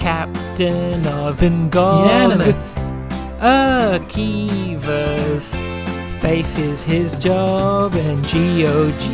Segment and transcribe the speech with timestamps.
[0.00, 2.06] captain of Ingolimus.
[2.06, 2.74] Unanimous.
[4.00, 5.52] Akiva's
[6.22, 9.04] faces his job in GOG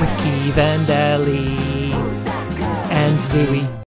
[0.00, 1.92] with Keeve and Ellie
[2.90, 3.84] and Zooey.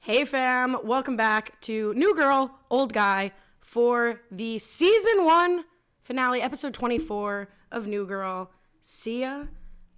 [0.00, 5.64] Hey fam, welcome back to New Girl, Old Guy for the season one
[6.02, 8.50] finale, episode 24 of New Girl.
[8.80, 9.44] See ya.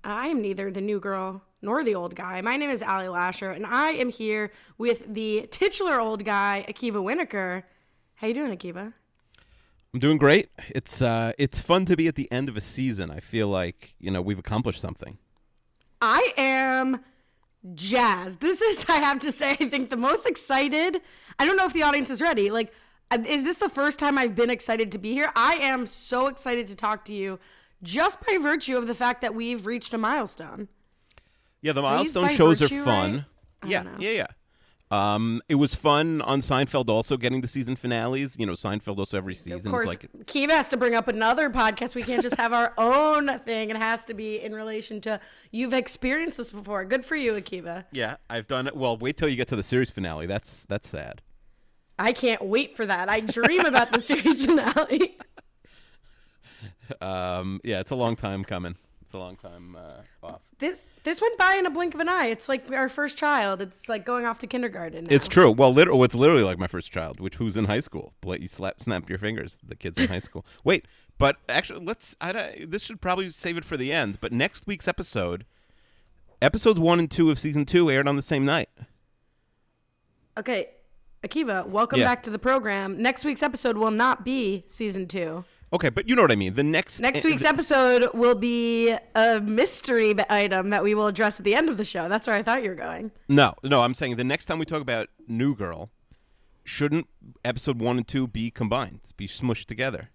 [0.05, 2.41] I am neither the new girl nor the old guy.
[2.41, 7.03] My name is Allie Lasher, and I am here with the titular old guy, Akiva
[7.03, 7.63] Winokur.
[8.17, 8.93] How you doing, Akiva?
[9.93, 10.51] I'm doing great.
[10.69, 13.11] It's uh, it's fun to be at the end of a season.
[13.11, 15.19] I feel like you know we've accomplished something.
[16.01, 17.01] I am
[17.75, 18.41] jazzed.
[18.41, 21.01] This is, I have to say, I think the most excited.
[21.39, 22.51] I don't know if the audience is ready.
[22.51, 22.73] Like,
[23.11, 25.31] uh, is this the first time I've been excited to be here?
[25.35, 27.39] I am so excited to talk to you
[27.83, 30.69] just by virtue of the fact that we've reached a milestone.
[31.65, 33.15] Yeah, the milestone shows virtue, are fun.
[33.63, 33.71] right?
[33.71, 33.97] Yeah, know.
[33.99, 34.27] yeah, yeah.
[34.91, 38.39] Um, it was fun on Seinfeld also getting the season finales.
[38.39, 41.09] You know, Seinfeld also every season Of is course, like Kiva has to bring up
[41.09, 41.95] another podcast.
[41.95, 43.71] We can't just have our own thing.
[43.71, 45.21] It has to be in relation to
[45.53, 46.85] you've experienced this before.
[46.85, 47.87] Good for you, Akiva.
[47.93, 48.77] yeah, I've done it.
[48.77, 50.27] Well, wait till you get to the series finale.
[50.27, 51.23] That's that's sad.
[51.99, 53.09] I can't wait for that.
[53.09, 55.17] I dream about the series finale.
[57.01, 58.77] Um, yeah, it's a long time coming.
[59.15, 60.41] It's a long time uh, off.
[60.59, 62.27] This this went by in a blink of an eye.
[62.27, 63.61] It's like our first child.
[63.63, 65.05] It's like going off to kindergarten.
[65.05, 65.15] Now.
[65.15, 65.53] It's true.
[65.53, 68.15] Well, literally, it's literally like my first child, which who's in high school.
[68.25, 69.61] Let you slap, snap your fingers.
[69.65, 70.45] The kids in high school.
[70.65, 72.17] Wait, but actually, let's.
[72.21, 74.19] I, this should probably save it for the end.
[74.21, 75.45] But next week's episode,
[76.43, 78.69] episodes one and two of season two aired on the same night.
[80.37, 80.71] Okay,
[81.25, 82.07] Akiva, welcome Yeah.
[82.07, 83.01] back to the program.
[83.01, 85.45] Next week's episode will not be season two.
[85.75, 86.55] Okay, but you know what I mean.
[86.55, 91.45] The next Next week's episode will be a mystery item that we will address at
[91.45, 92.09] the end of the show.
[92.09, 93.11] That's where I thought you were going.
[93.29, 93.83] No, no.
[93.83, 95.91] I'm saying the next time we talk about New Girl,
[96.63, 97.09] shouldn't
[97.45, 100.11] episode one and two be combined, be smushed together?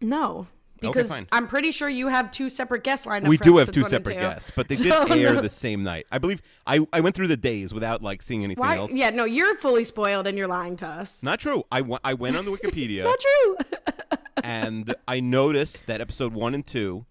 [0.00, 0.46] No,
[0.84, 1.28] Okay, because fine.
[1.32, 3.28] I'm pretty sure you have two separate guests lined up.
[3.30, 4.20] we do have two separate two.
[4.20, 5.40] guests, but they So, did air no.
[5.40, 6.06] the same night.
[6.10, 8.76] I believe I, I went through the days without like seeing anything Why?
[8.76, 8.92] else.
[8.92, 11.22] Yeah, no, you're fully spoiled and you're lying to us.
[11.22, 11.64] Not true.
[11.70, 13.56] I went- I went on the Wikipedia Not true.
[14.42, 17.06] and I noticed that episode one and two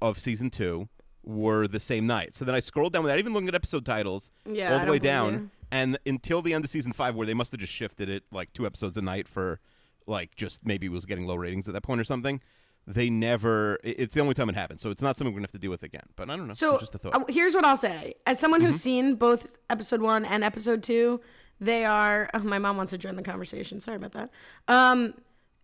[0.00, 0.88] of season two
[1.22, 2.34] were the same night.
[2.34, 4.98] So then I scrolled down without even looking at episode titles Yeah, all the way
[4.98, 5.32] down.
[5.32, 5.50] you.
[5.70, 8.52] And until the end of season five, where they must have just shifted it like
[8.52, 9.60] two episodes a night for
[10.06, 12.40] like just maybe it was getting low ratings at that point or something.
[12.86, 13.78] They never.
[13.84, 15.70] It's the only time it happened, so it's not something we're gonna have to deal
[15.70, 16.02] with again.
[16.16, 16.54] But I don't know.
[16.54, 17.12] So it's just a thought.
[17.12, 17.22] Mm-hmm.
[17.24, 21.20] uh, here's what I'll say: as someone who's seen both episode one and episode two,
[21.60, 22.28] they are.
[22.34, 23.80] Oh, my mom wants to join the conversation.
[23.80, 24.30] Sorry about that.
[24.66, 25.14] Um,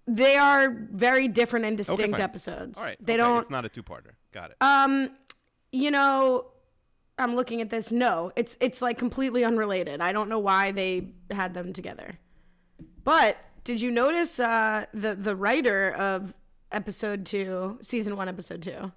[0.07, 2.21] they are very different and distinct fine.
[2.21, 2.79] episodes.
[2.79, 2.97] All right.
[3.01, 3.41] They okay, don't.
[3.41, 4.13] It's not a two-parter.
[4.33, 4.57] Got it.
[4.61, 5.11] Um,
[5.73, 6.47] you know,
[7.19, 7.91] I'm looking at this.
[7.91, 10.01] No, it's it's like completely unrelated.
[10.01, 12.19] I don't know why they had them together.
[13.05, 16.35] But did you notice uh, the the writer of
[16.73, 18.93] episode two, season one, episode two?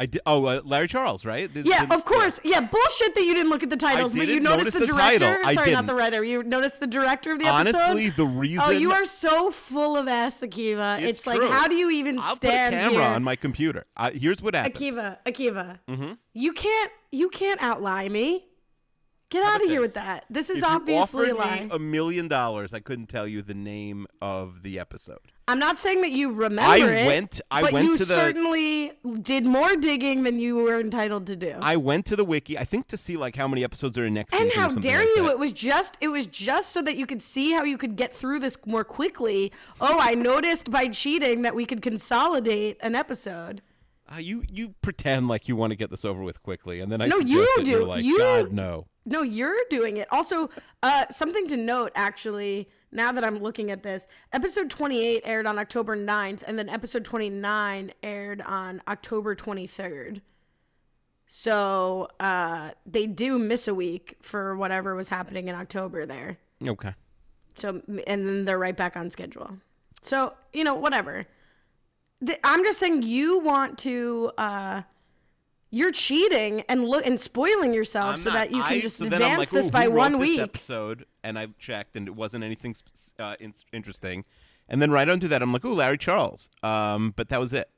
[0.00, 0.22] I did.
[0.26, 1.50] Oh, uh, Larry Charles, right?
[1.54, 2.38] Yeah, of course.
[2.44, 2.60] Yeah.
[2.60, 5.38] bullshit that you didn't look at the titles, but you noticed notice the the director.
[5.44, 5.86] I Sorry, not didn't.
[5.86, 6.22] the writer.
[6.24, 7.74] You noticed the director of the episode.
[7.76, 8.62] Honestly, the reason.
[8.64, 10.98] Oh, you are so full of S, Akiva.
[11.02, 13.14] It's, It's like, how do you even I'll stand put a camera here?
[13.14, 13.86] on my computer.
[13.96, 14.74] Uh, here's what happened.
[14.76, 16.12] Akiva, Akiva, Mm-hmm.
[16.32, 18.44] you can't, you can't outlie me.
[19.30, 20.24] Get out of here with that.
[20.30, 21.68] This is if obviously a lie.
[21.70, 25.32] a million dollars, I couldn't tell you the name of the episode.
[25.48, 27.06] I'm not saying that you remember I it.
[27.06, 28.92] went- I but went you to the- certainly
[29.22, 31.54] did more digging than you were entitled to do.
[31.60, 34.14] I went to the wiki, I think, to see like how many episodes are in
[34.14, 35.22] next And how dare like you?
[35.24, 35.30] that.
[35.32, 38.14] It was just it was just so that you could see how you could get
[38.14, 39.50] through this more quickly.
[39.80, 43.62] Oh, I noticed by cheating that we could consolidate an episode.
[44.10, 47.00] Uh, you you pretend like you want to get this over with quickly, and then
[47.02, 47.84] I No, you do.
[47.84, 48.86] Like, You- God, no.
[49.06, 50.06] No, you're doing it.
[50.12, 50.50] Also,
[50.82, 55.58] uh, something to note actually, now that I'm looking at this, episode 28 aired on
[55.58, 60.20] October 9th, and then episode 29 aired on October 23rd.
[61.26, 66.38] So uh, they do miss a week for whatever was happening in October there.
[66.66, 66.92] Okay.
[67.54, 69.58] So and then they're right back on schedule.
[70.00, 71.26] So you know whatever.
[72.42, 74.32] I'm just saying you want to.
[74.38, 74.82] Uh,
[75.70, 78.96] you're cheating and look and spoiling yourself I'm so not- that you can I- just
[78.98, 80.40] so advance like, this by one this week.
[80.40, 82.74] episode, and I checked, and it wasn't anything
[83.18, 84.24] uh, in- interesting.
[84.68, 87.70] And then right under that, I'm like, "Ooh, Larry Charles." Um, but that was it.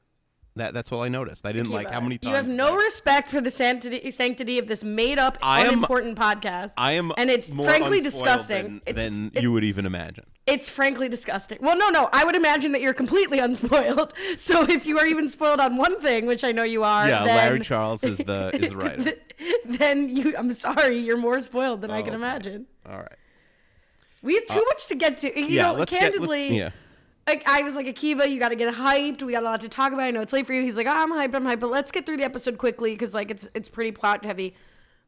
[0.57, 1.47] That that's all I noticed.
[1.47, 4.59] I didn't like how many times You have no like, respect for the sanctity, sanctity
[4.59, 6.73] of this made-up, I am- unimportant podcast.
[6.77, 8.63] I am and it's more frankly disgusting.
[8.65, 10.25] than, it's than it- you would even imagine.
[10.47, 11.59] it's frankly disgusting.
[11.61, 12.09] Well, no, no.
[12.13, 14.13] I would imagine that you're completely unspoiled.
[14.39, 17.25] So if you are even spoiled on one thing, which I know you are, Yeah,
[17.25, 19.13] then, Larry Charles is the is the writer.
[19.65, 22.25] then you, I'm sorry, you're more spoiled than I can Oh, okay.
[22.25, 22.67] imagine.
[22.89, 23.17] All right.
[24.23, 25.39] We have too uh, much to get to.
[25.41, 26.03] You yeah, know, let's get.
[26.03, 26.71] let- candidly, yeah.
[27.31, 29.23] Like I was like, Akiva, you got to get hyped.
[29.23, 30.03] We got a lot to talk about.
[30.03, 30.63] I know it's late for you.
[30.63, 31.35] He's like, oh, I'm hyped.
[31.35, 31.61] I'm hyped.
[31.61, 34.55] But let's get through the episode quickly because like it's it's pretty plot heavy.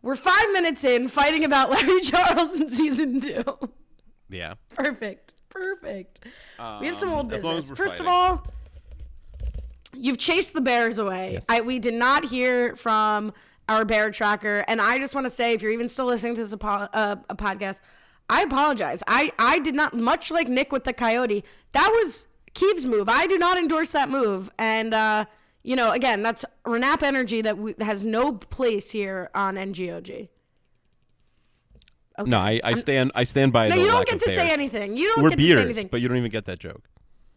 [0.02, 3.44] We're five minutes in fighting about Larry Charles in season two.
[4.28, 4.54] Yeah.
[4.74, 5.34] Perfect.
[5.48, 6.24] Perfect.
[6.80, 7.64] we have some Um, old as long business.
[7.66, 8.06] as we're First fighting.
[8.06, 8.46] of all,
[9.94, 11.38] you've chased the bears away.
[11.48, 13.32] I, we did not hear from
[13.68, 16.42] our bear tracker, and I just want to say, if you're even still listening to
[16.42, 17.80] this apo- uh, a podcast,
[18.32, 19.02] I apologize.
[19.06, 21.44] I I did not much like Nick with the coyote.
[21.72, 23.06] That was Keeves' move.
[23.06, 25.26] I do not endorse that move, and uh,
[25.62, 30.30] you know, again, that's Renap energy that we, has no place here on NGOG.
[32.24, 34.96] No, I, I stand I stand by No, you don't get to say anything.
[34.96, 35.88] You don't We're get to say anything.
[35.88, 36.88] but you don't even get that joke.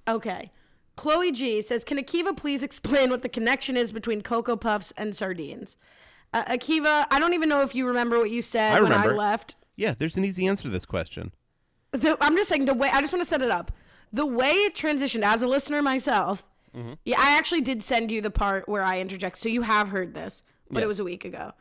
[0.08, 0.52] Okay.
[0.96, 5.14] Chloe G says, "Can Akiva please explain what the connection is between Cocoa Puffs and
[5.14, 5.76] sardines?"
[6.34, 9.08] Uh, Akiva, I don't even know if you remember what you said I when I
[9.08, 9.56] left.
[9.76, 11.32] Yeah, there's an easy answer to this question.
[11.92, 12.90] The, I'm just saying the way.
[12.92, 13.72] I just want to set it up.
[14.14, 16.46] The way it transitioned, as a listener myself,
[16.76, 16.94] Mm-hmm.
[17.06, 20.14] yeah, I actually did send you the part where I interject, so you have heard
[20.14, 21.54] this, but it was a week ago.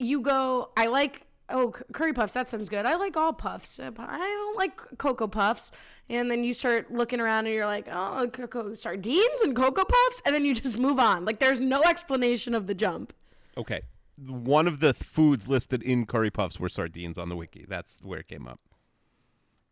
[0.00, 1.22] You go, I like.
[1.50, 2.34] Oh, curry puffs.
[2.34, 2.84] That sounds good.
[2.84, 3.78] I like all puffs.
[3.80, 5.70] I don't like cocoa puffs.
[6.10, 10.20] And then you start looking around and you're like, oh, cocoa sardines and cocoa puffs,
[10.26, 11.24] and then you just move on.
[11.24, 13.12] Like there's no explanation of the jump.
[13.56, 13.80] Okay.
[14.26, 17.64] One of the foods listed in curry puffs were sardines on the wiki.
[17.68, 18.60] That's where it came up.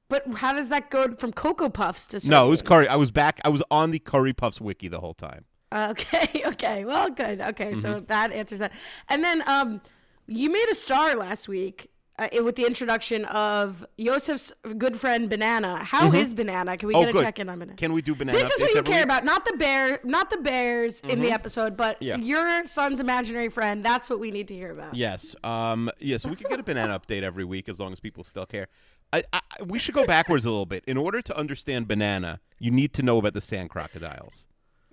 [0.08, 2.30] But how does that go from cocoa puffs to sardines?
[2.30, 2.86] No, it was curry.
[2.88, 3.40] I was back.
[3.44, 5.46] I was on the curry puffs wiki the whole time.
[5.74, 6.84] Okay, okay.
[6.84, 7.40] Well, good.
[7.40, 8.04] Okay, so Mm-hmm.
[8.06, 8.72] that answers that.
[9.08, 9.80] And then um
[10.28, 15.84] you made a star last week uh, with the introduction of Yosef's good friend Banana.
[15.84, 16.76] How is Banana?
[16.76, 17.24] Can we Oh, get a good.
[17.24, 17.76] check in on Banana?
[17.76, 18.38] Can we do banana?
[18.38, 19.04] this is what you care week?
[19.04, 22.16] about, not the bear, not the bears in the episode, but Yeah.
[22.16, 23.84] your son's imaginary friend.
[23.84, 24.94] That's what we need to hear about.
[24.94, 25.34] Yes.
[25.44, 25.90] Um.
[25.98, 26.24] Yes.
[26.26, 28.68] we could get a banana update every week as long as people still care.
[29.12, 30.84] I, I, we should go backwards a little bit.
[30.86, 34.46] In order to understand banana, you need to know about the sand crocodiles.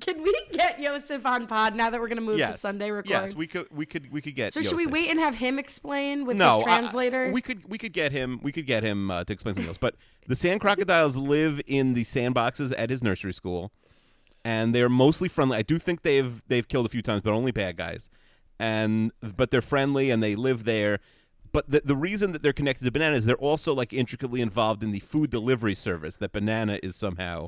[0.05, 2.53] Can we get Yosef on pod now that we're gonna move yes.
[2.53, 3.09] to Sunday record?
[3.09, 3.67] Yes, we could.
[3.71, 4.11] We could.
[4.11, 4.53] We could get.
[4.53, 7.31] so should we wait and have him explain with no his I- translator?
[7.31, 9.77] we could we could get him we could get him uh, to explain something else
[9.77, 9.95] but
[10.27, 13.71] the sand crocodiles live in the sandboxes at his nursery school
[14.45, 17.51] and they're mostly friendly i do think they've they've killed a few times but only
[17.51, 18.09] bad guys
[18.59, 20.99] and but they're friendly and they live there
[21.51, 24.83] but the, the reason that they're connected to banana is they're also like intricately involved
[24.83, 27.47] in the food delivery service that banana is somehow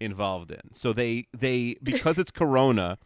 [0.00, 2.98] involved in so they they because it's corona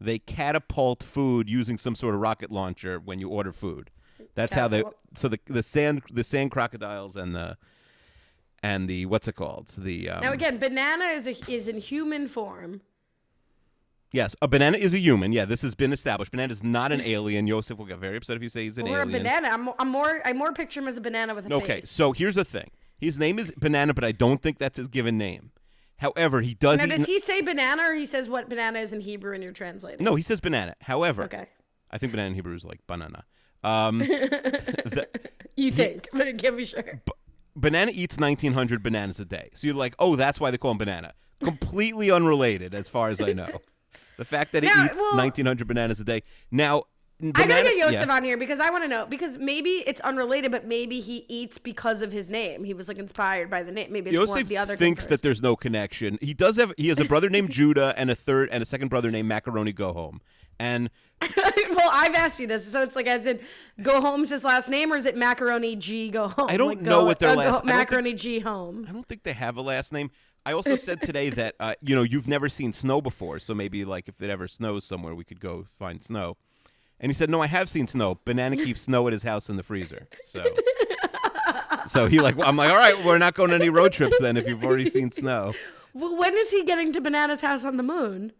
[0.00, 3.90] they catapult food using some sort of rocket launcher when you order food
[4.34, 4.82] that's how they
[5.14, 7.56] so the the sand the sand crocodiles and the
[8.62, 12.28] and the what's it called the um, now again, Banana is a, is in human
[12.28, 12.80] form.
[14.12, 17.00] yes a banana is a human yeah this has been established banana is not an
[17.00, 19.00] alien Joseph will get very upset if you say he's an alien.
[19.00, 19.48] Or a banana.
[19.48, 20.20] I'm, I'm more.
[20.24, 21.90] I more picture him as a banana with a okay face.
[21.90, 25.18] so here's the thing his name is banana but I don't think that's his given
[25.18, 25.50] name
[25.98, 29.00] however he does Now, does he say banana or he says what banana is in
[29.00, 30.04] Hebrew and you're translating?
[30.04, 31.46] no he says banana however Okay.
[31.90, 33.24] I think banana in Hebrew is like banana
[33.64, 35.08] um the,
[35.56, 37.02] You think, but it can't be sure.
[37.56, 39.50] banana eats 1900 bananas a day.
[39.54, 41.14] So you're like, oh, that's why they call him banana.
[41.42, 43.60] Completely unrelated, as far as I know.
[44.18, 46.22] The fact that he Now, eats well- 1900 bananas a day.
[46.50, 46.84] Now,
[47.20, 48.14] I gotta get Yosef yeah.
[48.14, 51.58] on here because I want to know because maybe it's unrelated, but maybe he eats
[51.58, 52.62] because of his name.
[52.62, 53.90] He was like inspired by the name.
[53.92, 54.76] Maybe it's Yosef of the other.
[54.76, 56.18] thinks that there's no connection.
[56.20, 56.72] He does have.
[56.76, 59.72] He has a brother named Judah and a third and a second brother named Macaroni
[59.72, 60.20] Go Home.
[60.60, 60.90] And
[61.36, 63.40] well, I've asked you this, so it's like as in
[63.82, 66.46] go home's his last name, or is it macaroni G go home?
[66.48, 68.86] I don't Like, know go- what their uh, last- I don't think- macaroni G home.
[68.88, 70.10] I don't think they have a last name.
[70.46, 73.84] I also said today that uh, you know you've never seen snow before, so maybe
[73.84, 76.36] like if it ever snows somewhere, we could go find snow.
[77.00, 78.18] And he said, "No, I have seen snow.
[78.24, 80.44] Banana keeps snow at his house in the freezer." So,
[81.86, 84.36] so he like, I'm like, all right, we're not going on any road trips then
[84.36, 85.54] if you've already seen snow.
[85.94, 88.32] Well, when is he getting to Banana's house on the moon?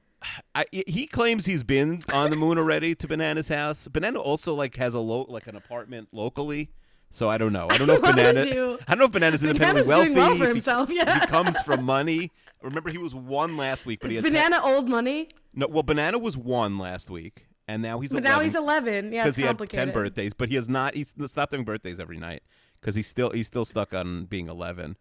[0.54, 3.86] I, he claims he's been on the moon already to Banana's house.
[3.86, 6.70] Banana also like has a lo- like an apartment locally.
[7.10, 7.68] So I don't know.
[7.70, 8.44] I don't know if Banana.
[8.44, 10.14] you- I don't know if Banana's independently Banana's wealthy.
[10.14, 11.20] doing well for he- himself, yeah.
[11.20, 12.32] he comes from money.
[12.62, 15.28] Remember, he was one last week, but he Is had ten- Banana old money?
[15.54, 19.12] No, well, Banana was one last week, and now he's But 11 now he's 11.
[19.12, 20.32] Yeah, because he had ten birthdays.
[20.34, 20.94] But he has not.
[20.94, 22.42] He's stopped having birthdays every night
[22.80, 24.96] because he's still he's still stuck on being eleven.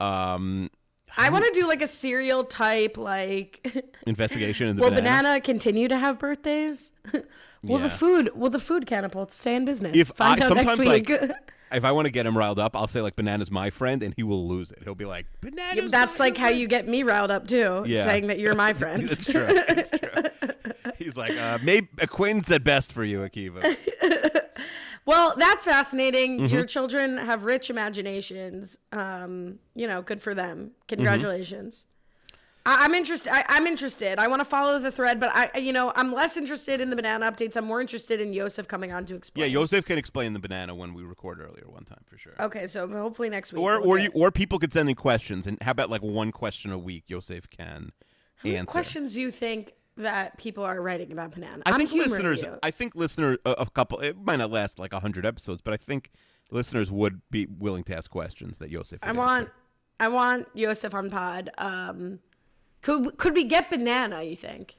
[0.00, 0.70] Um,
[1.16, 3.84] I want to do like a serial type, like.
[4.06, 5.06] Investigation in the will banana.
[5.28, 5.40] banana.
[5.40, 6.92] continue to have birthdays?
[7.62, 7.82] will Yeah.
[7.84, 8.30] the food?
[8.34, 9.94] Will the food catapult stay in business?
[9.96, 11.08] If Find I out next sometimes week.
[11.10, 11.30] like
[11.72, 14.14] if I want to get him riled up, I'll say like banana's my friend, and
[14.16, 14.78] he will lose it.
[14.84, 15.88] He'll be like banana.
[15.90, 18.04] That's like how you get me riled up too, Yeah.
[18.04, 19.06] saying that you're my friend.
[19.08, 19.46] That's true.
[19.46, 20.08] That's true.
[20.98, 23.76] He's like, uh, maybe acquaintance at best for you, Akiva.
[25.04, 26.38] Well, that's fascinating.
[26.38, 26.54] Mm-hmm.
[26.54, 28.78] Your children have rich imaginations.
[28.92, 30.58] Um, you know, good for them.
[30.58, 30.70] Mm-hmm.
[30.88, 31.86] Congratulations.
[32.64, 33.32] I, I'm interested.
[33.34, 34.20] I, I'm interested.
[34.20, 36.96] I want to follow the thread, but I, you know, I'm less interested in the
[36.96, 37.56] banana updates.
[37.56, 39.50] I'm more interested in Yosef coming on to explain.
[39.50, 39.52] Yeah.
[39.52, 42.34] Joseph can explain the banana when we record earlier one time for sure.
[42.38, 43.62] Okay, so hopefully next week.
[43.62, 46.30] Or we'll or you or people could send in questions, and how about like one
[46.30, 47.08] question a week?
[47.08, 47.90] Joseph can
[48.42, 48.70] What answer.
[48.70, 51.62] questions do you think that people are writing about banana?
[51.66, 52.42] I I'm think listeners.
[52.42, 52.58] you.
[52.62, 54.00] I think listener a, a couple.
[54.00, 56.10] It might not last like hundred episodes, but I think
[56.50, 59.00] listeners would be willing to ask questions that Joseph.
[59.02, 59.54] I want answer.
[60.00, 61.50] I want Yosef on pod.
[61.58, 62.20] Um,
[62.80, 64.22] could could we get banana?
[64.22, 64.76] You think?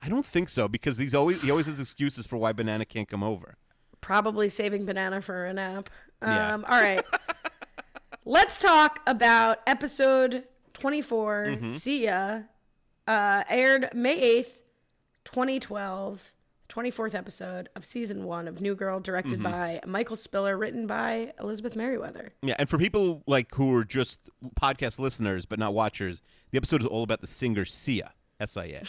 [0.00, 3.08] I don't think so because he's always he always has excuses for why banana can't
[3.08, 3.56] come over.
[4.00, 5.90] Probably saving banana for a nap.
[6.22, 6.54] Yeah.
[6.54, 7.04] Um, all right.
[8.24, 10.44] Let's talk about episode
[10.74, 11.46] 24.
[11.46, 11.68] Mm-hmm.
[11.74, 12.40] See ya.
[13.06, 14.52] Uh, aired May 8th,
[15.24, 16.32] 2012.
[16.68, 19.42] 24th episode of season one of New Girl, directed Mm-hmm.
[19.42, 22.32] by Michael Spiller, written by Elizabeth Meriwether.
[22.40, 26.80] Yeah, and for people like who are just podcast listeners but not watchers, the episode
[26.80, 28.12] is all about the singer Sia.
[28.40, 28.80] S I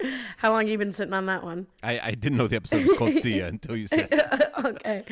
[0.00, 0.08] A.
[0.38, 1.66] How long you been sitting on that one?
[1.82, 4.08] I, I didn't know the episode was called Sia until you said.
[4.12, 4.52] it.
[4.64, 5.04] okay.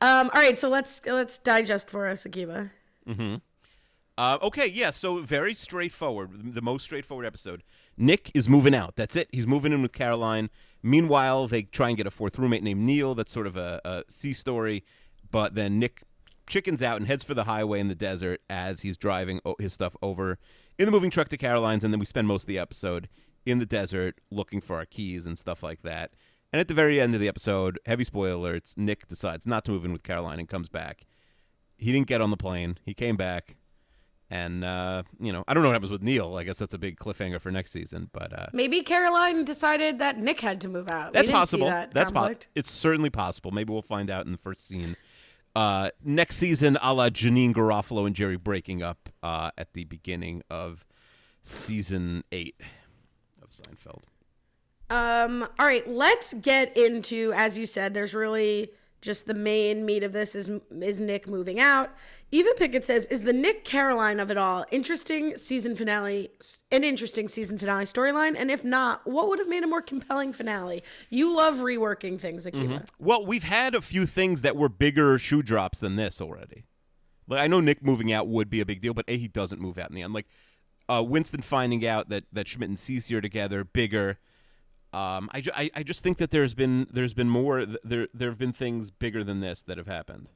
[0.00, 2.70] Um, all right, so let's let's digest for us, Akiva.
[4.18, 6.52] Uh, okay, yeah, so very straightforward.
[6.52, 7.62] The most straightforward episode.
[7.96, 8.96] Nick is moving out.
[8.96, 9.28] That's it.
[9.30, 10.50] He's moving in with Caroline.
[10.82, 13.14] Meanwhile, they try and get a fourth roommate named Neil.
[13.14, 14.84] That's sort of a, a C story.
[15.30, 16.02] But then Nick
[16.48, 19.94] chickens out and heads for the highway in the desert as he's driving his stuff
[20.02, 20.36] over
[20.80, 21.84] in the moving truck to Caroline's.
[21.84, 23.08] And then we spend most of the episode
[23.46, 26.10] in the desert looking for our keys and stuff like that.
[26.52, 29.70] And at the very end of the episode, heavy spoiler alerts, Nick decides not to
[29.70, 31.06] move in with Caroline and comes back.
[31.76, 32.78] He didn't get on the plane.
[32.84, 33.54] He came back.
[34.30, 36.36] And uh, you know, I don't know what happens with Neil.
[36.36, 38.10] I guess that's a big cliffhanger for next season.
[38.12, 41.14] But uh, Maybe Caroline decided that Nick had to move out.
[41.14, 41.66] That's possible.
[41.66, 42.40] that that's possible.
[42.54, 43.50] It's certainly possible.
[43.50, 44.96] Maybe we'll find out in the first scene.
[45.56, 50.42] Uh, next season, a la Janeane Garofalo and Jerry breaking up uh, at the beginning
[50.50, 50.84] of
[51.42, 52.60] season eight
[53.42, 54.02] of Seinfeld.
[54.90, 57.94] Um, all right, let's get into as you said.
[57.94, 58.70] There's really
[59.00, 61.90] just the main meat of this is is Nick moving out.
[62.30, 66.30] Eva Pickett says, "Is the Nick Caroline of it all interesting season finale?
[66.70, 68.34] An interesting season finale storyline?
[68.36, 70.82] And if not, what would have made a more compelling finale?
[71.08, 72.86] You love reworking things, Akiva.
[72.98, 76.64] Well, we've had a few things that were bigger shoe drops than this already.
[77.26, 79.60] Like I know Nick moving out would be a big deal, but a he doesn't
[79.60, 80.12] move out in the end.
[80.12, 80.26] Like
[80.88, 84.18] uh, Winston finding out that that Schmidt and Cece are together, bigger.
[84.92, 88.08] Um, I, ju- I, I just think that there's been there's been more th- there
[88.14, 90.28] there have been things bigger than this that have happened.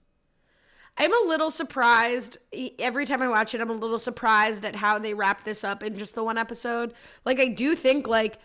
[0.98, 2.38] I'm a little surprised
[2.78, 3.60] every time I watch it.
[3.60, 6.92] I'm a little surprised at how they wrap this up in just the one episode.
[7.24, 8.38] Like I do think like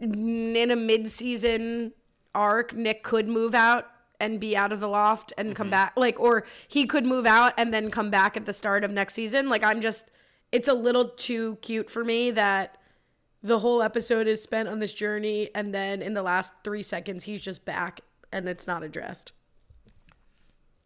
[0.00, 1.92] in a mid-season
[2.34, 3.88] arc, Nick could move out
[4.20, 5.72] and be out of the loft and come mm-hmm.
[5.72, 5.92] back.
[5.96, 9.14] Like or he could move out and then come back at the start of next
[9.14, 9.48] season.
[9.48, 10.06] Like I'm just
[10.52, 12.76] it's a little too cute for me that
[13.42, 17.24] the whole episode is spent on this journey and then in the last 3 seconds
[17.24, 18.00] he's just back
[18.32, 19.32] and it's not addressed.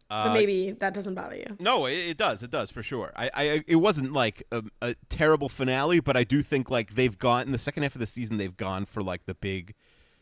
[0.09, 1.57] But maybe that doesn't bother you.
[1.59, 2.43] No, it, it does.
[2.43, 3.11] It does for sure.
[3.15, 7.17] I, I it wasn't like a, a terrible finale, but I do think like they've
[7.17, 8.37] gone in the second half of the season.
[8.37, 9.73] They've gone for like the big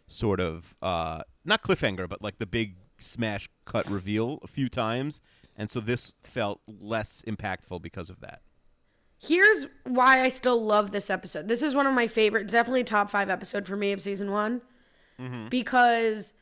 [0.07, 5.19] sort of uh not cliffhanger, but like the big smash cut reveal a few times,
[5.57, 8.41] and so this felt less impactful because of that.
[9.17, 11.47] Here's why I still love this episode.
[11.47, 14.61] This is one of my favorite, definitely top five episode for me of season one,
[15.49, 16.33] because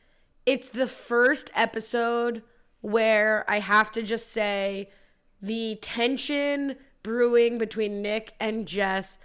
[0.45, 2.41] it's the first episode
[2.81, 4.89] where I have to just say
[5.41, 9.17] the tension brewing between Nick and Jess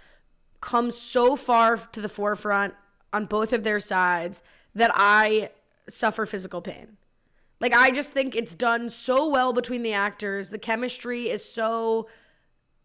[0.61, 2.73] comes so far to the forefront
[3.13, 4.41] on both of their sides
[4.73, 5.49] that I
[5.87, 6.97] suffer physical pain.
[7.59, 10.49] Like I just think it's done so well between the actors.
[10.49, 12.07] The chemistry is so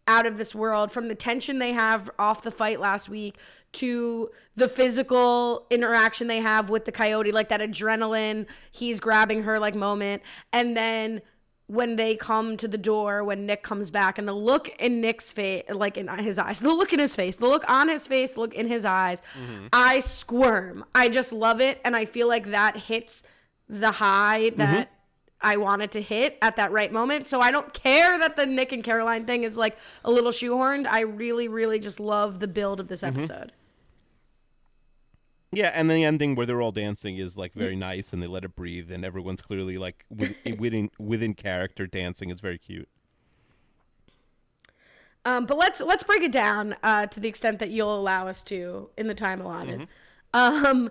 [0.07, 3.37] out of this world from the tension they have off the fight last week
[3.73, 9.59] to the physical interaction they have with the coyote like that adrenaline he's grabbing her
[9.59, 10.21] like moment.
[10.51, 11.21] And then
[11.67, 15.31] when they come to the door when Nick comes back and the look in Nick's
[15.31, 18.37] face like in his eyes the look in his face the look on his face
[18.37, 19.67] look in his eyes mm-hmm.
[19.71, 20.85] I squirm.
[20.93, 23.23] I just love it and I feel like that hits
[23.69, 24.93] the high that mm-hmm.
[25.43, 27.27] I wanted to hit at that right moment.
[27.27, 30.87] So I don't care that the Nick and Caroline thing is like a little shoehorned.
[30.87, 33.17] I really, really just love the build of this Mm-hmm.
[33.19, 33.51] episode.
[35.55, 38.43] Yeah, and the ending where they're all dancing is like very nice, and they let
[38.43, 42.89] it breathe, and everyone's clearly like within within character dancing is very cute.
[45.25, 48.41] Um, but let's let's break it down uh, to the extent that you'll allow us
[48.45, 49.87] to in the time allotted.
[50.33, 50.89] Um,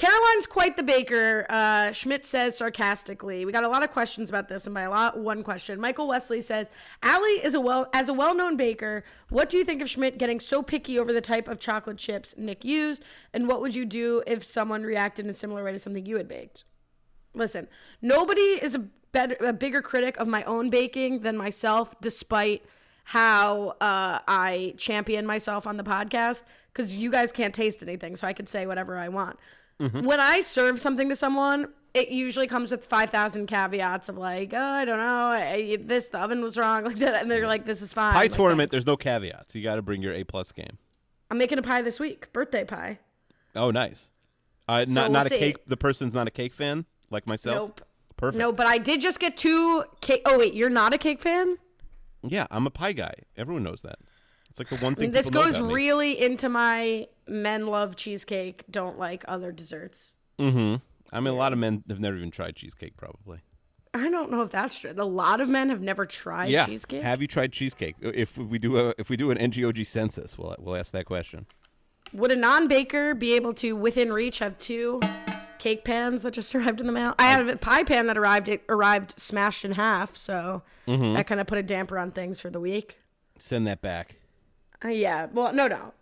[0.00, 1.44] Caroline's quite the baker.
[1.50, 3.44] Uh, Schmidt says sarcastically.
[3.44, 5.78] We got a lot of questions about this, and by a lot, one question.
[5.78, 6.70] Michael Wesley says,
[7.02, 9.04] "Allie is a well as a well-known baker.
[9.28, 12.34] What do you think of Schmidt getting so picky over the type of chocolate chips
[12.38, 13.04] Nick used?
[13.34, 16.16] And what would you do if someone reacted in a similar way to something you
[16.16, 16.64] had baked?"
[17.34, 17.68] Listen,
[18.00, 18.78] nobody is a
[19.12, 22.64] better, a bigger critic of my own baking than myself, despite
[23.04, 26.42] how uh, I champion myself on the podcast.
[26.72, 29.38] Because you guys can't taste anything, so I can say whatever I want.
[29.88, 34.52] When I serve something to someone, it usually comes with five thousand caveats of like,
[34.54, 37.64] oh, I don't know, I, this the oven was wrong, like that, and they're like,
[37.64, 38.12] this is fine.
[38.12, 38.84] Pie Like, tournament, thanks.
[38.84, 39.54] there's no caveats.
[39.56, 40.78] You got to bring your A plus game.
[41.30, 42.98] I'm making a pie this week, birthday pie.
[43.56, 44.08] Oh, nice.
[44.68, 45.56] Uh, So not we'll not a cake.
[45.66, 47.56] The person's not a cake fan like myself.
[47.56, 47.80] Nope.
[48.16, 48.38] Perfect.
[48.38, 50.22] No, but I did just get two cake.
[50.26, 51.56] Oh wait, you're not a cake fan?
[52.22, 53.14] Yeah, I'm a pie guy.
[53.36, 53.98] Everyone knows that.
[54.50, 55.12] It's like the one thing.
[55.12, 60.16] This goes really into my men love cheesecake, don't like other desserts.
[60.38, 60.76] Mm-hmm.
[61.12, 62.96] I mean, a lot of men have never even tried cheesecake.
[62.96, 63.38] Probably.
[63.92, 64.94] I don't know if that's true.
[64.96, 66.66] A lot of men have never tried yeah.
[66.66, 67.02] cheesecake.
[67.02, 67.96] Have you tried cheesecake?
[68.00, 71.46] If we do a if we do an NGOG census, we'll we'll ask that question.
[72.12, 74.98] Would a non-baker be able to, within reach, have two
[75.60, 77.14] cake pans that just arrived in the mail?
[77.20, 78.48] I have a pie pan that arrived.
[78.48, 81.14] It arrived smashed in half, so Mm-hmm.
[81.14, 82.98] that kind of put a damper on things for the week.
[83.38, 84.16] Send that back.
[84.84, 85.26] Uh, yeah.
[85.32, 85.92] Well, no, no.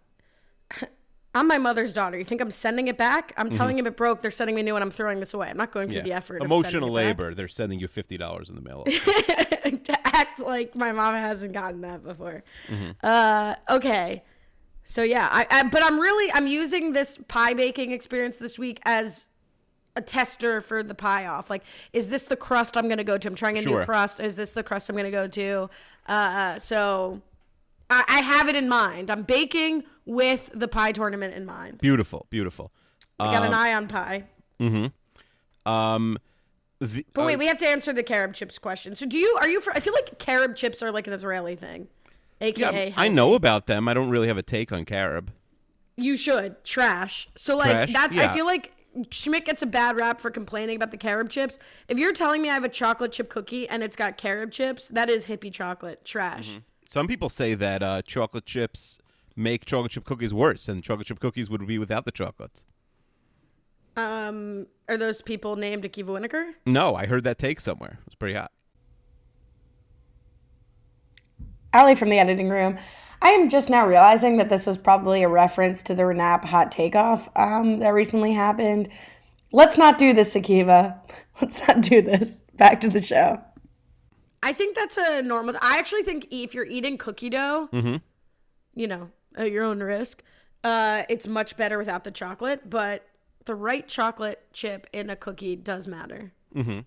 [1.35, 2.17] I'm my mother's daughter.
[2.19, 3.33] You think I'm sending it back?
[3.37, 4.23] I'm telling him it broke.
[4.23, 5.49] They're sending me new, and I'm throwing this away.
[5.51, 6.07] I'm not going through Mm-hmm.
[6.09, 6.15] Yeah.
[6.15, 6.43] the effort.
[6.43, 7.19] Emotional of sending it back.
[7.19, 7.35] labor.
[7.35, 8.85] They're sending you fifty dollars in the mail.
[8.87, 12.43] to act like my mom hasn't gotten that before.
[13.03, 14.23] Uh, okay.
[14.85, 18.81] So yeah, I, I but I'm really I'm using this pie baking experience this week
[18.85, 19.29] as
[19.97, 21.51] a tester for the pie off.
[21.51, 23.29] Like, is this the crust I'm gonna go to?
[23.29, 23.81] I'm trying a Sure.
[23.81, 24.19] new crust.
[24.19, 25.69] Is this the crust I'm gonna go to?
[26.07, 27.21] Uh, so
[27.91, 29.11] I, I have it in mind.
[29.11, 31.79] I'm baking with the pie tournament in mind.
[31.79, 32.73] beautiful, beautiful.
[33.21, 34.25] I got an Um, eye on pie.
[34.61, 35.71] Mm-hmm.
[35.71, 36.19] Um,
[36.81, 38.95] the, But uh, wait, we have to answer the carob chips question.
[38.95, 39.61] So do you are you?
[39.61, 41.89] For, I feel like carob chips are like an Israeli thing,
[42.41, 42.89] aka.
[42.89, 43.89] yeah, I know about them.
[43.89, 45.31] I don't really have a take on carob.
[45.97, 47.29] You should trash.
[47.37, 47.93] So like Trash?
[47.93, 48.31] that's Yeah.
[48.31, 48.73] I feel like
[49.11, 51.59] Schmidt gets a bad rap for complaining about the carob chips.
[51.89, 54.87] If you're telling me I have a chocolate chip cookie and it's got carob chips,
[54.89, 56.59] that is hippie chocolate trash.
[56.89, 58.99] Some people say that uh, chocolate chips
[59.37, 62.65] make chocolate chip cookies worse, and chocolate chip cookies would be without the chocolates.
[63.95, 66.53] Um, are those people named Akiva Winokur?
[66.65, 67.99] No, I heard that take somewhere.
[68.01, 68.53] It was pretty hot.
[71.75, 72.79] Allie from the editing room.
[73.21, 76.73] I am just now realizing that this was probably a reference to the Renap hot
[76.73, 78.89] takeoff um, that recently happened.
[79.53, 80.99] Let's not do this, Akiva.
[81.43, 82.41] Let's not do this.
[82.55, 83.43] Back to the show.
[84.43, 85.57] I think that's a normal.
[85.61, 87.69] I actually think if you're eating cookie dough,
[88.75, 90.23] you know, at your own risk,
[90.65, 92.69] uh, it's much better without the chocolate.
[92.71, 93.07] But
[93.45, 96.33] the right chocolate chip in a cookie does matter.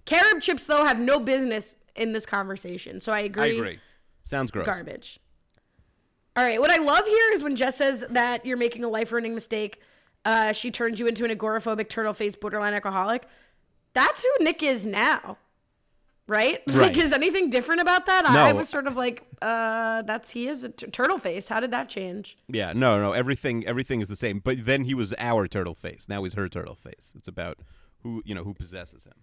[0.05, 2.99] Carob chips, though, have no business in this conversation.
[3.01, 3.43] So I agree.
[3.43, 3.79] I agree.
[4.23, 4.65] Sounds gross.
[4.65, 5.19] Garbage.
[6.35, 6.59] All right.
[6.59, 9.81] What I love here is when Jess says that you're making a life ruining mistake.
[10.23, 13.23] Uh, she turns you into an agoraphobic, turtle faced, borderline alcoholic.
[13.93, 15.37] That's who Nick is now.
[16.31, 16.61] Right?
[16.67, 16.93] Right.
[16.93, 18.23] Like, is anything different about that?
[18.23, 18.39] No.
[18.45, 21.49] I was sort of like, uh, that's he is a t- turtle face.
[21.49, 22.37] How did that change?
[22.47, 24.39] Yeah, no, no, everything everything is the same.
[24.39, 26.07] But then he was our turtle face.
[26.07, 27.13] Now he's her turtle face.
[27.17, 27.57] It's about
[28.03, 29.13] who you know who possesses him.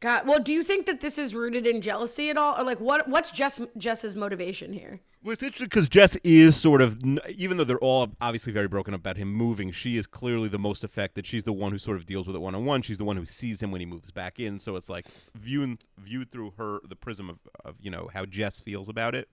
[0.00, 2.80] God, well, do you think that this is rooted in jealousy at all, or like
[2.80, 3.08] what?
[3.08, 5.00] What's Jess Jess's motivation here?
[5.24, 8.94] Well, it's interesting because Jess is sort of, even though they're all obviously very broken
[8.94, 11.26] up about him moving, she is clearly the most affected.
[11.26, 12.82] She's the one who sort of deals with it one on one.
[12.82, 14.60] She's the one who sees him when he moves back in.
[14.60, 18.60] So it's like viewed viewed through her the prism of, of you know how Jess
[18.60, 19.28] feels about it.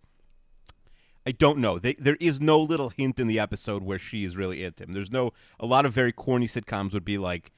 [1.27, 1.77] I don't know.
[1.77, 4.93] They, there is no little hint in the episode where she is really into him.
[4.93, 5.31] There's no.
[5.59, 7.51] A lot of very corny sitcoms would be like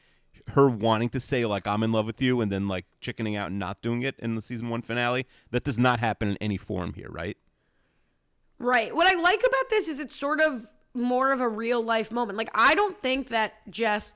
[0.49, 3.49] her wanting to say like I'm in love with you and then like chickening out
[3.49, 5.25] and not doing it in the season one finale.
[5.51, 7.37] That does not happen in any form here, right?
[8.59, 8.95] Right.
[8.95, 12.37] What I like about this is it's sort of more of a real life moment.
[12.37, 14.13] Like I don't think that Jess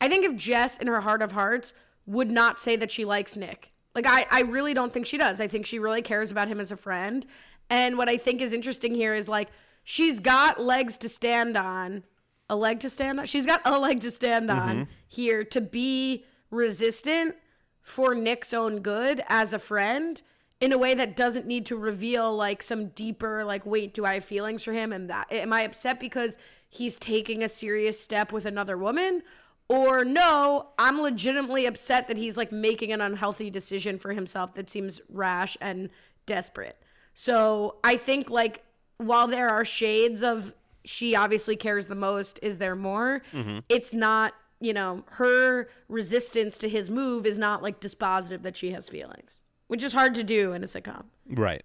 [0.00, 1.72] I think if Jess in her heart of hearts
[2.06, 3.72] would not say that she likes Nick.
[3.94, 5.40] Like I I really don't think she does.
[5.40, 7.26] I think she really cares about him as a friend.
[7.68, 9.48] And what I think is interesting here is like
[9.84, 12.04] she's got legs to stand on.
[12.50, 13.26] A leg to stand on.
[13.26, 14.90] She's got a leg to stand on mm-hmm.
[15.08, 17.36] here to be resistant
[17.82, 20.20] for Nick's own good as a friend
[20.60, 24.14] in a way that doesn't need to reveal like some deeper like wait do I
[24.14, 26.36] have feelings for him and that am I upset because
[26.68, 29.22] he's taking a serious step with another woman
[29.68, 34.68] or no I'm legitimately upset that he's like making an unhealthy decision for himself that
[34.68, 35.88] seems rash and
[36.26, 36.76] desperate.
[37.14, 38.62] So I think like
[38.98, 43.22] while there are shades of she obviously cares the most, is there more?
[43.68, 48.70] It's not, you know, her resistance to his move is not like dispositive that she
[48.72, 51.04] has feelings, which is hard to do in a sitcom.
[51.28, 51.62] Right.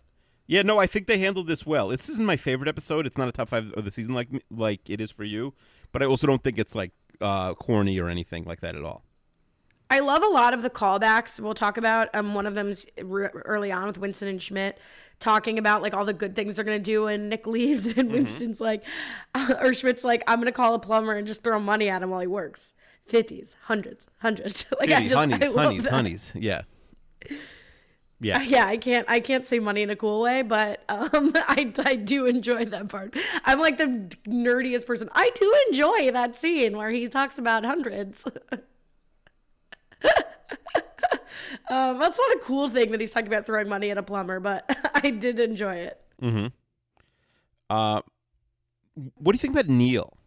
[0.47, 1.87] Yeah, no, I think they handled this well.
[1.87, 3.07] This isn't my favorite episode.
[3.07, 5.53] It's not a top five of the season like like it is for you,
[5.91, 9.03] but I also don't think it's like uh, corny or anything like that at all.
[9.89, 12.09] I love a lot of the callbacks we'll talk about.
[12.13, 14.79] Um, one of them's r- early on with Winston and Schmidt
[15.19, 18.61] talking about like all the good things they're gonna do, and Nick leaves, and Winston's
[18.61, 18.83] like,
[19.59, 22.21] or Schmidt's like, I'm gonna call a plumber and just throw money at him while
[22.21, 22.73] he works.
[23.05, 24.65] Fifties, hundreds, hundreds.
[24.79, 25.91] like I just, honeys, I love honeys, that.
[25.91, 26.31] honeys.
[26.35, 26.61] Yeah.
[28.21, 28.41] Yeah.
[28.41, 31.95] Yeah, I can't I can't say money in a cool way, but um, I, I
[31.95, 33.15] do enjoy that part.
[33.43, 35.09] I'm like the nerdiest person.
[35.11, 38.25] I do enjoy that scene where he talks about hundreds.
[41.69, 44.39] Um, that's not a cool thing that he's talking about throwing money at a plumber,
[44.39, 44.65] but
[45.03, 46.01] I did enjoy it.
[47.69, 48.01] Uh,
[49.15, 50.17] what do you think about Neil?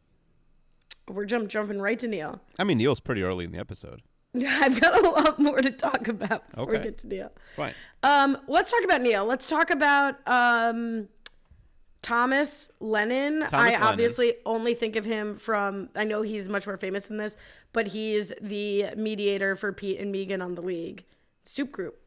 [1.09, 2.41] We're jump jumping right to Neil.
[2.59, 4.03] I mean, Neil's pretty early in the episode.
[4.47, 7.33] I've got a lot more to talk about before we get to Neil.
[7.57, 7.75] Fine.
[8.03, 9.25] Um, let's talk about Neil.
[9.25, 11.09] Let's talk about um,
[12.03, 13.41] Thomas Lennon.
[13.41, 13.83] Thomas I Lennon.
[13.83, 15.89] obviously only think of him from.
[15.95, 17.37] I know he's much more famous than this,
[17.73, 21.05] but he's the mediator for Pete and Megan on the League
[21.45, 21.99] Soup Group.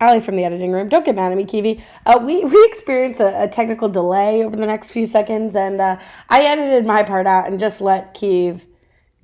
[0.00, 0.88] Allie from the editing room.
[0.88, 1.82] Don't get mad at me, Kiwi.
[2.04, 5.96] Uh, we we experienced a, a technical delay over the next few seconds, and uh,
[6.28, 8.66] I edited my part out and just let Keeve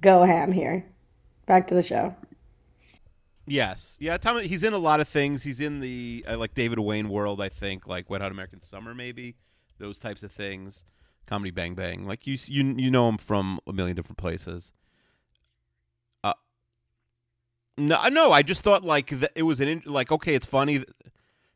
[0.01, 0.87] go ham here.
[1.47, 2.15] Back to the show.
[3.51, 3.97] Yes.
[3.99, 4.41] Yeah, Tom.
[4.43, 5.43] He's in a lot of things.
[5.43, 7.41] He's in the uh, like David Wain world.
[7.41, 9.35] I think like Wet Hot American Summer, maybe
[9.79, 10.85] those types of things.
[11.27, 12.07] Comedy Bang Bang.
[12.07, 14.73] Like you, you, you know him from a million different places.
[16.23, 16.35] Uh,
[17.77, 18.31] no, no.
[18.31, 20.85] I just thought like th- it was an in- like okay, it's funny.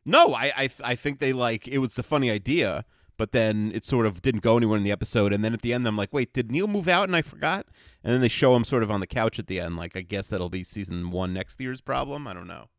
[0.03, 2.83] No, I, I, I think they like it was a funny idea,
[3.17, 5.33] but then it sort of didn't go anywhere in the episode.
[5.33, 7.67] And then at the end, I'm like, wait, did Neil move out and I forgot?
[8.03, 9.77] And then they show him sort of on the couch at the end.
[9.77, 12.27] Like, I guess that'll be season one next year's problem.
[12.27, 12.69] I don't know.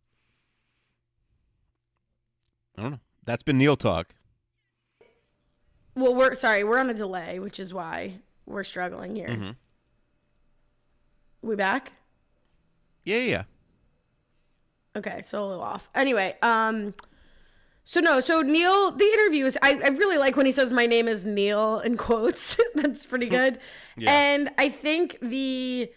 [2.79, 3.01] I don't know.
[3.25, 4.15] That's been Neil talk.
[5.95, 9.29] Well, we're sorry, we're on a delay, which is why we're struggling here.
[9.29, 9.51] Mm-hmm.
[11.43, 11.93] We back?
[13.05, 13.43] Yeah, yeah.
[14.95, 15.89] Okay, so a little off.
[15.95, 16.95] Anyway, um,
[17.89, 19.57] so no, so Neil, the interview is.
[19.63, 22.59] I, I really like when he says my name is Neil in quotes.
[22.75, 23.59] That's pretty good.
[23.99, 24.13] Yeah.
[24.13, 25.91] And I think the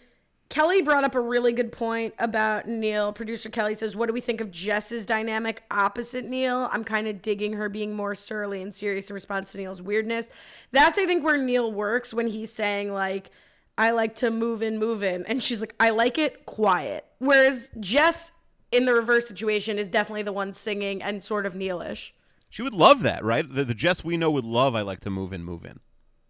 [0.48, 3.12] Kelly brought up a really good point about Neil.
[3.12, 6.70] Producer Kelly says, "What do we think of Jess's dynamic opposite Neil?
[6.72, 10.30] I'm kind of digging her being more surly and serious in response to Neil's weirdness.
[10.72, 13.30] That's I think where Neil works when he's saying like."
[13.78, 15.24] I like to move in, move in.
[15.24, 17.06] And she's like, I like it quiet.
[17.18, 18.30] Whereas Jess,
[18.72, 22.10] in the reverse situation, is definitely the one singing and sort of Neilish.
[22.48, 23.44] She would love that, right?
[23.48, 25.80] The, the Jess we know would love I like to move in, move in.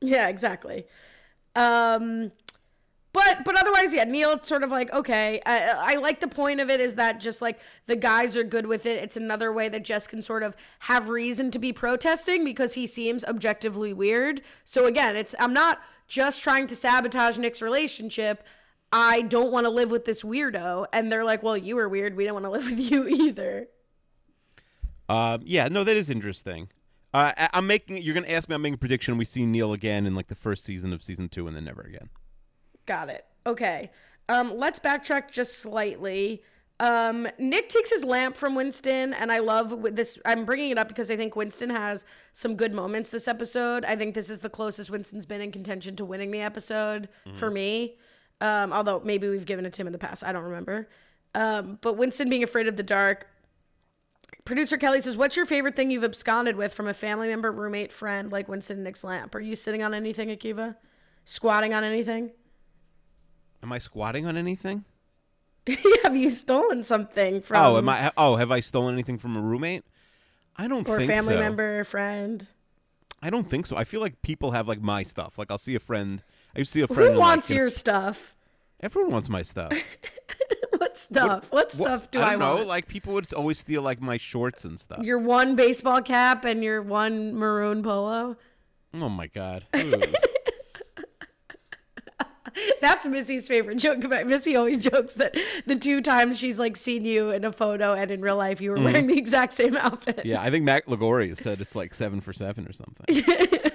[0.01, 0.87] Yeah, exactly.
[1.57, 2.33] Um,
[3.13, 5.41] but but otherwise, yeah, Neil sort of like okay.
[5.45, 8.67] I, I like the point of it is that just like the guys are good
[8.67, 9.03] with it.
[9.03, 12.87] It's another way that Jess can sort of have reason to be protesting because he
[12.87, 14.43] seems objectively weird.
[14.65, 18.45] So again, it's I'm not just trying to sabotage Nick's relationship.
[18.93, 22.17] I don't want to live with this weirdo, and they're like, "Well, you were weird.
[22.17, 23.69] We don't want to live with you either."
[25.09, 26.69] Um, yeah, no, that is interesting.
[27.13, 28.03] Uh, I, I'm making.
[28.03, 28.55] You're gonna ask me.
[28.55, 29.17] I'm making a prediction.
[29.17, 31.83] We see Neil again in like the first season of season two, and then never
[31.83, 32.11] again.
[32.87, 33.27] Got it.
[33.47, 33.91] Okay.
[34.29, 36.43] Um, let's backtrack just slightly.
[36.79, 40.19] Um, Nick takes his lamp from Winston, and I love this.
[40.25, 43.85] I'm bringing it up because I think Winston has some good moments this episode.
[43.85, 47.51] I think this is the closest Winston's been in contention to winning the episode for
[47.51, 47.97] me.
[48.41, 50.89] Um, although maybe we've given it to him in the past, I don't remember.
[51.35, 53.27] Um, but Winston being afraid of the dark.
[54.45, 57.93] Producer Kelly says, "What's your favorite thing you've absconded with from a family member, roommate,
[57.93, 59.35] friend like Winston and Nick's lamp?
[59.35, 60.77] Are you sitting on anything, Akiva?
[61.25, 62.33] Squatting on anything?"
[63.63, 64.85] Am I squatting on anything?
[66.05, 68.11] have you stolen something from oh, am I?
[68.17, 69.85] Oh, have I stolen anything from a roommate?
[70.57, 71.41] I don't or a think family so.
[71.41, 72.47] member, friend?
[73.23, 73.77] I don't think so.
[73.77, 75.39] I feel like people have like my stuff.
[75.39, 76.23] Like I'll see a friend.
[76.55, 77.15] I used to see a friend.
[77.15, 78.35] Who wants like, your stuff?
[78.81, 79.73] Everyone wants my stuff.
[80.79, 81.51] what stuff?
[81.51, 82.57] What, What- stuff do I I, know.
[82.57, 82.67] want?
[82.67, 85.05] Like people would always steal like my shorts and stuff.
[85.05, 88.37] your one baseball cap and your one maroon polo.
[88.95, 89.67] oh my god.
[92.81, 95.37] That's Missy's favorite joke about Missy always jokes that
[95.67, 98.71] the two times she's like seen you in a photo and in real life you
[98.71, 98.85] were mm.
[98.85, 100.23] wearing the exact same outfit.
[100.25, 103.25] Yeah, I think Matt Lagoria said it's like seven for seven or something.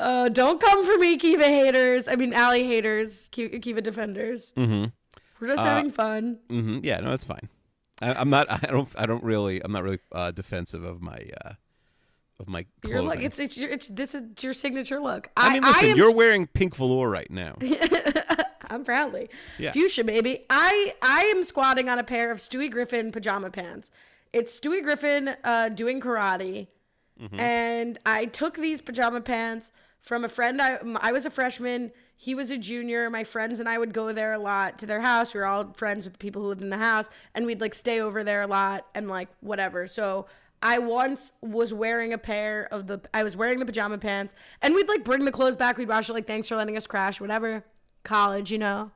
[0.00, 2.08] Uh, don't come for me, Kiva haters.
[2.08, 4.52] I mean, Allie haters, Kiva defenders.
[4.56, 4.86] mm-hmm.
[5.40, 6.38] We're just Uh, having fun.
[6.48, 6.78] Mm-hmm.
[6.82, 7.48] Yeah, no, it's fine.
[8.02, 8.50] I, I'm not.
[8.50, 8.88] I don't.
[8.96, 9.62] I don't really.
[9.62, 11.52] I'm not really uh, defensive of my uh,
[12.38, 13.06] of my clothing.
[13.06, 15.28] like it's it's your, it's this is your signature look.
[15.36, 17.56] I mean, listen, am you're wearing pink velour right now.
[18.70, 19.72] I'm proudly Yeah.
[19.72, 20.46] fuchsia baby.
[20.48, 23.90] I I am squatting on a pair of Stewie Griffin pajama pants.
[24.32, 26.68] It's Stewie Griffin uh, doing karate,
[27.20, 27.38] Mm-hmm.
[27.40, 30.60] and I took these pajama pants from a friend.
[30.60, 31.92] I I was a freshman.
[32.16, 33.08] He was a junior.
[33.08, 35.32] My friends and I would go there a lot to their house.
[35.32, 37.74] We were all friends with the people who lived in the house, and we'd like
[37.74, 39.86] stay over there a lot and like whatever.
[39.86, 40.26] So
[40.62, 43.00] I once was wearing a pair of the.
[43.14, 45.78] I was wearing the pajama pants, and we'd like bring the clothes back.
[45.78, 47.64] We'd wash it like thanks for letting us crash, whatever.
[48.02, 48.90] College, you know.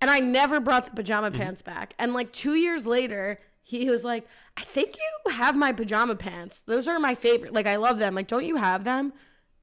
[0.00, 1.40] And I never brought the pajama mm-hmm.
[1.40, 1.94] pants back.
[1.98, 6.60] And like two years later, he was like, I think you have my pajama pants.
[6.60, 7.52] Those are my favorite.
[7.52, 8.14] Like, I love them.
[8.14, 9.12] Like, don't you have them?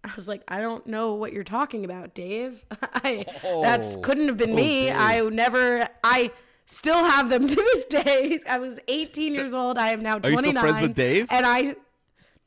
[0.03, 2.63] I was like, I don't know what you're talking about, Dave.
[2.81, 3.25] I
[3.63, 4.01] that's Oh.
[4.01, 4.85] couldn't have been Oh, me.
[4.87, 4.95] Dave.
[4.97, 6.31] I never I
[6.65, 8.39] still have them to this day.
[8.47, 9.77] I was 18 years old.
[9.77, 10.25] I am now 29.
[10.25, 10.53] Are you 29.
[10.53, 11.27] still friends with Dave?
[11.29, 11.75] And I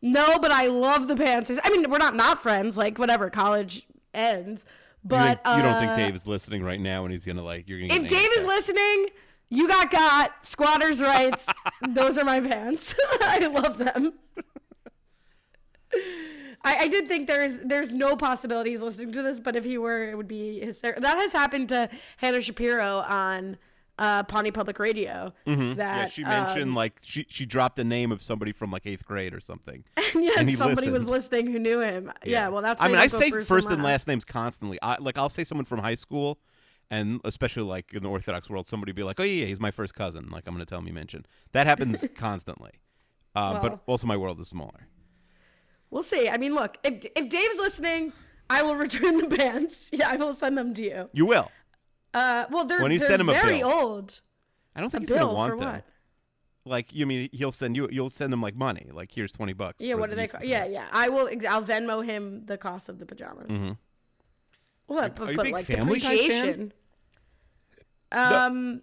[0.02, 1.50] no, but I love the pants.
[1.62, 2.76] I mean, we're not not friends.
[2.76, 4.64] Like whatever, college ends.
[5.02, 7.42] You, But think- you don't think uh, Dave is listening right now, and he's gonna
[7.44, 7.94] like you're gonna.
[8.02, 9.08] if Dave is listening,
[9.50, 11.48] you got got squatters' rights.
[11.88, 12.94] Those are my pants.
[13.20, 14.12] I love them.
[16.70, 19.78] I, I did think there's there's no possibility he's listening to this, but if he
[19.78, 21.02] were, it would be hysterical.
[21.02, 23.56] That has happened to Hannah Shapiro on
[23.98, 25.32] uh, Pawnee Public Radio.
[25.44, 25.78] That Mm-hmm.
[25.78, 29.04] yeah, she mentioned um, like she she dropped the name of somebody from like eighth
[29.04, 29.84] grade or something.
[30.14, 32.10] yeah, and somebody was listening who knew him.
[32.24, 32.80] Yeah, well, that's.
[32.82, 34.08] I mean, I say first and last.
[34.08, 34.78] names constantly.
[34.82, 36.38] I like I'll say someone from high school,
[36.90, 39.70] and especially like in the Orthodox world, somebody be like, "Oh yeah, yeah, he's my
[39.70, 42.72] first cousin." Like I'm gonna tell him you mentioned that happens constantly.
[43.34, 44.88] Uh, but also, my world is smaller.
[45.90, 46.28] We'll see.
[46.28, 48.12] I mean, look, if if Dave's listening,
[48.48, 49.90] I will return the pants.
[49.92, 51.10] Yeah, I will send them to you.
[51.12, 51.50] You will.
[52.14, 53.72] Uh, well, they're, When you they're send him a very bill.
[53.72, 54.20] old.
[54.74, 55.72] I don't A think he's gonna want for them.
[55.74, 55.84] what?
[56.64, 58.88] Like you mean he'll send you you'll send him like money.
[58.92, 59.76] Like here's twenty bucks.
[59.80, 60.44] Yeah, for what the do they call?
[60.44, 60.86] Yeah, yeah.
[60.92, 61.28] I will.
[61.48, 63.50] I'll Venmo him the cost of the pajamas.
[64.86, 65.14] What?
[65.16, 65.22] Mm-hmm.
[65.24, 66.16] Are you a but big like Family Guy fan?
[66.16, 66.72] depreciation.
[68.12, 68.82] Um.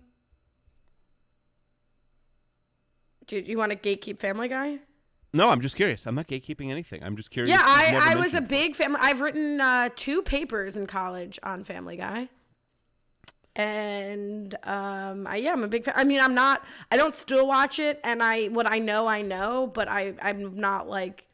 [3.28, 4.80] Dude, you want to gatekeep Family Guy?
[5.38, 6.06] No, I'm just curious.
[6.08, 7.04] I'm not gatekeeping anything.
[7.04, 7.56] I'm just curious.
[7.56, 9.00] Yeah, I, I was a big family.
[9.02, 12.30] I've written uh, two papers in college on Family Guy,
[13.56, 15.94] and um, I yeah, I'm a big fan.
[15.96, 16.66] I mean, I'm not.
[16.92, 20.60] I don't still watch it, and I what I know, I know, but I I'm
[20.60, 21.26] not like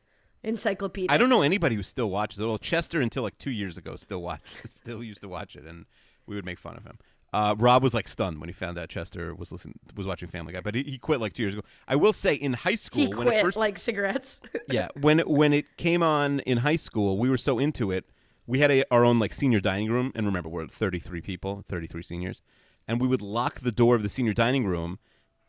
[0.44, 1.10] encyclopedia.
[1.10, 2.46] I don't know anybody who still watches it.
[2.46, 5.86] Well, Chester until like two years ago still watch still used to watch it, and
[6.28, 7.00] we would make fun of him.
[7.34, 10.54] Uh, Rob was like stunned when he found out Chester was listening was watching Family
[10.54, 11.64] Guy, but he, he quit like two years ago.
[11.88, 14.40] I will say in high school He when it quit first like cigarettes.
[14.70, 18.06] yeah when it, when it came on in high school, we were so into it.
[18.46, 22.04] We had a, our own like senior dining room, and remember we're 33 people, 33
[22.04, 22.42] seniors,
[22.88, 25.00] and we would lock the door of the senior dining room,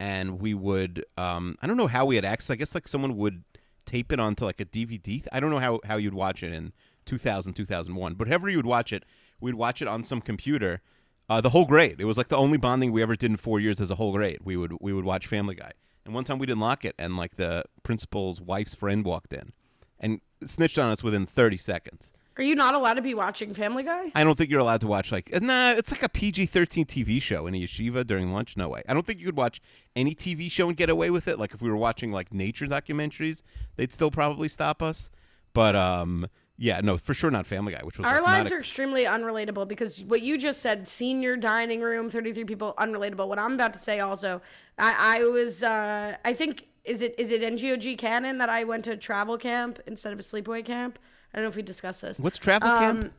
[0.00, 2.50] and we would um, I don't know how we had access.
[2.50, 3.44] I guess like someone would
[3.84, 5.26] tape it onto like a DVD.
[5.32, 6.72] I don't know how how you'd watch it in
[7.04, 9.04] 2000 2001, but however you would watch it,
[9.38, 10.80] we'd watch it on some computer.
[11.28, 12.00] Uh, the whole grade.
[12.00, 14.12] It was like the only bonding we ever did in four years as a whole
[14.12, 14.40] grade.
[14.44, 15.72] We would we would watch Family Guy.
[16.04, 19.52] And one time we didn't lock it, and like the principal's wife's friend walked in,
[19.98, 22.12] and snitched on us within 30 seconds.
[22.36, 24.10] Are you not allowed to be watching Family Guy?
[24.14, 25.70] I don't think you're allowed to watch like nah.
[25.70, 28.56] It's like a PG-13 TV show in a yeshiva during lunch.
[28.56, 28.82] No way.
[28.88, 29.60] I don't think you could watch
[29.94, 31.38] any TV show and get away with it.
[31.38, 33.42] Like if we were watching like nature documentaries,
[33.76, 35.10] they'd still probably stop us.
[35.52, 38.50] But um, yeah, no, for sure not Family Guy, which was Our like, not lives
[38.52, 43.26] a- are extremely unrelatable because what you just said, senior dining room, 33 people, unrelatable.
[43.28, 44.40] What I'm about to say also,
[44.78, 48.84] I, I was, uh, I think, is it is it NGOG canon that I went
[48.84, 50.98] to travel camp instead of a sleepaway camp?
[51.32, 52.20] I don't know if we discussed this.
[52.20, 53.14] What's travel Um, camp?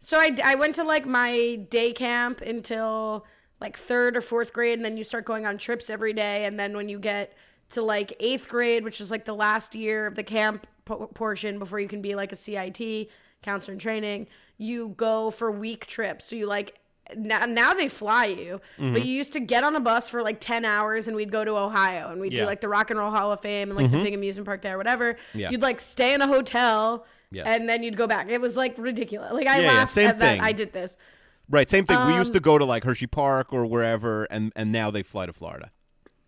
[0.00, 3.24] So I, I went to like my day camp until
[3.60, 6.44] like third or fourth grade, and then you start going on trips every day.
[6.44, 7.32] And then when you get
[7.70, 11.58] to like eighth grade, which is like the last year of the camp po- portion
[11.58, 13.08] before you can be like a CIT,
[13.42, 14.26] counselor in training,
[14.58, 16.24] you go for week trips.
[16.26, 16.78] So you like
[17.14, 20.40] now, now they fly you, but you used to get on a bus for like
[20.40, 22.42] 10 hours and we'd go to Ohio and we'd Yeah.
[22.42, 24.62] do like the Rock and Roll Hall of Fame and like the big amusement park
[24.62, 25.16] there, whatever.
[25.34, 25.50] Yeah.
[25.50, 27.46] You'd like stay in a hotel Yes.
[27.46, 28.30] and then you'd go back.
[28.30, 29.32] It was like ridiculous.
[29.32, 30.40] Like I Yeah, yeah, laughed same at that thing.
[30.40, 30.96] I did this.
[31.50, 32.06] Right, same thing.
[32.06, 35.02] we used um, to go to like Hershey Park or wherever, and and now they
[35.02, 35.70] fly to Florida.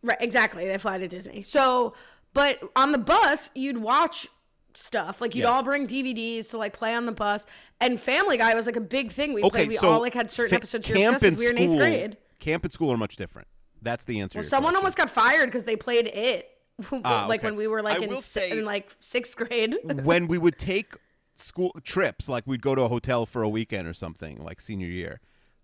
[0.03, 0.67] Right, exactly.
[0.67, 1.41] They fly to Disney.
[1.41, 1.95] So,
[2.35, 4.29] but on the bus, you'd watch
[4.77, 5.21] stuff.
[5.21, 5.51] Like you'd Yes.
[5.51, 7.47] all bring DVDs to like play on the bus,
[7.81, 9.33] and Family Guy was like a big thing.
[9.33, 9.69] We Okay, played.
[9.71, 10.87] We so all like had certain fa- episodes.
[10.87, 11.39] Camp obsessed and.
[11.39, 12.17] We were in school, eighth grade.
[12.41, 13.49] Camp and school are much different.
[13.83, 14.39] That's the answer.
[14.39, 14.77] Well, someone question.
[14.85, 16.51] almost got fired because they played it.
[17.05, 17.49] Ah, like okay.
[17.49, 19.77] when we were like in, say- in like sixth grade.
[20.03, 20.95] when we would take
[21.35, 24.87] school trips, like we'd go to a hotel for a weekend or something, like senior
[24.89, 25.21] year,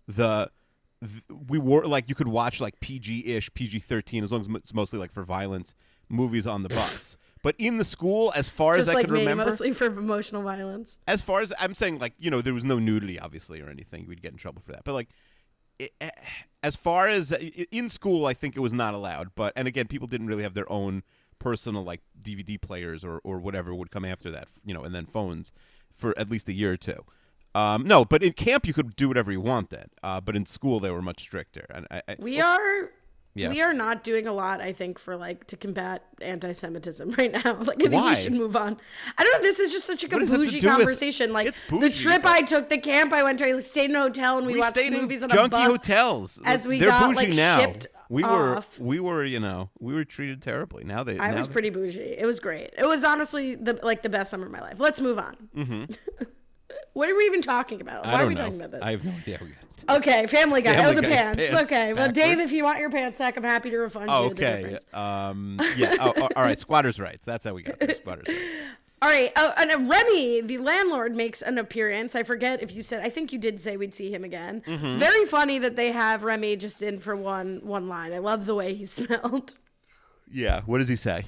[0.07, 0.49] the
[1.49, 5.11] we were like you could watch like PG-ish, PG-13, as long as it's mostly like
[5.11, 5.75] for violence
[6.09, 7.17] movies on the bus.
[7.43, 9.85] But in the school, as far Just as I like can me, remember, mostly for
[9.85, 10.97] emotional violence.
[11.07, 14.07] as far as I'm saying, like you know, there was no nudity, obviously, or anything.
[14.07, 14.83] We'd get in trouble for that.
[14.85, 15.09] But like,
[15.79, 16.09] i eh,
[16.63, 19.35] as far as in school, I think it was not allowed.
[19.35, 21.03] But and again, people didn't really have their own
[21.37, 25.05] personal like DVD players or or whatever would come after that, you know, and then
[25.05, 25.51] phones
[25.93, 27.03] for at least a year or two.
[27.55, 29.87] Um, no, but in camp you could do whatever you want then.
[30.01, 31.65] Uh, but in school they were much stricter.
[31.69, 32.89] And I, I, We are.
[33.35, 33.49] Yeah.
[33.49, 37.55] We are not doing a lot, I think, for like to combat anti-Semitism right now.
[37.61, 38.11] Like, I think Why?
[38.11, 38.77] we should move on.
[39.17, 39.41] I don't know.
[39.47, 41.33] This is just such a What does that have to bougie do with- conversation.
[41.33, 43.95] Like It's the trip but- I took, the camp I went to, I stayed in
[43.95, 45.67] a hotel and we, we watched movies on a junky bus.
[45.67, 46.41] hotels.
[46.45, 47.59] as we They're got, bougie like, now.
[47.59, 50.83] shipped we were we were you know we were treated terribly.
[50.83, 51.99] Now they I now was they- pretty bougie.
[52.19, 52.71] It was great.
[52.77, 54.75] It was honestly the like the best summer of my life.
[54.77, 55.35] Let's move on.
[55.55, 56.23] Mm-hmm.
[56.93, 58.05] what are we even talking about?
[58.05, 58.43] Why are we know.
[58.43, 58.81] talking about this?
[58.83, 59.39] I have no idea.
[59.41, 59.97] we got into it.
[59.97, 60.75] Okay, Family Guy.
[60.75, 61.49] Family oh, the Guy pants.
[61.49, 61.93] pants Okay.
[61.93, 64.77] Well, Dave, if you want your pants back, I'm happy to refund Oh, you okay.
[64.93, 65.95] Um, yeah.
[65.99, 66.59] Oh, oh, all right.
[66.59, 67.25] Squatters' rights.
[67.25, 67.95] That's how we got there.
[67.95, 68.39] Squatters' rights.
[69.01, 69.33] All right.
[69.35, 72.15] Oh, and uh, Remy, the landlord, makes an appearance.
[72.15, 73.03] I forget if you said.
[73.03, 74.63] I think you did say we'd see him again.
[74.65, 74.97] Mm-hmm.
[74.97, 78.13] Very funny that they have Remy just in for one one line.
[78.13, 79.59] I love the way he smelled.
[80.31, 80.61] Yeah.
[80.65, 81.25] What does he say?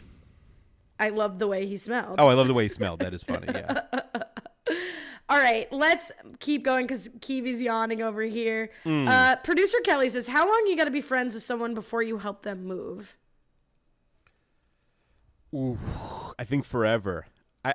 [0.97, 2.15] I love the way he smelled.
[2.17, 3.01] Oh, I love the way he smelled.
[3.01, 3.47] That is funny.
[3.53, 3.81] Yeah.
[5.27, 8.69] All right, let's keep going because Kiwi's yawning over here.
[8.83, 9.07] Hmm.
[9.07, 12.19] Uh, Producer Kelly says, "How long you got to be friends with someone before you
[12.19, 13.17] help them move?"
[15.53, 15.77] Ooh,
[16.37, 17.25] I think forever.
[17.63, 17.73] I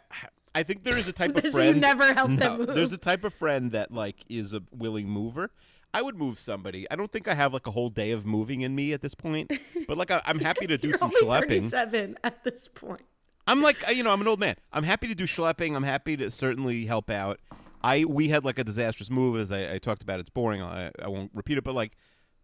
[0.55, 1.75] I think there is a type of friend.
[1.77, 2.75] you never help them move.
[2.75, 5.51] There's a type of friend that like is a willing mover.
[5.93, 6.89] I would move somebody.
[6.89, 9.15] I don't think I have like a whole day of moving in me at this
[9.15, 9.51] point,
[9.89, 11.69] but like I, I'm happy to do some only schlepping.
[11.69, 13.03] 37 at this point.
[13.47, 14.57] I'm like uh, you know I'm an old man.
[14.73, 15.75] I'm happy to do schlepping.
[15.77, 17.41] I'm happy to certainly help out.
[17.83, 20.21] I we had like a disastrous move as I, I talked about.
[20.21, 20.63] It's boring.
[20.63, 21.93] I, I won't repeat it, but like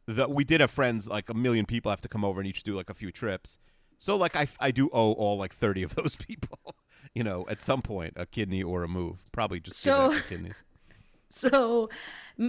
[0.06, 2.62] the, we did have friends like a million people have to come over and each
[2.62, 3.58] do like a few trips.
[3.98, 6.58] So like I I do owe all like 30 of those people.
[7.14, 9.24] you know, at some point a kidney or a move.
[9.32, 10.62] Probably just So- kidneys.
[11.28, 11.90] So,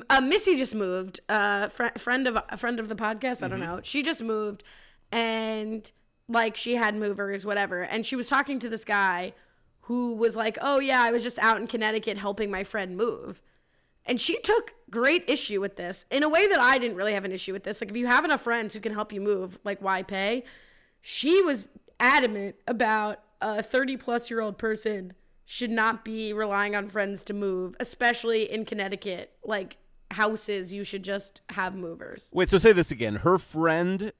[0.10, 1.20] uh, Missy just moved.
[1.28, 3.42] Uh, fr- friend of a friend of the podcast.
[3.42, 3.76] I don't Mm-hmm.
[3.78, 3.80] know.
[3.84, 4.64] She just moved,
[5.12, 5.92] and
[6.28, 7.82] like she had movers, whatever.
[7.82, 9.34] And she was talking to this guy
[9.82, 13.42] who was like, "Oh yeah, I was just out in Connecticut helping my friend move."
[14.06, 17.26] And she took great issue with this in a way that I didn't really have
[17.26, 17.82] an issue with this.
[17.82, 20.44] Like, if you have enough friends who can help you move, like, why pay?
[21.02, 21.68] She was
[22.00, 25.14] adamant about a 30 plus year old person
[25.46, 29.34] should not be relying on friends to move, especially in Connecticut.
[29.44, 29.78] Like,
[30.12, 32.30] houses, you should just have movers.
[32.34, 33.16] Wait, so say this again.
[33.16, 34.12] Her friend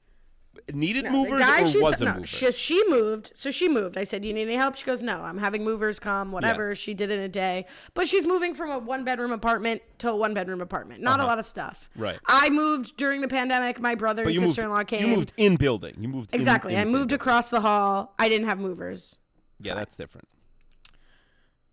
[0.72, 2.26] needed No, movers guy or she's was a no, mover?
[2.26, 3.32] She, she moved.
[3.34, 3.96] So she moved.
[3.98, 6.78] I said, "You need any help?" She goes, "No, I'm having movers come, whatever." Yes.
[6.78, 10.16] She did in a day, but she's moving from a one bedroom apartment to a
[10.16, 11.02] one bedroom apartment.
[11.02, 11.88] Not a lot of stuff.
[11.94, 12.04] Uh-huh.
[12.04, 12.18] Right.
[12.26, 13.80] I moved during the pandemic.
[13.80, 15.08] My brother but and sister in law came.
[15.08, 15.94] you moved in building.
[15.98, 16.74] You moved exactly.
[16.74, 17.14] in I moved building.
[17.14, 18.14] across the hall.
[18.18, 19.16] I didn't have movers.
[19.60, 20.28] Yeah, that's different.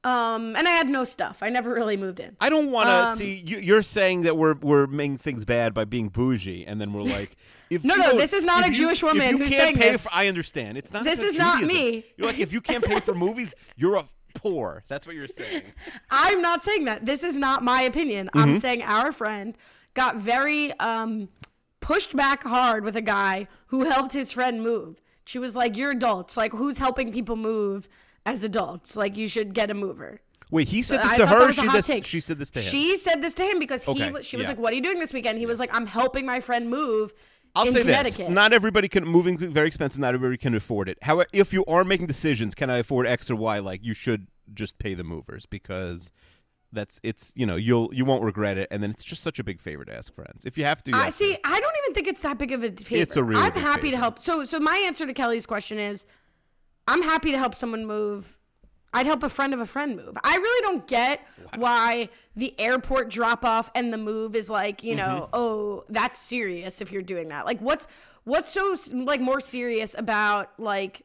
[0.05, 1.39] Um, and I had no stuff.
[1.41, 2.37] I never really moved in.
[2.39, 5.73] I don't want to Um, see you, you're saying that we're we're making things bad
[5.73, 7.35] by being bougie, and then we're like,
[7.71, 9.75] if No, no, this is not a you- Jewish if woman you who's can't saying
[9.77, 10.03] pay this.
[10.03, 10.77] For, I understand.
[10.77, 11.03] It's not.
[11.03, 12.05] This is not me.
[12.17, 14.83] You're like, if you can't pay for movies, you're a poor.
[14.87, 15.63] That's what you're saying.
[16.11, 17.05] I'm not saying that.
[17.07, 18.27] This is not my opinion.
[18.27, 18.37] Mm-hmm.
[18.39, 19.57] I'm saying our friend
[19.95, 21.29] got very um
[21.79, 25.01] pushed back hard with a guy who helped his friend move.
[25.25, 26.37] She was like, "You're adults.
[26.37, 27.89] Like, who's helping people move
[28.25, 28.95] as adults?
[28.95, 31.51] Like, you should get a mover." Wait, he said this I to her.
[31.51, 32.65] She this, she said this to him.
[32.65, 34.51] She said this to him because he Okay, was, she was yeah.
[34.51, 37.13] like, "What are you doing this weekend?" He was like, "I'm helping my friend move."
[37.55, 38.27] I'll in say Connecticut.
[38.27, 39.05] this: not everybody can.
[39.05, 39.99] Moving's very expensive.
[39.99, 40.97] Not everybody can afford it.
[41.01, 43.59] However, if you are making decisions, can I afford X or Y?
[43.59, 46.11] Like, you should just pay the movers because
[46.71, 49.43] that's it's you know you'll you won't regret it, and then it's just such a
[49.43, 50.45] big favor to ask friends.
[50.45, 51.11] If you have to, you I to.
[51.11, 51.37] see.
[51.43, 53.01] I don't even think it's that big of a favor.
[53.01, 54.19] It's a really I'm happy to help.
[54.19, 56.05] So, so my answer to Kelly's question is,
[56.87, 58.37] I'm happy to help someone move.
[58.93, 60.17] I'd help a friend of a friend move.
[60.23, 61.19] I really don't get
[61.57, 65.29] why the airport drop off and the move is like, you know, Mm-hmm.
[65.33, 67.45] oh, that's serious if you're doing that.
[67.45, 67.87] Like, what's
[68.23, 71.01] what's so like more serious about like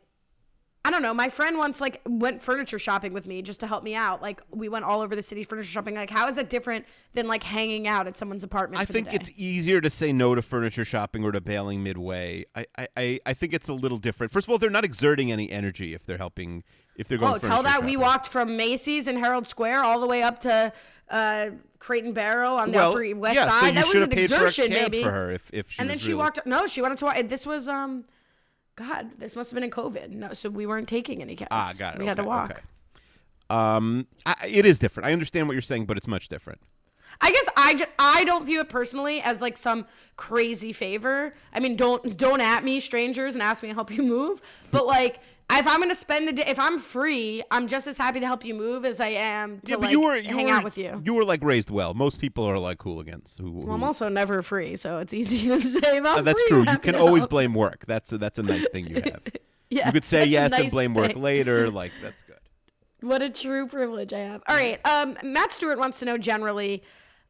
[0.82, 1.12] I don't know.
[1.12, 4.22] My friend once like went furniture shopping with me just to help me out.
[4.22, 5.94] Like we went all over the city furniture shopping.
[5.94, 8.80] Like how is that different than like hanging out at someone's apartment?
[8.80, 12.46] I think it's easier to say no to furniture shopping or to bailing midway.
[12.54, 12.66] I,
[12.96, 14.32] I, I, think it's a little different.
[14.32, 16.64] First of all, they're not exerting any energy if they're helping
[16.96, 17.34] if they're going.
[17.34, 20.72] Oh, tell that we walked from Macy's in Herald Square all the way up to
[21.10, 23.74] uh, Crate and Barrel on the well, Upper West yeah, Side.
[23.74, 25.02] So that was an exertion, for baby.
[25.02, 26.46] for her if, if she and then she really- walked.
[26.46, 27.22] No, she wanted to.
[27.26, 28.04] This was um,
[28.80, 30.10] God, this must have been in COVID.
[30.10, 31.48] No, so we weren't taking any cabs.
[31.50, 32.00] Ah, got it.
[32.00, 32.50] We had to walk.
[32.52, 32.60] okay.
[33.50, 35.06] Um, I, it is different.
[35.08, 36.60] I understand what you're saying, but it's much different.
[37.20, 41.34] I guess I, ju- I don't view it personally as like some crazy favor.
[41.52, 44.40] I mean, don't don't at me, strangers, and ask me to help you move.
[44.70, 45.18] But like,
[45.58, 48.44] if I'm gonna spend the day, if I'm free, I'm just as happy to help
[48.44, 50.78] you move as I am to Yeah, like you were you hang were, out with
[50.78, 51.02] you.
[51.04, 51.94] You were like raised well.
[51.94, 53.36] Most people are like hooligans.
[53.40, 55.96] Who, Well, I'm also never free, so it's easy to say.
[55.98, 56.64] I'm Uh, that's free, true.
[56.70, 57.30] You can always help.
[57.30, 57.84] blame work.
[57.86, 59.22] That's a, that's a nice thing you have.
[59.70, 61.70] Yeah, You could say yes and nice blame work later.
[61.80, 62.36] Like that's good.
[63.00, 64.42] What a true privilege I have.
[64.48, 64.78] All right.
[64.86, 66.82] Um, Matt Stewart wants to know generally,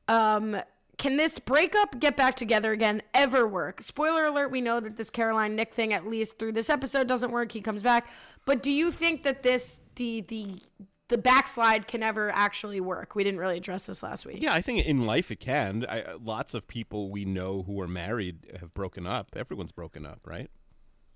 [0.08, 0.60] um,
[1.00, 3.82] can this breakup get back together again ever work?
[3.82, 7.30] Spoiler alert: We know that this Caroline Nick thing, at least through this episode, doesn't
[7.30, 7.52] work.
[7.52, 8.06] He comes back.
[8.44, 10.60] But do you think that this the the
[11.08, 13.14] the backslide can ever actually work?
[13.14, 14.42] We didn't really address this last week.
[14.42, 15.86] Yeah, I think in life it can.
[15.88, 19.30] I, uh, lots of people we know who are married have broken up.
[19.34, 20.50] Everyone's broken up, right?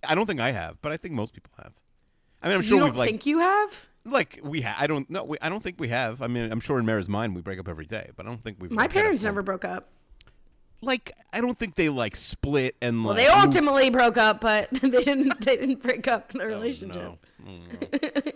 [0.09, 1.75] I don't think I have, but I think most people have.
[2.43, 3.77] I mean, I'm sure you don't we've like think you have?
[4.05, 5.35] Like we ha- I don't know.
[5.41, 6.21] I don't think we have.
[6.23, 8.43] I mean, I'm sure in Mara's mind we break up every day, but I don't
[8.43, 8.71] think we've.
[8.71, 9.89] My like, had a parents never broke up.
[10.83, 11.13] like.
[11.33, 13.27] I don't think they like split and Well, like.
[13.27, 15.41] they moved- ultimately broke up, but they didn't.
[15.45, 17.03] They didn't break up the relationship.
[17.03, 17.51] Oh, No.
[17.51, 18.31] Mm,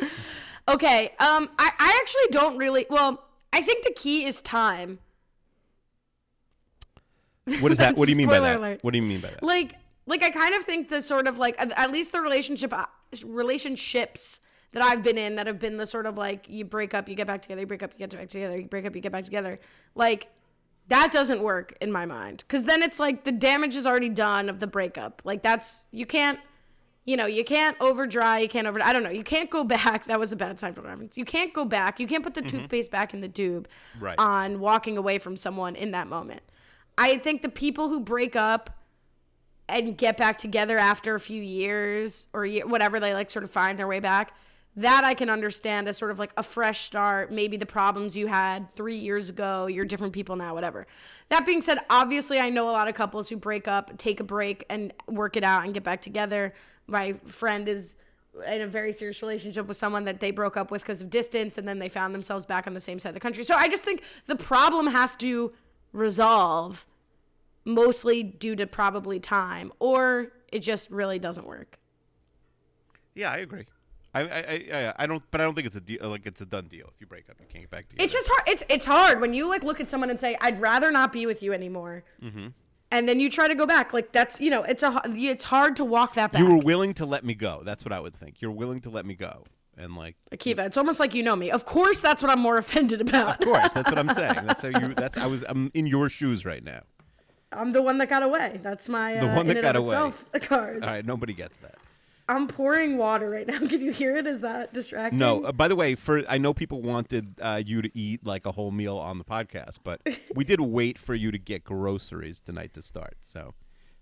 [0.00, 0.08] no.
[0.66, 1.08] Okay.
[1.20, 2.86] Um, I, I actually don't really.
[2.88, 4.98] Well, I think the key is time.
[7.60, 7.96] What is that?
[7.96, 8.56] What do you mean by that?
[8.56, 8.78] alert.
[8.82, 9.42] What do you mean by that?
[9.42, 9.74] Like,
[10.06, 12.72] like I kind of think the sort of like at least the relationship
[13.22, 14.40] relationships
[14.72, 17.14] that I've been in that have been the sort of like you break up, you
[17.14, 19.12] get back together, you break up, you get back together, you break up, you get
[19.12, 19.58] back together.
[19.94, 20.28] Like
[20.88, 24.48] that doesn't work in my mind because then it's like the damage is already done
[24.48, 25.22] of the breakup.
[25.24, 26.38] Like that's you can't.
[27.06, 29.62] You know, you can't over dry, you can't over I don't know, you can't go
[29.62, 30.06] back.
[30.06, 31.18] That was a bad Seinfeld reference.
[31.18, 32.00] You can't go back.
[32.00, 32.60] You can't put the mm-hmm.
[32.60, 33.68] toothpaste back in the tube
[34.00, 34.14] Right.
[34.16, 36.40] on walking away from someone in that moment.
[36.96, 38.70] I think the people who break up
[39.68, 43.78] and get back together after a few years or whatever they like sort of find
[43.78, 44.32] their way back
[44.76, 48.26] that i can understand as sort of like a fresh start maybe the problems you
[48.26, 50.86] had three years ago you're different people now whatever.
[51.28, 54.24] That being said obviously i know a lot of couples who break up take a
[54.24, 56.52] break and work it out and get back together.
[56.86, 57.96] My friend is
[58.48, 61.56] in a very serious relationship with someone that they broke up with because of distance
[61.56, 63.44] and then they found themselves back on the same side of the country.
[63.44, 65.52] So i just think the problem has to
[65.92, 66.84] resolve
[67.64, 71.78] mostly due to probably time, or it just really doesn't work.
[73.14, 73.66] yeah, I agree.
[74.16, 76.08] I, I, I, I- don't, but I don't think it's a deal.
[76.08, 76.86] Like it's a done deal.
[76.94, 78.04] If you break up, you can't get back together.
[78.04, 78.42] It's just hard.
[78.48, 81.26] It's it's hard when you like look at someone and say, "I'd rather not be
[81.26, 82.48] with you anymore," Mm-hmm.
[82.92, 83.92] and then you try to go back.
[83.92, 86.40] Like that's you know, it's a it's hard to walk that back.
[86.40, 87.62] you were willing to let me go.
[87.64, 88.40] That's what I would think.
[88.40, 89.46] You're willing to let me go,
[89.76, 91.50] and like, Akiva, it's almost like you know me.
[91.50, 93.40] Of course, that's what I'm more offended about.
[93.40, 94.46] of course, that's what I'm saying.
[94.46, 94.94] That's how you.
[94.94, 95.44] That's I was.
[95.48, 96.82] I'm in your shoes right now.
[97.56, 98.60] I'm the one that got away.
[98.62, 100.12] That's my The uh, one that got away.
[100.40, 100.82] card.
[100.82, 101.76] All right, nobody gets that.
[102.28, 103.58] I'm pouring water right now.
[103.68, 104.26] Can you hear it?
[104.26, 105.18] Is that distracting?
[105.18, 105.44] No.
[105.44, 108.52] Uh, by the way, for I know people wanted uh, you to eat like a
[108.52, 110.00] whole meal on the podcast, but
[110.34, 113.16] we did wait for you to get groceries tonight to start.
[113.20, 113.54] So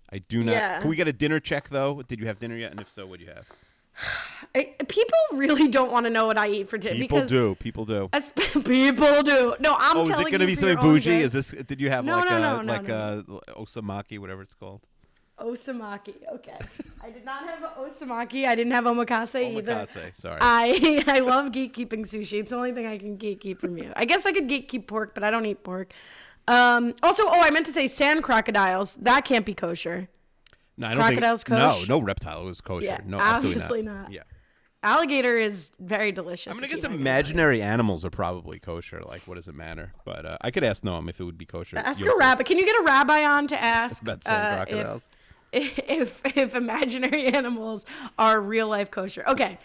[0.09, 0.53] I do not.
[0.53, 0.79] Yeah.
[0.79, 2.01] Can we get a dinner check though?
[2.01, 2.71] Did you have dinner yet?
[2.71, 3.47] And if so, what do you have?
[4.55, 7.55] I- people really don't want to know what I eat for dinner People do.
[7.55, 8.09] People do.
[8.63, 9.55] People do.
[9.59, 11.21] No, I'm Oh, is it going to be something bougie?
[11.21, 11.51] Is this?
[11.51, 13.23] Did you have No, like no, a no, no, like a
[13.57, 14.81] osamaki, whatever it's called?
[15.39, 16.13] Osamaki.
[16.31, 16.57] Okay.
[17.01, 18.47] I did not have osamaki.
[18.47, 19.73] I didn't have omakase, either.
[19.73, 20.15] Omakase.
[20.15, 20.37] Sorry.
[20.39, 22.39] I I love gatekeeping sushi.
[22.39, 23.91] It's the only thing I can gatekeep from you.
[23.95, 25.91] I guess I could gatekeep pork, but I don't eat pork.
[26.47, 28.95] Um, also, oh, I meant to say sand crocodiles.
[28.97, 30.09] That can't be kosher.
[30.77, 31.59] No, I don't crocodile's think.
[31.59, 31.87] kosher?
[31.87, 32.85] No, no reptile is kosher.
[32.85, 34.01] Yeah, no, absolutely obviously not.
[34.03, 34.11] not.
[34.11, 34.23] Yeah.
[34.83, 36.51] Alligator is very delicious.
[36.51, 39.01] I mean, I if guess imaginary animals are probably kosher.
[39.01, 39.93] Like, what does it matter?
[40.03, 41.77] But uh, I could ask Noam if it would be kosher.
[41.77, 42.43] Ask a rabbi.
[42.43, 45.07] Can you get a rabbi on to ask About uh, crocodiles.
[45.53, 47.85] if, if if imaginary animals
[48.19, 49.23] are real life kosher?
[49.25, 49.57] Okay.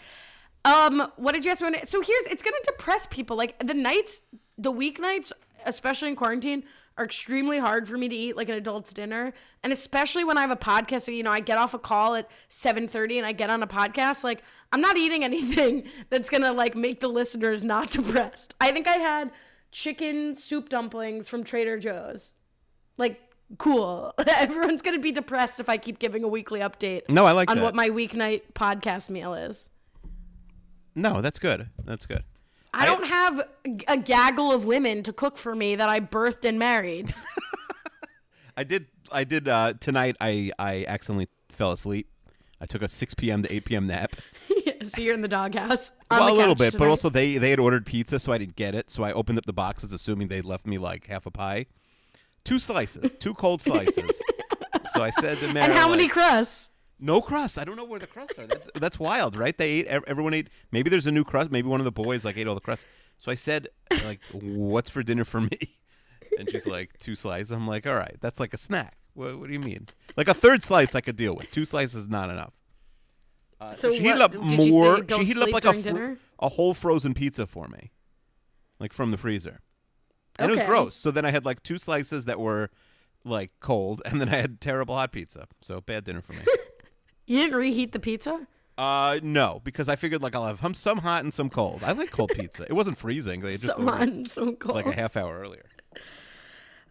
[0.63, 1.61] Um, what did you ask?
[1.61, 1.79] me?
[1.83, 3.35] So here's it's gonna depress people.
[3.35, 4.21] Like the nights,
[4.57, 5.33] the weeknights,
[5.65, 6.63] especially in quarantine,
[6.99, 9.33] are extremely hard for me to eat like an adult's dinner,
[9.63, 11.03] and especially when I have a podcast.
[11.03, 13.63] So you know, I get off a call at seven thirty and I get on
[13.63, 14.23] a podcast.
[14.23, 18.53] Like I'm not eating anything that's gonna like make the listeners not depressed.
[18.59, 19.31] I think I had
[19.71, 22.33] chicken soup dumplings from Trader Joe's.
[22.97, 23.21] Like
[23.57, 24.13] cool.
[24.27, 27.03] Everyone's gonna be depressed if I keep giving a weekly update.
[27.07, 27.63] No, I like on that.
[27.63, 29.69] what my weeknight podcast meal is.
[30.95, 31.69] No, that's good.
[31.85, 32.23] That's good.
[32.73, 33.41] I don't have
[33.87, 37.13] a gaggle of women to cook for me that I birthed and married.
[38.57, 38.87] I did.
[39.11, 40.17] I did uh, tonight.
[40.21, 42.07] I I accidentally fell asleep.
[42.61, 43.41] I took a 6 p.m.
[43.43, 43.87] to 8 p.m.
[43.87, 44.15] nap.
[44.83, 45.91] so you're in the doghouse.
[46.11, 48.55] well, the a little bit, but also they they had ordered pizza, so I didn't
[48.55, 48.89] get it.
[48.89, 51.67] So I opened up the boxes, assuming they'd left me like half a pie,
[52.43, 54.19] two slices, two cold slices.
[54.93, 56.69] so I said to Mary, And how many like, crusts?
[56.99, 57.57] No crust.
[57.57, 58.47] I don't know where the crusts are.
[58.47, 59.57] That's that's wild, right?
[59.57, 59.87] They ate.
[59.87, 60.49] Everyone ate.
[60.71, 61.51] Maybe there's a new crust.
[61.51, 62.85] Maybe one of the boys like ate all the crust.
[63.17, 63.67] So I said,
[64.05, 65.49] like, what's for dinner for me?
[66.37, 67.51] And she's like, two slices.
[67.51, 68.95] I'm like, all right, that's like a snack.
[69.13, 69.87] What, what do you mean?
[70.15, 71.51] Like a third slice I could deal with.
[71.51, 72.53] Two slices is not enough.
[73.59, 75.01] Uh, So she heated what- up did she say more.
[75.01, 76.17] don't she heated up sleep like a, during fr- dinner?
[76.39, 77.91] a whole frozen pizza for me,
[78.79, 79.59] like from the freezer,
[80.37, 80.95] and it was gross.
[80.95, 82.69] So then I had like two slices that were
[83.25, 85.47] like cold, and then I had terrible hot pizza.
[85.61, 86.39] So bad dinner for me.
[87.29, 88.47] You didn't reheat the pizza?
[88.77, 91.81] uh, no, because I figured like I'll have hum- some hot and some cold.
[91.83, 92.63] I like cold pizza.
[92.63, 93.41] It wasn't freezing.
[93.41, 94.75] They just Some ordered on, some cold.
[94.75, 95.65] like a half hour earlier.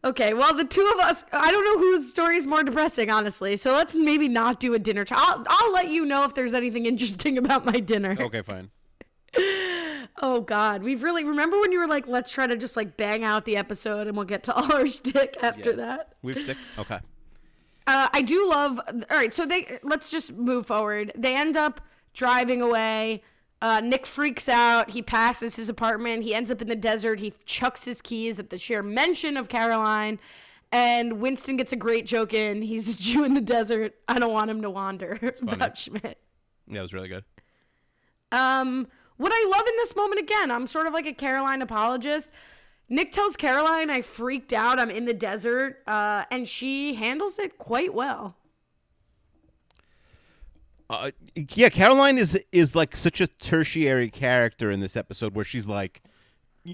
[0.05, 3.57] Okay, well, the two of us, I don't know whose story is more depressing, honestly.
[3.57, 5.05] So let's maybe not do a dinner.
[5.05, 8.17] Ch- I'll, I'll let you know if there's anything interesting about my dinner.
[8.19, 8.71] Okay, fine.
[10.21, 10.83] Oh, God.
[10.83, 13.57] We've really, remember when you were like, let's try to just like bang out the
[13.57, 15.77] episode and we'll get to all our shtick after Yes.
[15.77, 16.15] that?
[16.23, 16.57] We've stick.
[16.77, 16.99] Okay.
[17.89, 18.79] Uh, I do love.
[18.87, 21.11] All right, so they let's just move forward.
[21.17, 21.81] They end up
[22.13, 23.23] driving away.
[23.63, 24.91] Uh, Nick freaks out.
[24.91, 26.23] He passes his apartment.
[26.23, 27.19] He ends up in the desert.
[27.19, 30.19] He chucks his keys at the sheer mention of Caroline.
[30.71, 32.61] And Winston gets a great joke in.
[32.61, 33.95] He's a Jew in the desert.
[34.07, 36.19] I don't want him to wander about Schmidt.
[36.71, 37.25] Yeah, it was really good.
[38.31, 38.87] Um,
[39.17, 42.29] what I love in this moment again, I'm sort of like a Caroline apologist.
[42.89, 44.79] Nick tells Caroline I freaked out.
[44.79, 48.37] I'm in the desert, uh, and she handles it quite well.
[50.91, 55.67] Uh, yeah, Caroline is is like such a tertiary character in this episode where she's
[55.67, 56.03] like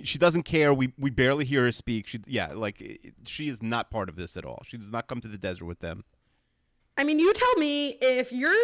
[0.03, 0.73] she doesn't care.
[0.73, 2.07] We we barely hear her speak.
[2.07, 4.63] She yeah, like she is not part of this at all.
[4.67, 6.05] She does not come to the desert with them.
[6.97, 8.55] I mean, you tell me if you're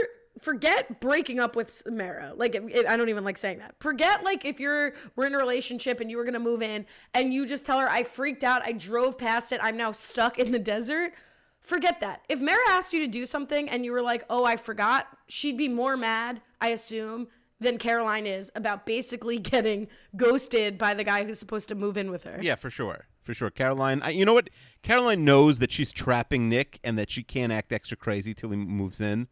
[0.40, 2.32] forget breaking up with Samara.
[2.36, 3.74] Like, it, it- I don't even like saying that.
[3.80, 7.32] Forget like if you're we're in a relationship and you were gonna move in and
[7.32, 8.62] you just tell her I freaked out.
[8.64, 9.60] I drove past it.
[9.62, 11.12] I'm now stuck in the desert.
[11.60, 12.22] Forget that.
[12.28, 15.58] If Mara asked you to do something and you were like, "Oh, I forgot," she'd
[15.58, 17.28] be more mad, I assume,
[17.60, 22.10] than Caroline is about basically getting ghosted by the guy who's supposed to move in
[22.10, 22.38] with her.
[22.40, 23.50] Yeah, for sure, for sure.
[23.50, 24.48] Caroline, I, you know what?
[24.82, 28.56] Caroline knows that she's trapping Nick and that she can't act extra crazy till he
[28.56, 29.28] moves in.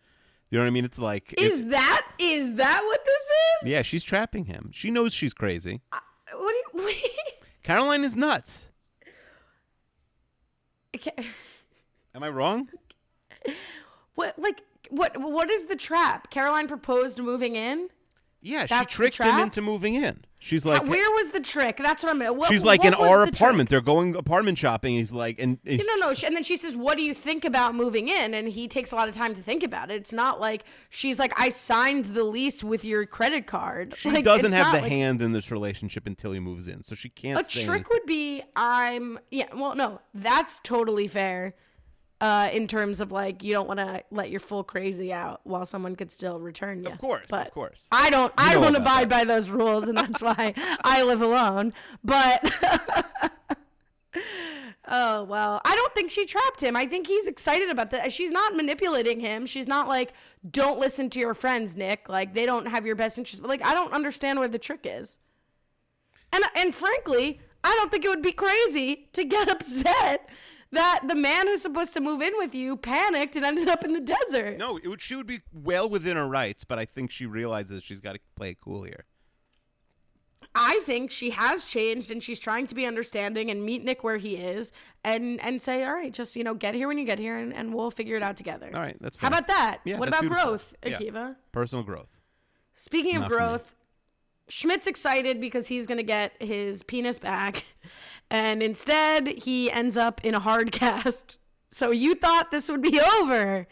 [0.50, 0.84] You know what I mean?
[0.84, 3.22] It's like if- Is that is that what this
[3.64, 3.68] is?
[3.70, 4.70] yeah, she's trapping him.
[4.72, 5.82] She knows she's crazy.
[6.32, 6.96] What do you, mean?
[7.62, 8.68] Caroline is nuts.
[10.94, 11.12] Okay.
[12.14, 12.68] Am I wrong?
[14.14, 16.30] What like what what is the trap?
[16.30, 17.88] Caroline proposed moving in.
[18.40, 20.24] Yeah, she That's the tricked him into moving in.
[20.40, 21.78] She's like, Where was the trick?
[21.78, 22.36] That's what I'm.
[22.36, 23.70] What, she's like in our apartment.
[23.70, 24.94] They're going apartment shopping.
[24.94, 27.44] He's like, and, and No, no, she- and then she says, "What do you think
[27.44, 29.94] about moving in?" And he takes a lot of time to think about it.
[29.96, 34.24] It's not like she's like, "I signed the lease with your credit card." she Like,
[34.24, 37.40] doesn't have the like- hand in this relationship until he moves in, so she can't.
[37.40, 37.84] A trick anything.
[37.90, 39.46] would be, I'm yeah.
[39.54, 41.56] Well, no, that's totally fair.
[42.20, 45.64] Uh, in terms of like, you don't want to let your full crazy out while
[45.64, 46.90] someone could still return you.
[46.90, 47.86] Of course, but of course.
[47.92, 48.32] I don't.
[48.36, 50.52] I know don't about abide by those rules, and that's why
[50.82, 51.72] I live alone.
[52.02, 52.42] But
[54.88, 56.74] oh well, I don't think she trapped him.
[56.74, 58.12] I think he's excited about that.
[58.12, 59.46] She's not manipulating him.
[59.46, 60.12] She's not like,
[60.50, 63.44] "Don't listen to your friends, Nick." Like they don't have your best interest.
[63.44, 65.18] Like I don't understand where the trick is.
[66.32, 70.28] And and frankly, I don't think it would be crazy to get upset
[70.72, 73.92] that the man who's supposed to move in with you panicked and ended up in
[73.92, 74.58] the desert.
[74.58, 77.82] No, it would, she would be well within her rights, but I think she realizes
[77.82, 79.04] she's got to play it cool here.
[80.54, 84.16] I think she has changed and she's trying to be understanding and meet Nick where
[84.16, 84.72] he is
[85.04, 87.54] and and say, all right, just you know, get here when you get here and,
[87.54, 88.70] and we'll figure it out together.
[88.74, 89.30] All right, that's fine.
[89.30, 89.80] How about that?
[89.84, 90.44] Yeah, what about beautiful.
[90.44, 90.98] growth, Yeah.
[90.98, 91.36] Akiva?
[91.52, 92.08] Personal growth.
[92.74, 93.74] Speaking of growth,
[94.48, 97.64] Schmidt's excited because he's going to get his penis back.
[98.30, 101.38] And instead, he ends up in a hard cast.
[101.70, 103.66] So you thought this would be over.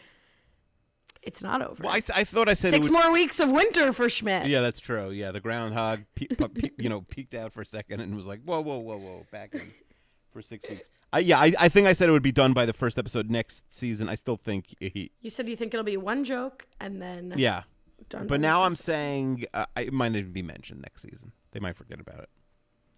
[1.21, 1.83] It's not over.
[1.83, 4.47] Well, I, I thought I said Six would, more weeks of winter for Schmidt.
[4.47, 5.09] Yeah, that's true.
[5.09, 8.41] Yeah, the groundhog, pe- pe- you know, peeked out for a second and was like,
[8.45, 9.73] "Whoa, whoa, whoa, whoa!" Back in
[10.31, 10.87] for six weeks.
[11.11, 13.29] I, yeah, I, I think I said it would be done by the first episode
[13.29, 14.07] next season.
[14.07, 15.11] I still think he.
[15.21, 17.63] You said you think it'll be one joke and then Yeah,
[18.09, 18.27] done.
[18.27, 21.31] but now I'm saying uh, it might even be mentioned next season.
[21.51, 22.29] They might forget about it.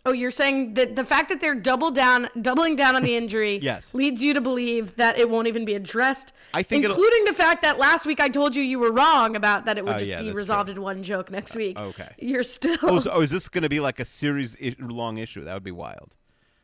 [0.05, 3.59] Oh, you're saying that the fact that they're double down, doubling down on the injury,
[3.61, 3.93] Yes.
[3.93, 6.31] leads you to believe that it won't even be addressed.
[6.53, 9.65] I think including the fact that last week I told you you were wrong about
[9.65, 10.75] that it would Oh, just yeah, be resolved true.
[10.77, 11.77] in one joke next uh, week.
[11.77, 12.09] okay.
[12.17, 12.77] you're still.
[12.81, 15.43] Oh, so, oh, is this going to be like a series long issue?
[15.43, 16.15] That would be wild.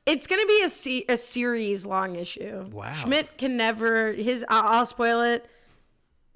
[0.06, 2.64] it's gonna be a se- a series long issue.
[2.72, 2.94] Wow.
[2.94, 4.46] Schmidt can never his.
[4.48, 5.46] I'll, I'll spoil it.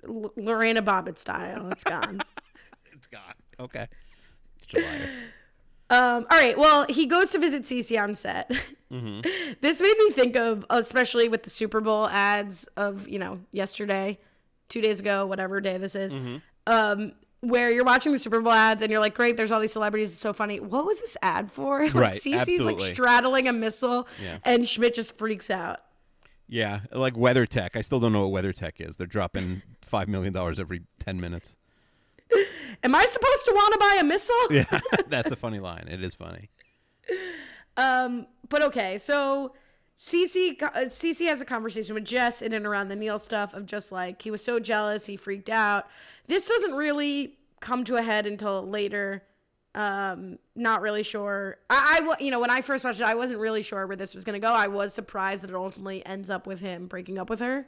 [0.08, 1.70] L- Lorena Bobbitt style.
[1.72, 2.20] It's gone.
[2.94, 3.22] It's gone.
[3.62, 3.88] Okay.
[4.58, 5.10] It's July.
[5.92, 6.58] Um, all right.
[6.58, 8.52] Well, he goes to visit Cece on set.
[8.92, 14.20] this made me think of, especially with the Super Bowl ads of, you know, yesterday,
[14.68, 16.16] two days ago, whatever day this is,
[16.68, 19.74] um, where you're watching the Super Bowl ads and you're like, great, there's all these
[19.74, 20.12] celebrities.
[20.12, 20.60] It's so funny.
[20.60, 21.80] What was this ad for?
[21.86, 24.40] Like, Right, Cece's like straddling a missile Yeah.
[24.44, 25.80] and Schmidt just freaks out.
[26.48, 27.70] Yeah, like WeatherTech.
[27.76, 28.98] I still don't know what WeatherTech is.
[28.98, 31.56] They're dropping five million dollars every ten minutes.
[32.84, 34.36] Am I supposed to want to buy a missile?
[34.52, 35.88] Yeah, that's a funny line.
[35.90, 36.50] It is funny.
[37.78, 39.54] Um, but okay, so
[40.00, 43.92] Cece, Cece has a conversation with Jess in and around the Neil stuff of just
[43.92, 45.88] like he was so jealous, he freaked out.
[46.28, 49.24] This doesn't really come to a head until later.
[49.76, 51.58] Um, not really sure.
[51.70, 54.14] I, I, you know, when I first watched it, I wasn't really sure where this
[54.14, 54.52] was gonna go.
[54.52, 57.66] I was surprised that it ultimately ends up with him breaking up with her.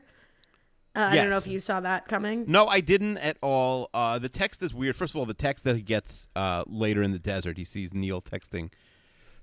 [0.93, 2.43] Uh, I don't know if you saw that coming.
[2.47, 3.89] No, I didn't at all.
[3.93, 4.95] Uh, the text is weird.
[4.95, 7.93] First of all, the text that he gets uh, later in the desert, he sees
[7.93, 8.71] Neil texting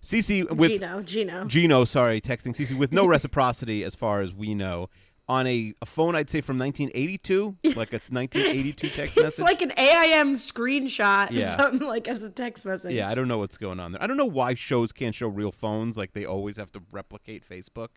[0.02, 1.44] Cece with Gino, Gino.
[1.46, 4.88] Gino, sorry, texting Cece with no reciprocity as far as we know.
[5.30, 9.24] On a, a phone, I'd say from 1982, like a 1982 text it's message.
[9.26, 11.54] It's like an AIM screenshot, Yeah.
[11.56, 12.94] something like as a text message.
[12.94, 14.02] yeah, I don't know what's going on there.
[14.02, 15.98] I don't know why shows can't show real phones.
[15.98, 17.88] Like they always have to replicate Facebook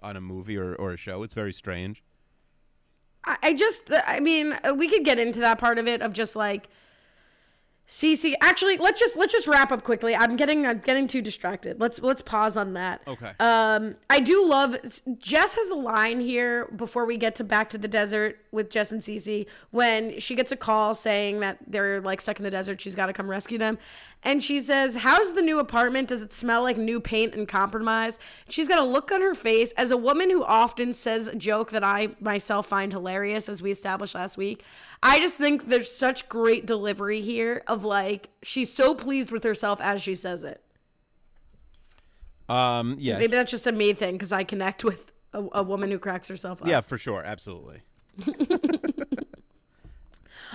[0.00, 1.22] on a movie or, or a show.
[1.24, 2.04] It's very strange.
[3.24, 6.34] I just, I mean, uh, we could get into that part of it of just
[6.34, 6.68] like
[7.88, 8.34] Cece.
[8.40, 10.16] Actually, let's just let's just wrap up quickly.
[10.16, 11.78] I'm getting I'm getting too distracted.
[11.78, 13.02] Let's let's pause on that.
[13.06, 13.32] Okay.
[13.38, 14.76] Um, I do love
[15.18, 18.92] Jess has a line here before we get to back to the desert with Jess
[18.92, 22.80] and Cece when she gets a call saying that they're like stuck in the desert.
[22.80, 23.78] She's got to come rescue them,
[24.24, 26.08] and she says, "How's the new apartment?
[26.08, 28.18] Does it smell like new paint and compromise?"
[28.48, 31.70] She's got a look on her face as a woman who often says a joke
[31.70, 34.62] that I myself find hilarious, as we established last week.
[35.02, 39.80] I just think there's such great delivery here of like she's so pleased with herself
[39.80, 40.60] as she says it.
[42.48, 45.90] Um, yeah, Maybe that's just a me thing because I connect with a, a woman
[45.90, 46.68] who cracks herself up.
[46.68, 47.82] yeah, for sure, absolutely.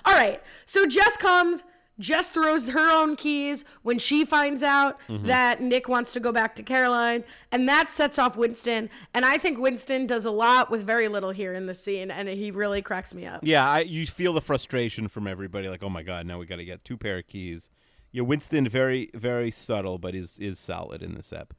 [0.06, 0.42] All right.
[0.66, 1.64] So Jess comes.
[2.00, 5.28] Jess throws her own keys when she finds out Mm-hmm.
[5.28, 8.90] that Nick wants to go back to Caroline, and that sets off Winston.
[9.14, 12.28] And I think Winston does a lot with very little here in the scene, and
[12.30, 13.40] he really cracks me up.
[13.44, 15.70] Yeah, I, you feel the frustration from everybody.
[15.70, 17.70] Like, oh my god, now we got to get two pair of keys.
[18.12, 21.54] Yeah, Winston very very subtle, but is is solid in this ep.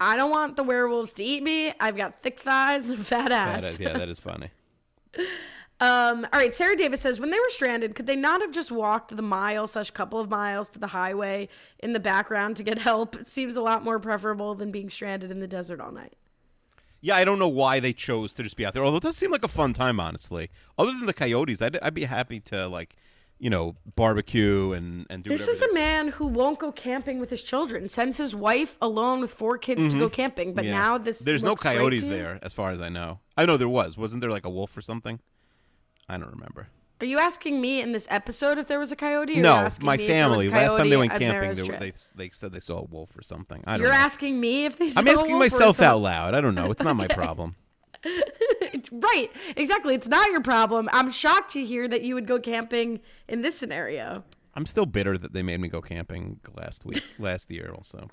[0.00, 1.72] I don't want the werewolves to eat me.
[1.78, 3.78] I've got thick thighs and a fat That ass.
[3.78, 4.50] yeah, that is funny.
[5.82, 8.70] Um, all right, Sarah Davis says when they were stranded, could they not have just
[8.70, 11.48] walked the mile slash couple of miles to the highway
[11.80, 13.16] in the background to get help?
[13.16, 16.14] It seems a lot more preferable than being stranded in the desert all night.
[17.00, 18.84] Yeah, I don't know why they chose to just be out there.
[18.84, 20.50] Although it does seem like a fun time, honestly.
[20.78, 22.94] Other than the coyotes, I'd, I'd be happy to like,
[23.40, 25.30] you know, barbecue and and do.
[25.30, 27.88] This is a man who won't go camping with his children.
[27.88, 30.74] Sends his wife alone with four kids to go camping, but Mm-hmm.
[30.74, 30.78] Yeah.
[30.80, 33.18] now this There's no coyotes there, as far as I know.
[33.36, 33.96] I know there was.
[33.96, 35.18] Wasn't there like a wolf or something?
[36.08, 36.68] I don't remember.
[37.00, 39.38] Are you asking me in this episode if there was a coyote?
[39.38, 40.48] Or no, my me if there was family.
[40.48, 43.62] Last time they went camping, they, they they said they saw a wolf or something.
[43.66, 43.98] I don't You're know.
[43.98, 44.86] asking me if they.
[44.86, 46.34] I'm saw a asking myself out loud.
[46.34, 46.70] I don't know.
[46.70, 47.56] It's not my problem.
[48.90, 49.94] Right, exactly.
[49.94, 50.88] It's not your problem.
[50.92, 54.24] I'm shocked to hear that you would go camping in this scenario.
[54.54, 57.72] I'm still bitter that they made me go camping last week, last year.
[57.74, 58.08] Also,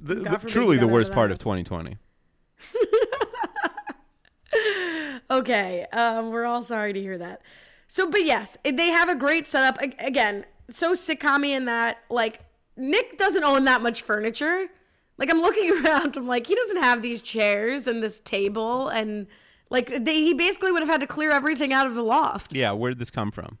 [0.00, 1.96] the, the- truly the worst part of 2020.
[5.32, 7.40] Okay, um, we're all sorry to hear that.
[7.88, 9.80] So, but yes, they have a great setup.
[9.98, 12.40] Again, so sitcom in that, like,
[12.76, 14.66] Nick doesn't own that much furniture.
[15.16, 19.26] Like, I'm looking around, I'm like, he doesn't have these chairs and this table, and
[19.70, 22.54] like, they, he basically would have had to clear everything out of the loft.
[22.54, 23.56] Yeah, where did this come from?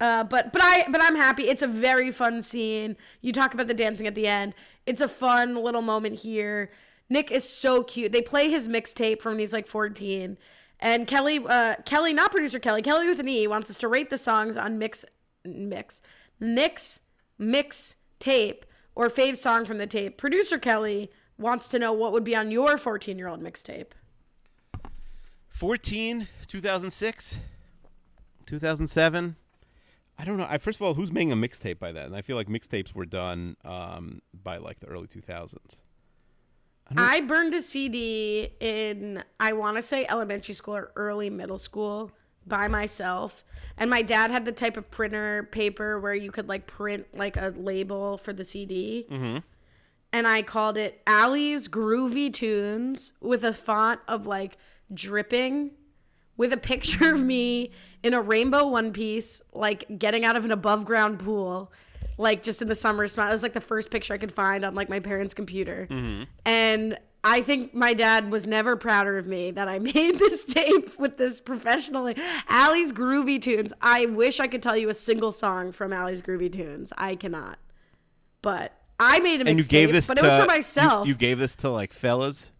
[0.00, 1.44] Uh, but but I but I'm happy.
[1.44, 2.96] It's a very fun scene.
[3.22, 4.52] You talk about the dancing at the end.
[4.84, 6.70] It's a fun little moment here.
[7.08, 8.12] Nick is so cute.
[8.12, 10.36] They play his mixtape from when he's like 14.
[10.80, 14.10] And Kelly, uh, Kelly, not producer Kelly, Kelly with an E, wants us to rate
[14.10, 15.04] the songs on mix,
[15.44, 16.00] mix,
[16.40, 17.00] Nick's
[17.38, 18.64] mix tape
[18.94, 20.18] or fave song from the tape.
[20.18, 23.92] Producer Kelly wants to know what would be on your 14 year old mixtape.
[25.48, 27.38] 14, 2006,
[28.46, 29.36] 2007.
[30.18, 30.46] I don't know.
[30.48, 32.06] I, first of all, who's making a mixtape by then?
[32.06, 35.80] And I feel like mixtapes were done um, by like the early 2000s.
[36.96, 42.10] I burned a CD in, I want to say elementary school or early middle school
[42.46, 43.44] by myself.
[43.76, 47.36] And my dad had the type of printer paper where you could like print like
[47.36, 49.06] a label for the CD.
[49.10, 49.38] Mm-hmm.
[50.12, 54.58] And I called it Allie's Groovy Tunes with a font of like
[54.92, 55.72] dripping
[56.36, 57.70] with a picture of me
[58.02, 61.72] in a rainbow one piece, like getting out of an above ground pool,
[62.18, 63.30] like just in the summer spot.
[63.30, 65.86] It was like the first picture I could find on like my parents' computer.
[65.90, 66.24] Mm-hmm.
[66.44, 70.98] And I think my dad was never prouder of me that I made this tape
[70.98, 72.12] with this professional
[72.48, 73.72] Allie's Groovy Tunes.
[73.80, 76.92] I wish I could tell you a single song from Allie's Groovy Tunes.
[76.98, 77.58] I cannot.
[78.42, 81.08] But I made a And you gave this but to it was for you- myself.
[81.08, 82.50] You, gave this to like fellas.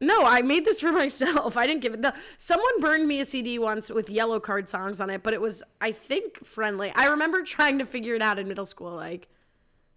[0.00, 1.56] No, I made this for myself.
[1.56, 2.02] I didn't give it.
[2.02, 5.62] The, someone burned me a CD once with Yellowcard songs on it, but it was,
[5.80, 6.92] I think, friendly.
[6.94, 8.92] I remember trying to figure it out in middle school.
[8.94, 9.28] Like,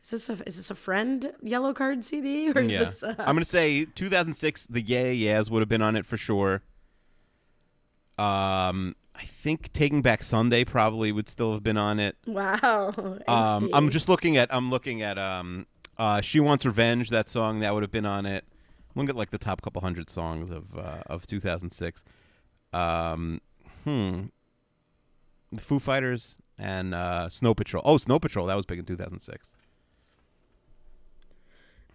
[0.03, 2.79] is this a is this a friend Yellowcard CD or is Yeah.
[2.85, 3.03] this?
[3.03, 4.67] Uh, I'm gonna say 2006.
[4.67, 6.61] The Yeah Yeahs would have been on it for sure.
[8.17, 12.15] Um, I think Taking Back Sunday probably would still have been on it.
[12.25, 12.93] wow.
[13.27, 13.69] Um.
[13.73, 17.73] I'm just looking at I'm looking at um uh She Wants Revenge that song that
[17.73, 18.45] would have been on it.
[18.95, 22.03] Look at like the top couple hundred songs of uh, of 2006.
[22.73, 23.41] Um,
[23.83, 24.25] hmm.
[25.51, 27.81] The Foo Fighters and uh, Snow Patrol.
[27.85, 29.51] Oh, Snow Patrol that was big in 2006.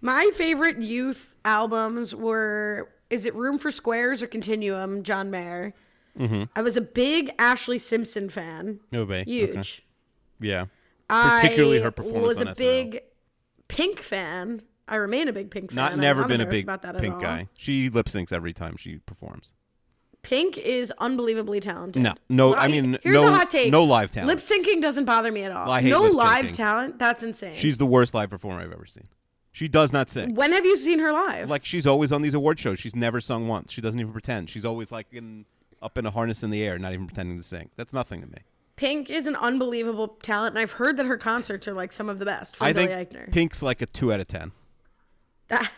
[0.01, 5.73] My favorite youth albums were Is It Room for Squares or Continuum, John Mayer.
[6.19, 6.45] Mm-hmm.
[6.55, 8.81] I was a big Ashlee Simpson fan.
[8.93, 9.25] No way.
[9.25, 9.83] Huge.
[10.41, 10.67] Yeah.
[11.09, 12.57] Particularly her I performance was a SNL.
[12.57, 13.01] big
[13.69, 14.63] Pink fan.
[14.87, 15.77] I remain a big Pink fan.
[15.77, 17.49] Not never been a big about that Pink guy.
[17.57, 19.53] She lip syncs every time she performs.
[20.23, 22.03] Pink is unbelievably talented.
[22.03, 22.55] No, no.
[22.55, 23.71] I mean, here's no, a hot take.
[23.71, 24.29] no live talent.
[24.29, 25.71] Lip syncing doesn't bother me at all.
[25.71, 26.99] I hate no live talent.
[26.99, 27.55] That's insane.
[27.55, 29.09] She's the worst live performer I've ever seen.
[29.53, 30.35] She does not sing.
[30.35, 31.49] when have you seen her live?
[31.49, 32.81] Like she's always on these award shows.
[32.81, 33.71] She's never sung once.
[33.71, 34.51] She doesn't even pretend.
[34.51, 35.45] She's always like in
[35.81, 37.71] up in a harness in the air, not even pretending to sing.
[37.77, 38.39] That's nothing to me.
[38.77, 42.19] Pink is an unbelievable talent, and I've heard that her concerts are like some of
[42.19, 43.31] the best I Billy think Eichner.
[43.31, 44.53] Pink's like a two out of ten.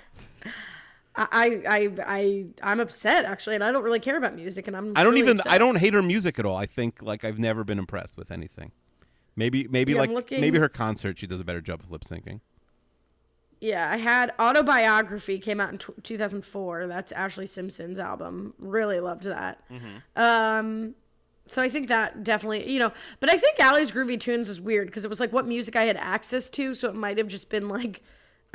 [1.19, 4.93] I, I, I, I'm upset actually, and I don't really care about music, and I'm.
[4.97, 5.39] I don't truly even.
[5.41, 5.53] upset.
[5.53, 6.57] I don't hate her music at all.
[6.57, 8.73] I think like I've never been impressed with anything.
[9.35, 12.03] Maybe maybe Yeah, like looking- maybe her concert she does a better job of lip
[12.03, 12.41] syncing.
[13.61, 16.87] Yeah, I had autobiography came out in t- 2004.
[16.87, 18.53] That's Ashlee Simpson's album.
[18.59, 19.63] Really loved that.
[20.15, 20.95] Um,
[21.47, 24.89] so I think that definitely, you know, but I think Allie's Groovy Tunes is weird
[24.89, 27.49] because it was like what music I had access to, so it might have just
[27.49, 28.03] been like,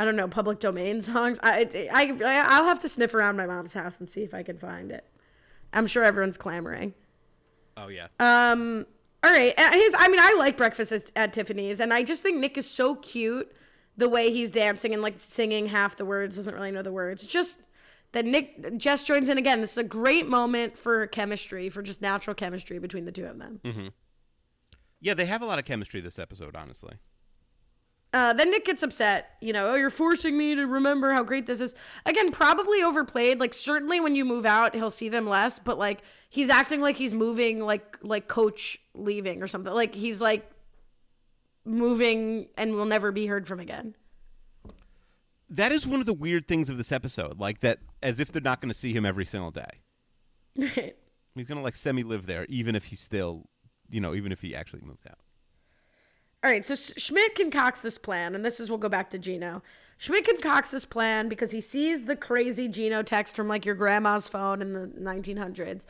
[0.01, 1.37] I don't know, public domain songs.
[1.43, 4.57] I, I, I'll have to sniff around my mom's house and see if I can
[4.57, 5.05] find it.
[5.71, 6.95] I'm sure everyone's clamoring.
[7.77, 8.07] Oh yeah.
[8.19, 8.87] Um.
[9.23, 9.53] All right.
[9.73, 9.95] His.
[9.95, 12.95] I mean, I like Breakfast at, at Tiffany's, and I just think Nick is so
[12.95, 13.51] cute.
[13.95, 17.21] The way he's dancing and like singing half the words, doesn't really know the words.
[17.21, 17.59] Just
[18.13, 19.61] that Nick Jess joins in again.
[19.61, 23.37] This is a great moment for chemistry, for just natural chemistry between the two of
[23.37, 23.59] them.
[24.99, 26.55] yeah, they have a lot of chemistry this episode.
[26.55, 26.95] Honestly.
[28.13, 29.37] Uh, then Nick gets upset.
[29.41, 31.75] You know, oh, you're forcing me to remember how great this is.
[32.05, 33.39] Again, probably overplayed.
[33.39, 35.59] Like certainly when you move out, he'll see them less.
[35.59, 39.73] But like he's acting like he's moving, like like coach leaving or something.
[39.73, 40.49] Like he's like
[41.63, 43.95] moving and will never be heard from again.
[45.49, 47.39] That is one of the weird things of this episode.
[47.39, 49.81] Like that, as if they're not going to see him every single day.
[51.35, 53.47] He's going to like semi live there, even if he's still,
[53.89, 55.19] you know, even if he actually moved out.
[56.43, 59.61] All right, so Schmidt concocts this plan, and this is we'll go back to Gino.
[59.97, 64.27] Schmidt concocts this plan because he sees the crazy Gino text from like your grandma's
[64.27, 65.85] phone in the 1900s,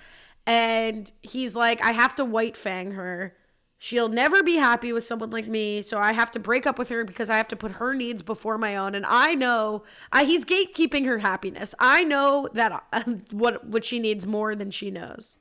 [0.45, 3.33] and he's like, "I have to white fang her.
[3.77, 6.89] She'll never be happy with someone like me, so I have to break up with
[6.89, 10.25] her because I have to put her needs before my own." And I know I,
[10.25, 11.73] he's gatekeeping her happiness.
[11.79, 15.37] I know that uh, what what she needs more than she knows.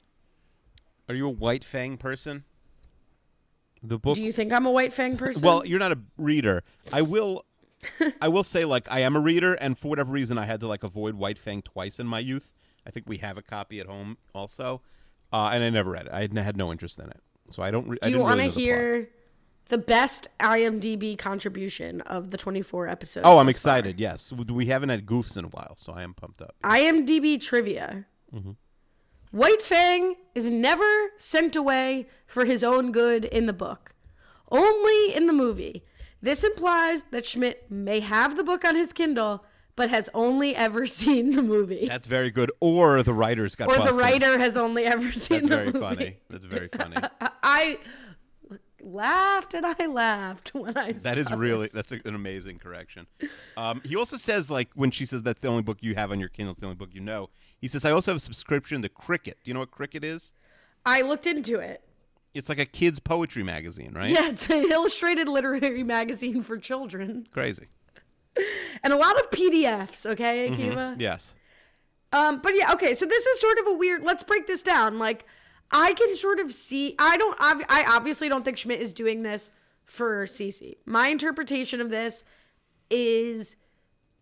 [1.08, 2.44] Are you a White Fang person?
[3.83, 4.16] The book.
[4.16, 5.43] Do you think I'm a white fang person?
[5.43, 6.62] well, you're not a reader.
[6.93, 7.45] I will.
[8.20, 10.66] I will say, like, I am a reader, and for whatever reason, I had to
[10.66, 12.53] like avoid White Fang twice in my youth.
[12.87, 14.83] I think we have a copy at home also,
[15.33, 16.12] uh, and I never read it.
[16.12, 17.89] I had- had no interest in it, so I don't.
[17.89, 18.61] Re- I Do you want to the plot.
[18.61, 19.11] hear
[19.70, 23.24] the best IMDb contribution of the 24 episodes?
[23.26, 23.78] Oh, I'm thus far?
[23.78, 23.99] excited.
[23.99, 26.55] Yes, we haven't had goofs in a while, so I am pumped up.
[26.62, 28.05] IMDb trivia.
[28.35, 28.51] Mm-hmm.
[29.31, 33.95] White Fang is never sent away for his own good in the book,
[34.51, 35.85] only in the movie.
[36.20, 39.45] This implies that Schmidt may have the book on his Kindle,
[39.76, 41.87] but has only ever seen the movie.
[41.87, 42.51] That's very good.
[42.61, 43.95] Or the writers got or busted.
[43.95, 46.16] the writer has only ever seen That's the very funny.
[46.28, 46.97] That's very funny.
[47.43, 47.78] I
[48.83, 51.72] laughed and I laughed when I That is really this.
[51.72, 53.07] that's an amazing correction.
[53.57, 56.20] Um, he also says like when she says that's the only book you have on
[56.20, 57.31] your Kindle, it's the only book you know.
[57.61, 59.39] He says I also have a subscription to Cricket.
[59.45, 60.33] Do you know what Cricket is?
[60.87, 61.83] I looked into it.
[62.33, 64.11] It's like a kids poetry magazine, right?
[64.11, 67.26] Yeah, it's an illustrated literary magazine for children.
[67.33, 67.66] Crazy.
[68.83, 70.62] And a lot of PDFs, okay, Mm-hmm.
[70.62, 71.01] Akiva?
[71.01, 71.35] Yes.
[72.12, 74.99] Um, but yeah, okay, so this is sort of a weird let's break this down.
[74.99, 75.26] Like,
[75.73, 76.95] I can sort of see.
[76.99, 77.37] I don't.
[77.41, 79.51] I obviously don't think Schmidt is doing this
[79.85, 80.77] for Cece.
[80.87, 82.25] My interpretation of this
[82.91, 83.57] is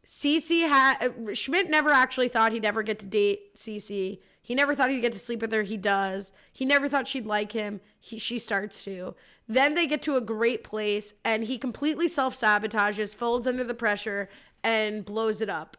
[0.05, 4.19] Cece had Schmidt never actually thought he'd ever get to date Cece.
[4.41, 5.63] He never thought he'd get to sleep with her.
[5.63, 6.33] He does.
[6.53, 7.81] He never thought she'd like him.
[8.01, 9.15] He she starts to.
[9.47, 13.75] Then they get to a great place, and he completely self sabotages, folds under the
[13.75, 14.29] pressure,
[14.63, 15.77] and blows it up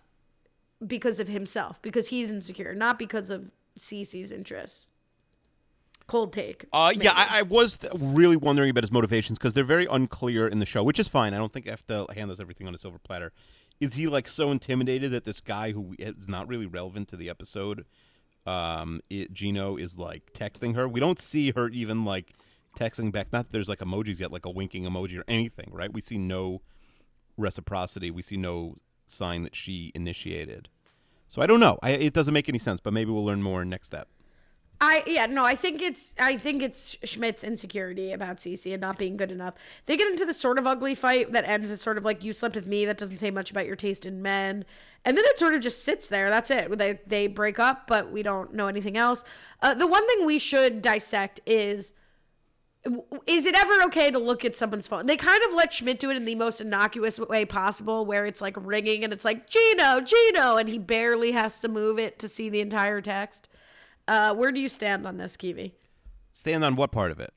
[0.86, 4.90] because of himself, because he's insecure, not because of Cece's interests.
[6.10, 6.66] Cold take.
[6.74, 7.14] Uh, yeah.
[7.16, 10.66] I, I was th- really wondering about his motivations because they're very unclear in the
[10.66, 11.36] show, which is fine.
[11.36, 13.32] I don't think I have to hand us everything on a silver platter.
[13.80, 17.30] Is he like so intimidated that this guy who is not really relevant to the
[17.30, 17.86] episode,
[18.48, 20.88] um, it, Gino is like texting her?
[20.88, 22.34] We don't see her even like
[22.76, 23.32] texting back.
[23.32, 25.94] Not that there's like emojis yet, like a winking emoji or anything, right?
[25.94, 26.64] We see no
[27.38, 28.10] reciprocity.
[28.10, 28.74] We see no
[29.06, 30.70] sign that she initiated.
[31.28, 31.78] So I don't know.
[31.84, 34.08] I, it doesn't make any sense, but maybe we'll learn more next step.
[34.82, 38.98] I yeah no I think it's I think it's Schmidt's insecurity about Cece and not
[38.98, 39.56] being good enough.
[39.86, 42.32] They get into this sort of ugly fight that ends with sort of like you
[42.32, 42.86] slept with me.
[42.86, 44.64] That doesn't say much about your taste in men.
[45.04, 46.30] And then it sort of just sits there.
[46.30, 46.78] That's it.
[46.78, 49.24] They they break up, but we don't know anything else.
[49.62, 51.94] Uh, the one thing we should dissect is
[53.28, 55.06] is it ever okay to look at someone's phone?
[55.06, 58.40] They kind of let Schmidt do it in the most innocuous way possible, where it's
[58.40, 62.30] like ringing and it's like Gino, Gino, and he barely has to move it to
[62.30, 63.50] see the entire text.
[64.10, 65.76] Uh, where do you stand on this, Kiwi?
[66.34, 67.32] Stand on what part of it?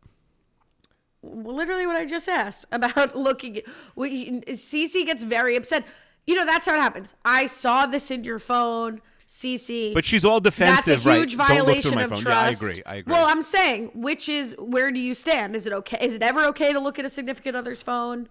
[1.22, 3.60] Literally what I just asked about looking.
[3.94, 5.84] We, Cece gets very upset.
[6.26, 7.14] You know that's how it happens.
[7.26, 9.92] I saw this in your phone, Cece.
[9.92, 11.48] But she's all defensive, that's a huge right?
[11.48, 12.18] Don't look through violation my of phone.
[12.20, 12.26] trust.
[12.26, 12.82] Yeah, I agree.
[12.86, 13.12] I agree.
[13.12, 15.54] Well, I'm saying, which is where do you stand?
[15.54, 15.98] Is it okay?
[16.00, 18.30] Is it ever okay to look at a significant other's phone?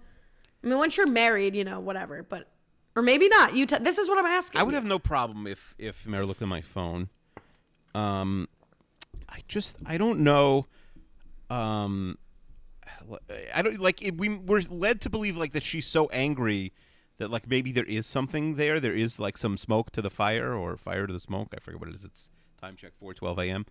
[0.64, 2.24] I mean, once you're married, you know, whatever.
[2.24, 2.48] But
[2.96, 3.56] or maybe not.
[3.56, 3.68] You.
[3.68, 4.62] T- this is what I'm asking.
[4.62, 4.78] I would you.
[4.78, 7.10] have no problem if if Mary looked at my phone.
[7.94, 8.48] Um,
[9.30, 10.68] I just I don't know.
[11.50, 12.18] Um,
[13.54, 16.72] I don't like it, we we're led to believe like that she's so angry
[17.18, 18.80] that like maybe there is something there.
[18.80, 21.54] There is like some smoke to the fire or fire to the smoke.
[21.56, 22.04] I forget what it is.
[22.04, 22.30] It's
[22.60, 23.66] time check four twelve a.m.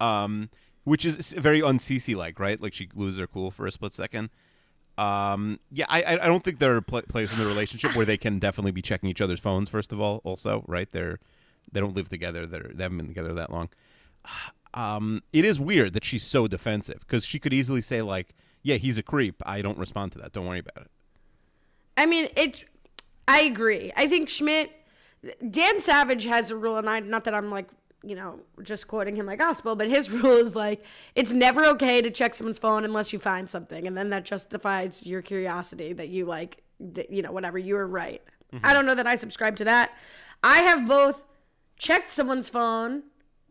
[0.00, 0.50] Um,
[0.84, 2.60] which is very un like, right?
[2.60, 4.30] Like she loses her cool for a split second.
[4.98, 8.18] Um, yeah, I I don't think there are pl- places in the relationship where they
[8.18, 9.68] can definitely be checking each other's phones.
[9.68, 10.90] First of all, also, right?
[10.90, 11.20] They're
[11.72, 12.46] they don't live together.
[12.46, 13.68] They're they haven't been together that long.
[14.72, 18.76] Um, it is weird that she's so defensive because she could easily say like, "Yeah,
[18.76, 19.42] he's a creep.
[19.44, 20.30] I don't respond to that.
[20.30, 20.90] Don't worry about it."
[21.96, 22.64] I mean, it's.
[23.26, 23.92] I agree.
[23.96, 24.70] I think Schmidt,
[25.50, 27.68] Dan Savage has a rule, and I not that I'm like
[28.04, 30.84] you know just quoting him like gospel, but his rule is like
[31.16, 35.04] it's never okay to check someone's phone unless you find something, and then that justifies
[35.04, 38.22] your curiosity that you like, that, you know, whatever you were right.
[38.64, 39.92] I don't know that I subscribe to that.
[40.42, 41.22] I have both
[41.80, 43.02] checked someone's phone,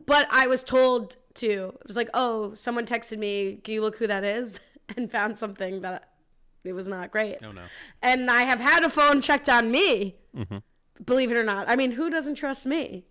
[0.05, 1.73] but I was told to.
[1.81, 3.59] It was like, oh, someone texted me.
[3.63, 4.61] Can you look who that is?
[4.97, 6.09] And found something that
[6.63, 7.37] it was not great.
[7.43, 7.61] Oh no.
[8.01, 10.15] And I have had a phone checked on me.
[11.05, 11.69] Believe it or not.
[11.69, 13.05] I mean, who doesn't trust me?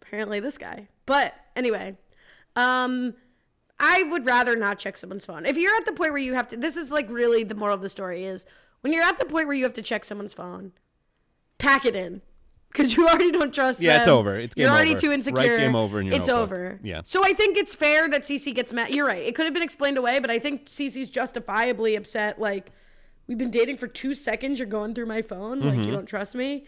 [0.00, 0.88] Apparently, this guy.
[1.04, 1.98] But anyway,
[2.56, 3.12] um,
[3.78, 5.44] I would rather not check someone's phone.
[5.44, 7.74] If you're at the point where you have to, this is like really the moral
[7.74, 8.46] of the story is
[8.80, 10.72] when you're at the point where you have to check someone's phone,
[11.58, 12.22] pack it in.
[12.70, 14.00] Because you already don't trust Yeah, them.
[14.02, 14.36] it's over.
[14.36, 15.00] It's game You're already over.
[15.00, 15.56] too insecure.
[15.58, 16.78] game over your It's over.
[16.82, 17.00] Yeah.
[17.04, 18.90] So I think it's fair that Cece gets mad.
[18.94, 19.22] You're right.
[19.22, 22.38] It could have been explained away, but I think Cece's justifiably upset.
[22.40, 22.70] Like,
[23.26, 24.58] we've been dating for two seconds.
[24.58, 25.60] You're going through my phone.
[25.60, 25.82] Like, Mm-hmm.
[25.84, 26.66] you don't trust me.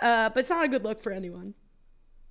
[0.00, 1.54] Uh, but it's not a good look for anyone.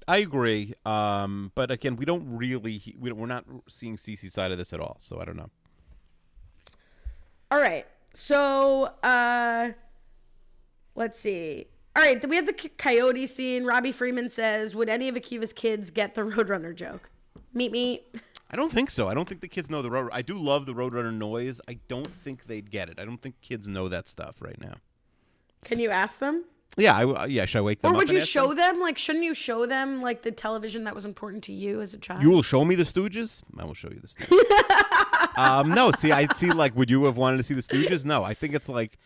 [0.07, 0.73] I agree.
[0.83, 4.73] Um, but again, we don't really we don't, we're not seeing Cece's side of this
[4.73, 4.97] at all.
[4.99, 5.49] So I don't know.
[7.51, 7.85] All right.
[8.13, 9.71] So, uh,
[10.95, 11.67] let's see.
[11.95, 12.19] All right.
[12.19, 13.65] Then we have the coyote scene.
[13.65, 17.09] Robbie Freeman says, Would any of Akiva's kids get the Roadrunner joke?
[17.53, 18.01] Meet me.
[18.49, 19.07] I don't think so.
[19.07, 20.09] I don't think the kids know the road.
[20.13, 21.61] I do love the Roadrunner noise.
[21.67, 22.99] I don't think they'd get it.
[22.99, 24.75] I don't think kids know that stuff right now.
[25.63, 26.45] Can you ask them?
[26.77, 27.45] Yeah, I w yeah.
[27.45, 28.57] Should I wake them Or would you show them?
[28.57, 28.79] them?
[28.79, 31.97] Like, shouldn't you show them, like, the television that was important to you as a
[31.97, 32.23] child?
[32.23, 33.41] You will show me the Stooges.
[33.57, 35.37] I will show you the Stooges.
[35.37, 36.51] um, no, see, I see.
[36.51, 38.05] Like, would you have wanted to see the Stooges?
[38.05, 38.97] No, I think it's like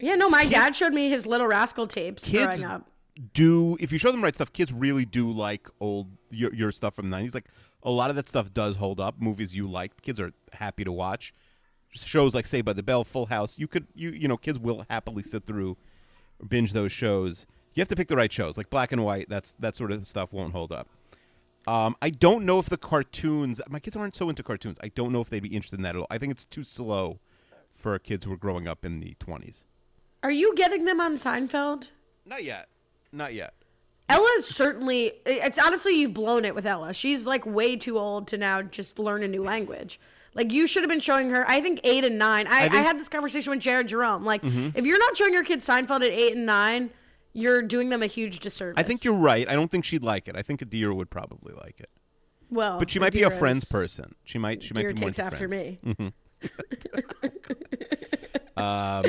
[0.00, 2.88] yeah, no, my dad showed me his Little Rascal tapes kids growing up.
[3.32, 3.76] do.
[3.80, 6.94] If you show them the right stuff, kids really do like old your your stuff
[6.94, 7.34] from the nineties.
[7.34, 7.46] Like
[7.82, 9.20] a lot of that stuff does hold up.
[9.20, 11.32] Movies you like, kids are happy to watch.
[11.92, 13.58] Shows like Saved by the Bell, Full House.
[13.58, 15.76] You could you you know kids will happily sit through
[16.40, 17.46] or binge those shows.
[17.74, 19.28] You have to pick the right shows, like black and white.
[19.28, 20.88] That's that sort of stuff won't hold up.
[21.66, 23.60] Um, I don't know if the cartoons.
[23.68, 24.78] My kids aren't so into cartoons.
[24.82, 26.06] I don't know if they'd be interested in that at all.
[26.10, 27.20] I think it's too slow
[27.76, 29.64] for kids who are growing up in the twenties.
[30.22, 31.88] Are you getting them on Seinfeld?
[32.26, 32.68] Not yet.
[33.12, 33.54] Not yet.
[34.08, 35.12] Ella's certainly.
[35.24, 36.92] It's honestly you've blown it with Ella.
[36.94, 40.00] She's like way too old to now just learn a new language.
[40.34, 41.48] Like you should have been showing her.
[41.48, 42.46] I think eight and nine.
[42.46, 42.84] I, I, think- Mm-hmm.
[42.86, 44.24] had this conversation with Jared Jerome.
[44.24, 46.90] Like if you're not showing your kids Seinfeld at eight and nine,
[47.32, 48.74] you're doing them a huge disservice.
[48.76, 49.48] I think you're right.
[49.48, 50.36] I don't think she'd like it.
[50.36, 51.90] I think Adira would probably like it,
[52.50, 54.14] well, but she might be a friends person.
[54.24, 54.62] She might.
[54.62, 55.78] She might Adira be more takes after friends.
[55.86, 56.12] me.
[58.56, 59.04] Um,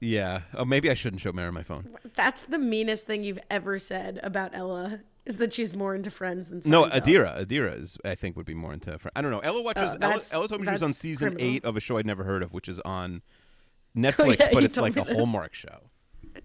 [0.00, 0.40] yeah.
[0.54, 1.88] Oh, maybe I shouldn't show Mara my phone.
[2.16, 5.00] That's the meanest thing you've ever said about Ella.
[5.26, 7.44] Is that she's more into Friends than No, Adira.
[7.44, 7.98] Adira is.
[8.04, 8.98] I think would be more into.
[8.98, 9.40] Fr- I don't know.
[9.40, 9.94] Ella watches.
[9.94, 11.54] Oh, Ella, Ella told me she was on season criminal.
[11.54, 13.20] eight of a show I'd never heard of, which is on
[13.96, 15.14] Netflix, yeah, but it's like a this.
[15.14, 15.90] Hallmark show.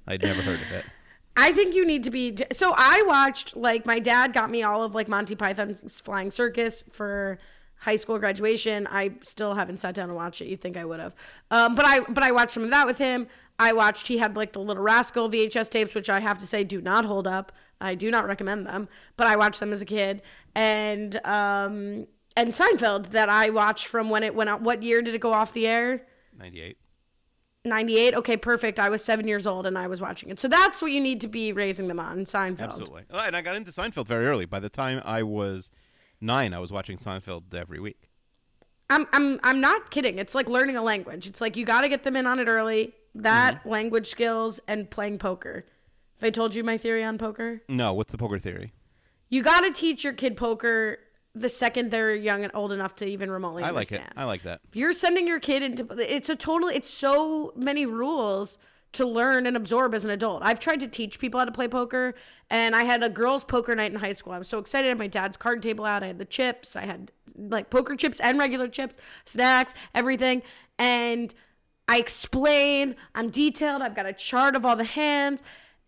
[0.07, 0.85] I'd never heard of it.
[1.37, 2.35] I think you need to be.
[2.51, 6.83] So I watched like my dad got me all of like Monty Python's Flying Circus
[6.91, 7.39] for
[7.77, 8.87] high school graduation.
[8.87, 10.47] I still haven't sat down and watched it.
[10.47, 11.13] You'd think I would have,
[11.51, 13.27] um, but I but I watched some of that with him.
[13.57, 14.07] I watched.
[14.07, 17.05] He had like the Little Rascal VHS tapes, which I have to say do not
[17.05, 17.51] hold up.
[17.79, 18.87] I do not recommend them,
[19.17, 20.21] but I watched them as a kid,
[20.55, 24.61] and um, and Seinfeld that I watched from when it went out.
[24.61, 26.05] What year did it go off the air?
[26.37, 26.77] Ninety-eight.
[27.67, 30.83] 98 okay perfect i was seven years old and i was watching it so that's
[30.83, 33.01] what you need to be raising them on seinfeld Absolutely.
[33.09, 34.45] Oh, And I got into Seinfeld very early.
[34.45, 35.71] By the time I was
[36.21, 38.11] nine, I was watching Seinfeld every week.
[38.91, 41.89] I'm, I'm i'm not kidding it's like learning a language it's like you got to
[41.89, 43.69] get them in on it early that Mm-hmm.
[43.69, 45.65] language skills and playing poker.
[46.19, 47.61] Have i told you my theory on poker?
[47.67, 48.73] No, what's the poker theory?
[49.29, 50.99] you got to teach your kid poker
[51.33, 54.01] the second they're young and old enough to even remotely I like it.
[54.15, 54.61] I like that.
[54.69, 58.57] if you're sending your kid into it's a total it's so many rules
[58.93, 60.41] to learn and absorb as an adult.
[60.45, 62.13] I've tried to teach people how to play poker
[62.49, 64.31] and i had a girls poker night in high school.
[64.31, 64.85] I was so excited.
[64.85, 66.03] I had my dad's card table out.
[66.03, 66.75] I had the chips.
[66.75, 68.95] I had like poker chips and regular chips
[69.25, 70.43] snacks everything.
[70.79, 71.33] And
[71.87, 75.41] i explain i'm detailed i've got a chart of all the hands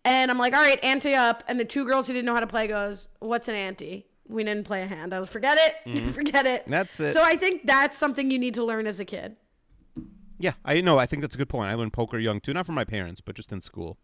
[0.04, 2.40] and i'm like all right ante up and the two girls who didn't know how
[2.40, 5.74] to play goes what's an ante we didn't play a hand i was forget it
[5.90, 6.08] mm-hmm.
[6.08, 7.12] forget it That's it.
[7.12, 9.36] so I think that's something you need to learn as a kid.
[10.38, 10.98] Yeah, I know.
[10.98, 11.70] I think that's a good point.
[11.70, 13.98] I learned poker young too, not from my parents, but just in school.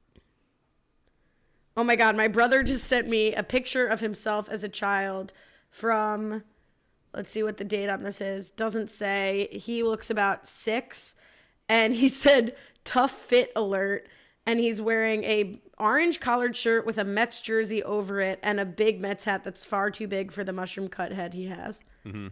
[1.77, 5.33] Oh my god, my brother just sent me a picture of himself as a child
[5.71, 6.43] from
[7.15, 8.51] let's see what the date on this is.
[8.51, 9.49] Doesn't say.
[9.53, 11.15] He looks about 6
[11.75, 12.55] and he said
[12.85, 14.07] tough fit alert
[14.47, 18.65] and he's wearing a orange collared shirt with a Mets jersey over it and a
[18.65, 21.81] big Mets hat that's far too big for the mushroom cut head he has.
[22.07, 22.29] Mm-hmm.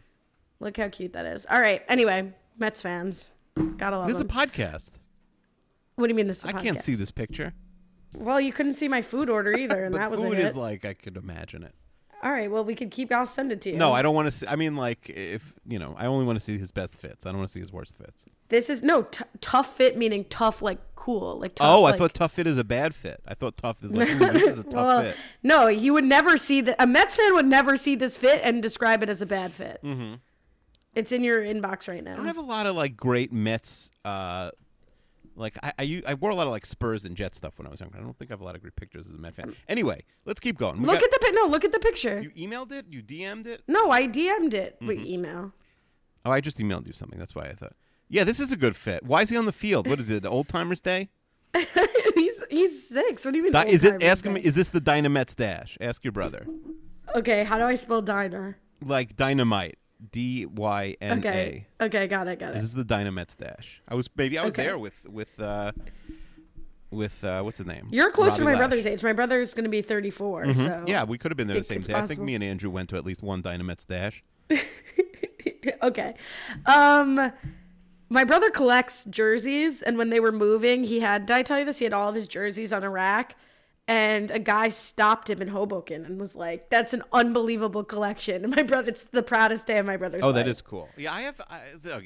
[0.60, 1.44] Look how cute that is.
[1.50, 1.82] All right.
[1.88, 3.30] Anyway, Mets fans.
[3.78, 4.92] Gotta love This is a podcast.
[5.96, 7.52] what do you mean this is a I can't see this picture.
[8.14, 10.44] Well, you couldn't see my food order either, and that was food a hit.
[10.46, 11.74] is like I could imagine it.
[12.22, 13.10] All right, well, we could keep.
[13.10, 13.76] I'll send it to you.
[13.76, 14.46] No, I don't want to see.
[14.46, 17.26] I mean, like if you know, I only want to see his best fits.
[17.26, 18.24] I don't want to see his worst fits.
[18.48, 21.66] This is no t- tough fit, meaning tough, like cool, like tough.
[21.66, 23.20] oh, I like- thought tough fit is a bad fit.
[23.26, 25.16] I thought tough is like "Ooh, this is a tough Well, fit.
[25.42, 26.76] no, you would never see that.
[26.78, 29.80] A Mets fan would never see this fit and describe it as a bad fit.
[29.82, 30.14] Mm-hmm.
[30.94, 32.12] It's in your inbox right now.
[32.12, 33.90] I don't have a lot of like great Mets.
[34.04, 34.50] Uh,
[35.36, 37.80] like I I wore a lot of like Spurs and Jet stuff when I was
[37.80, 37.98] younger.
[37.98, 39.54] I don't think I have a lot of great pictures as a Met fan.
[39.68, 40.80] Anyway, let's keep going.
[40.80, 41.34] We Look got- at the pic.
[41.34, 42.20] No, look at the picture.
[42.20, 42.86] you emailed it.
[42.88, 43.62] You DM'd it.
[43.68, 44.76] no, I DM'd it.
[44.76, 44.86] Mm-hmm.
[44.88, 45.52] Wait, email.
[46.24, 47.18] Oh, I just emailed you something.
[47.18, 47.74] That's why I thought.
[48.08, 49.04] Yeah, this is a good fit.
[49.04, 49.86] Why is he on the field?
[49.88, 50.24] What is it?
[50.26, 51.08] Old Timers Day?
[52.14, 53.24] he's he's six.
[53.24, 53.52] What do you mean?
[53.52, 54.02] Di- is it?
[54.02, 54.34] Ask him.
[54.34, 54.40] day?
[54.42, 55.76] Is this the Dynamets dash?
[55.80, 56.46] Ask your brother.
[57.14, 58.54] okay, how do I spell Dinah?
[58.84, 59.78] Like dynamite.
[60.10, 62.54] D Y N Okay, okay, got it, got it.
[62.54, 63.80] This is the Dynamets dash.
[63.88, 64.64] I was maybe I was Okay.
[64.64, 65.72] there with with uh
[66.90, 67.88] with uh what's his name?
[67.90, 68.58] You're close to my Lash.
[68.58, 69.02] brother age.
[69.02, 70.46] My brother's going to be 34.
[70.46, 70.54] Mhm.
[70.56, 71.94] So Yeah, we could have been there the same day.
[71.94, 74.22] I think me and Andrew went to at least one Dynamets dash.
[75.82, 76.14] okay.
[76.66, 77.32] Um,
[78.08, 81.26] my brother collects jerseys, and when they were moving, he had.
[81.26, 81.78] Did I tell you this?
[81.78, 83.36] He had all of his jerseys on a rack,
[83.88, 88.54] and a guy stopped him in Hoboken and was like, "That's an unbelievable collection." And
[88.56, 90.36] my brother, it's the proudest day of my brother's Oh, life.
[90.36, 90.88] that is cool.
[90.96, 91.40] Yeah, I have.
[91.50, 91.60] I,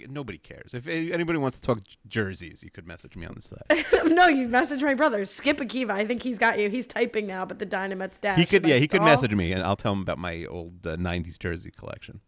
[0.09, 0.73] nobody cares.
[0.75, 4.07] If anybody wants to talk jerseys, you could message me on the site.
[4.07, 5.25] no, you message my brother.
[5.25, 5.91] Skip Akiva.
[5.91, 6.71] I think he's got you.
[6.71, 8.39] He's typing now, but the Dynamets dash.
[8.39, 8.67] He could.
[8.67, 11.71] Yeah, he could message me, and I'll tell him about my old uh, '90s jersey
[11.71, 12.21] collection.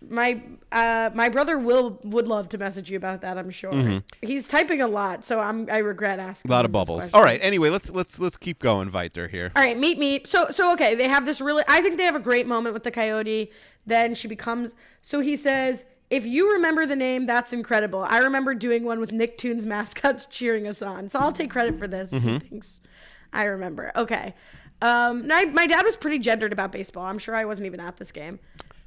[0.00, 0.40] My
[0.70, 3.36] uh, my brother will would love to message you about that.
[3.36, 4.00] I'm sure.
[4.22, 6.48] He's typing a lot, so I'm I regret asking.
[6.48, 6.52] Mm-hmm.
[6.52, 7.10] A lot of bubbles.
[7.12, 7.40] All right.
[7.42, 9.50] Anyway, let's let's let's keep going, Viter here.
[9.56, 10.22] All right, meet me.
[10.24, 12.84] So so okay, they have this really I think they have a great moment with
[12.84, 13.50] the coyote.
[13.86, 18.04] Then she becomes so he says, "If you remember the name, that's incredible.
[18.08, 21.10] I remember doing one with Nicktoons mascots cheering us on.
[21.10, 22.28] So I'll take credit for this." Mm-hmm.
[22.28, 22.80] He thinks
[23.32, 23.90] I remember.
[23.96, 24.34] Okay.
[24.80, 27.04] Um my, my dad was pretty gendered about baseball.
[27.04, 28.38] I'm sure I wasn't even at this game.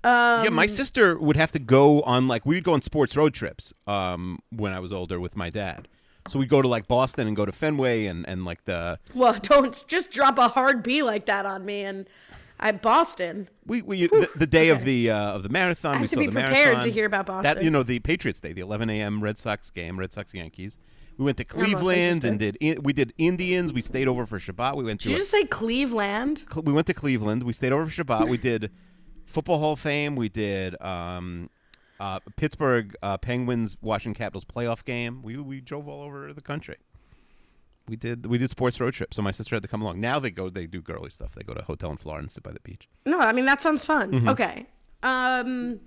[0.03, 3.15] Um, yeah, my sister would have to go on like we would go on sports
[3.15, 5.87] road trips um, when I was older with my dad.
[6.27, 9.33] So we'd go to like Boston and go to Fenway and and like the Well,
[9.41, 11.81] don't just drop a hard B like that on me.
[11.81, 12.07] And
[12.59, 13.49] I Boston.
[13.65, 15.95] we we the, the day of the uh, of the marathon.
[15.95, 16.83] I we have to saw be the prepared marathon.
[16.83, 17.63] to hear about That Boston.
[17.63, 19.21] you know the Patriots Day, the 11 a.m.
[19.23, 20.77] Red Sox game, Red Sox Yankees.
[21.17, 23.73] We went to Cleveland and did we did Indians.
[23.73, 24.75] We stayed over for Shabbat.
[24.75, 26.45] We went Did to you a- just say Cleveland?
[26.49, 27.43] Cle- we went to Cleveland.
[27.43, 28.29] We stayed over for Shabbat.
[28.29, 28.71] We did
[29.31, 30.15] Football Hall of Fame.
[30.15, 31.49] We did um,
[31.99, 35.21] uh, Pittsburgh uh, Penguins Washington Capitals playoff game.
[35.21, 36.77] We we drove all over the country.
[37.87, 39.17] We did we did sports road trips.
[39.17, 39.99] So my sister had to come along.
[39.99, 41.33] Now they go they do girly stuff.
[41.35, 42.87] They go to a hotel in Florida and sit by the beach.
[43.05, 44.11] No, I mean that sounds fun.
[44.11, 44.29] Mm-hmm.
[44.29, 44.65] Okay.
[45.03, 45.79] Um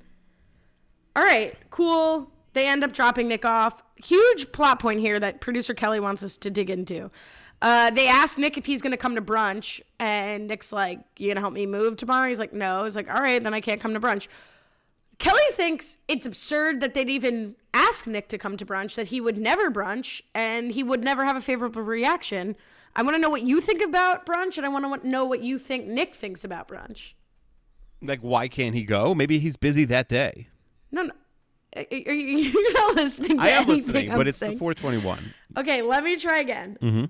[1.16, 2.30] All right, cool.
[2.52, 3.82] They end up dropping Nick off.
[3.96, 7.10] Huge plot point here that producer Kelly wants us to dig into.
[7.62, 11.28] Uh, they asked Nick if he's going to come to brunch, and Nick's like, "You
[11.28, 13.80] gonna help me move tomorrow?" He's like, "No." He's like, "All right, then I can't
[13.80, 14.26] come to brunch."
[15.18, 19.20] Kelly thinks it's absurd that they'd even ask Nick to come to brunch, that he
[19.20, 22.56] would never brunch, and he would never have a favorable reaction.
[22.96, 25.40] I want to know what you think about brunch, and I want to know what
[25.42, 27.12] you think Nick thinks about brunch.
[28.02, 29.14] Like why can't he go?
[29.14, 30.48] Maybe he's busy that day.
[30.92, 31.12] No, no.
[31.90, 34.52] You- You're not listening to I am anything listening, I'm but it's saying.
[34.54, 35.32] the 421.
[35.56, 36.76] Okay, let me try again.
[36.82, 37.04] Mm-hmm.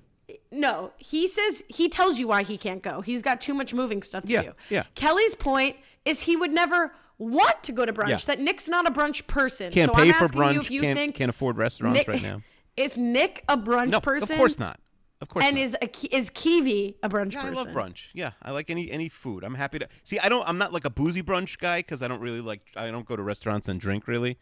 [0.55, 3.01] No, he says he tells you why he can't go.
[3.01, 4.51] He's got too much moving stuff to Yeah, do.
[4.69, 4.83] yeah.
[4.95, 5.75] Kelly's point
[6.05, 8.09] is he would never want to go to brunch.
[8.09, 8.17] Yeah.
[8.25, 9.71] That Nick's not a brunch person.
[9.71, 10.61] Can't so pay I'm for asking you brunch.
[10.63, 12.41] if you can't think can't afford restaurants Nick, right now.
[12.77, 14.33] Is Nick a brunch No, person?
[14.33, 14.79] of course not.
[15.21, 15.47] Of course not.
[15.47, 15.63] And not.
[15.63, 17.57] is a, is Kiwi a brunch Yeah, person?
[17.57, 18.07] I love brunch.
[18.13, 19.45] Yeah, I like any any food.
[19.45, 20.19] I'm happy to see.
[20.19, 20.45] I don't.
[20.47, 22.61] I'm not like a boozy brunch guy because I don't really like.
[22.75, 24.37] I don't go to restaurants and drink really.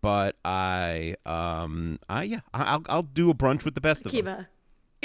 [0.00, 4.46] But I, um, I yeah, I'll I'll do a brunch with the best of them.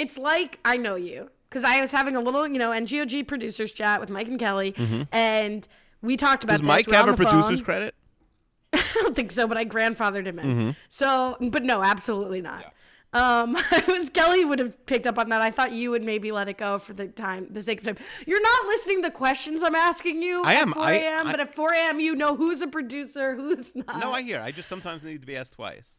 [0.00, 3.72] It's like I know you because I was having a little, you know, NGOG producers
[3.72, 4.74] chat with Mike and Kelly,
[5.12, 5.66] and
[6.02, 6.66] we talked about Mm-hmm.
[6.68, 6.86] Does this.
[6.86, 7.64] Mike We're have a producer's phone.
[7.64, 7.94] credit?
[8.72, 10.46] I don't think so, but I grandfathered him in.
[10.46, 10.70] Mm-hmm.
[10.88, 12.64] So, but no, absolutely not.
[13.12, 15.42] Um, I was Kelly would have picked up on that.
[15.42, 17.96] I thought you would maybe let it go for the time, the sake of time.
[18.26, 20.42] You're not listening to the questions I'm asking you.
[20.44, 20.72] I at am.
[20.72, 21.26] 4 I- a.m.
[21.26, 21.98] But at 4 a.m.
[22.00, 23.98] you know who's a producer, who's not.
[24.00, 24.40] No, I hear.
[24.40, 25.98] I just sometimes need to be asked twice.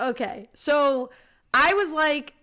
[0.00, 1.10] Okay, so
[1.52, 2.34] I was like,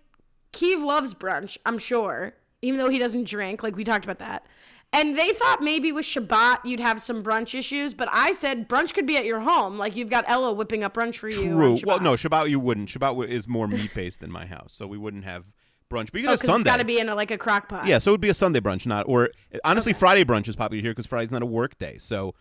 [0.52, 3.62] Keeve loves brunch, I'm sure, even though he doesn't drink.
[3.62, 4.46] Like we talked about that.
[4.92, 8.92] And they thought maybe with Shabbat you'd have some brunch issues, but I said brunch
[8.92, 9.78] could be at your home.
[9.78, 11.42] Like you've got Ella whipping up brunch for you.
[11.52, 11.78] True.
[11.84, 12.88] Well, no, Shabbat you wouldn't.
[12.88, 15.44] Shabbat is more meat based than my house, so we wouldn't have
[15.88, 16.10] brunch.
[16.10, 16.58] But you Oh, got a 'cause Sunday.
[16.62, 17.86] it's got to be in a, like a crock pot.
[17.86, 19.30] Yeah, so it would be a Sunday brunch, not or
[19.64, 21.96] honestly Friday brunch is popular here because Friday's not a work day.
[21.98, 22.34] So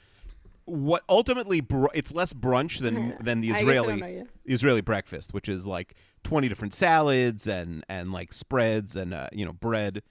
[0.66, 4.24] what ultimately br- it's less brunch than than the I guess I don't Israeli.
[4.46, 5.94] Israeli breakfast, which is like
[6.24, 10.04] twenty different salads and and like spreads and uh, you know bread.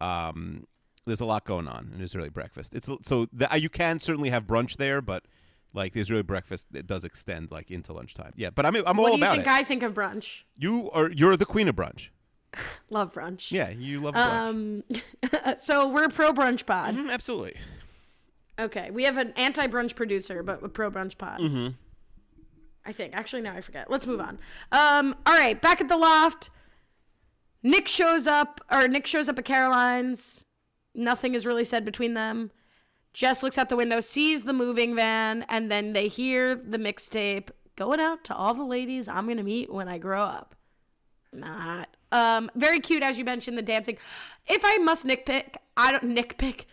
[0.00, 0.64] Um,
[1.06, 2.74] there's a lot going on in Israeli breakfast.
[2.74, 5.24] It's so the, you can certainly have brunch there, but
[5.72, 8.32] like the Israeli breakfast, it does extend like into lunchtime.
[8.36, 9.52] Yeah, but I'm I'm What all do you about think it.
[9.52, 10.42] I think of brunch?
[10.56, 12.08] you are you're the queen of brunch.
[12.90, 13.50] Love brunch.
[13.50, 14.26] Yeah, you love brunch.
[15.46, 16.94] Um, so we're pro brunch pod.
[16.94, 17.56] Mhm, absolutely.
[18.58, 21.40] Okay, we have an anti brunch producer, but a pro brunch pod.
[21.40, 21.74] Mm-hmm.
[22.86, 23.14] I think.
[23.14, 23.90] Actually, now I forget.
[23.90, 24.38] Let's move on.
[24.72, 26.50] Um, all right, back at the loft.
[27.62, 30.44] Nick shows up, or Nick shows up at Caroline's.
[30.94, 32.50] Nothing is really said between them.
[33.14, 37.48] Jess looks out the window, sees the moving van, and then they hear the mixtape
[37.76, 40.54] going out to all the ladies I'm gonna meet when I grow up.
[41.32, 41.88] Not.
[42.12, 43.98] Um, very cute, as you mentioned, the dancing.
[44.46, 46.64] If I must nitpick, I don't nitpick.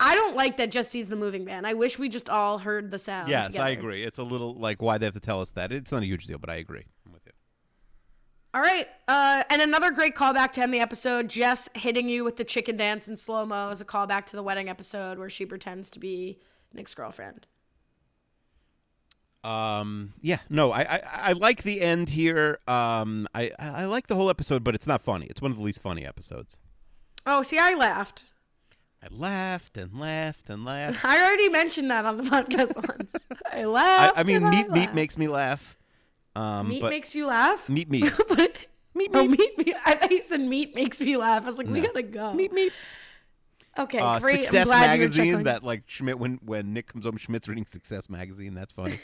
[0.00, 1.64] I don't like that Jess sees the moving van.
[1.64, 3.28] I wish we just all heard the sound.
[3.28, 3.64] Yes, together.
[3.64, 4.02] I agree.
[4.02, 5.72] It's a little like why they have to tell us that.
[5.72, 6.84] It's not a huge deal, but I agree.
[7.06, 7.32] I'm with you.
[8.52, 8.88] All right.
[9.06, 11.28] Uh, and another great callback to end the episode.
[11.28, 14.42] Jess hitting you with the chicken dance in slow mo is a callback to the
[14.42, 16.40] wedding episode where she pretends to be
[16.72, 17.46] Nick's girlfriend.
[19.44, 22.60] Um, yeah, no, I, I I like the end here.
[22.66, 25.26] Um, I I like the whole episode, but it's not funny.
[25.26, 26.58] It's one of the least funny episodes.
[27.26, 28.24] Oh, see, I laughed.
[29.04, 31.04] I laughed and laughed and laughed.
[31.04, 33.26] I already mentioned that on the podcast once.
[33.52, 34.18] I I, laughed.
[34.18, 35.76] I mean, and meat meat makes me laugh.
[36.34, 37.68] Um, meat makes you laugh.
[37.68, 38.56] meat meat But-
[38.94, 39.76] meat oh, meat meat, meat.
[39.84, 41.42] I thought you said meat makes me laugh.
[41.42, 42.32] I was like, we gotta go.
[42.32, 42.72] meat meat.
[43.76, 44.44] Okay, Uh, great.
[44.44, 45.42] Success I'm glad you were magazine.
[45.44, 48.54] That like Schmidt when when Nick comes home, Schmidt's reading Success magazine.
[48.54, 49.00] That's funny.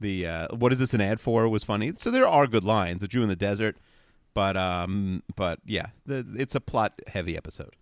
[0.00, 1.92] the uh, what is this an ad for was funny.
[1.94, 3.02] So there are good lines.
[3.02, 3.76] The Jew in the desert,
[4.34, 7.76] but um, but yeah, the, it's a plot heavy episode.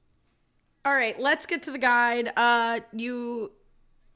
[0.84, 2.32] All right, let's get to the guide.
[2.36, 3.52] Uh, you,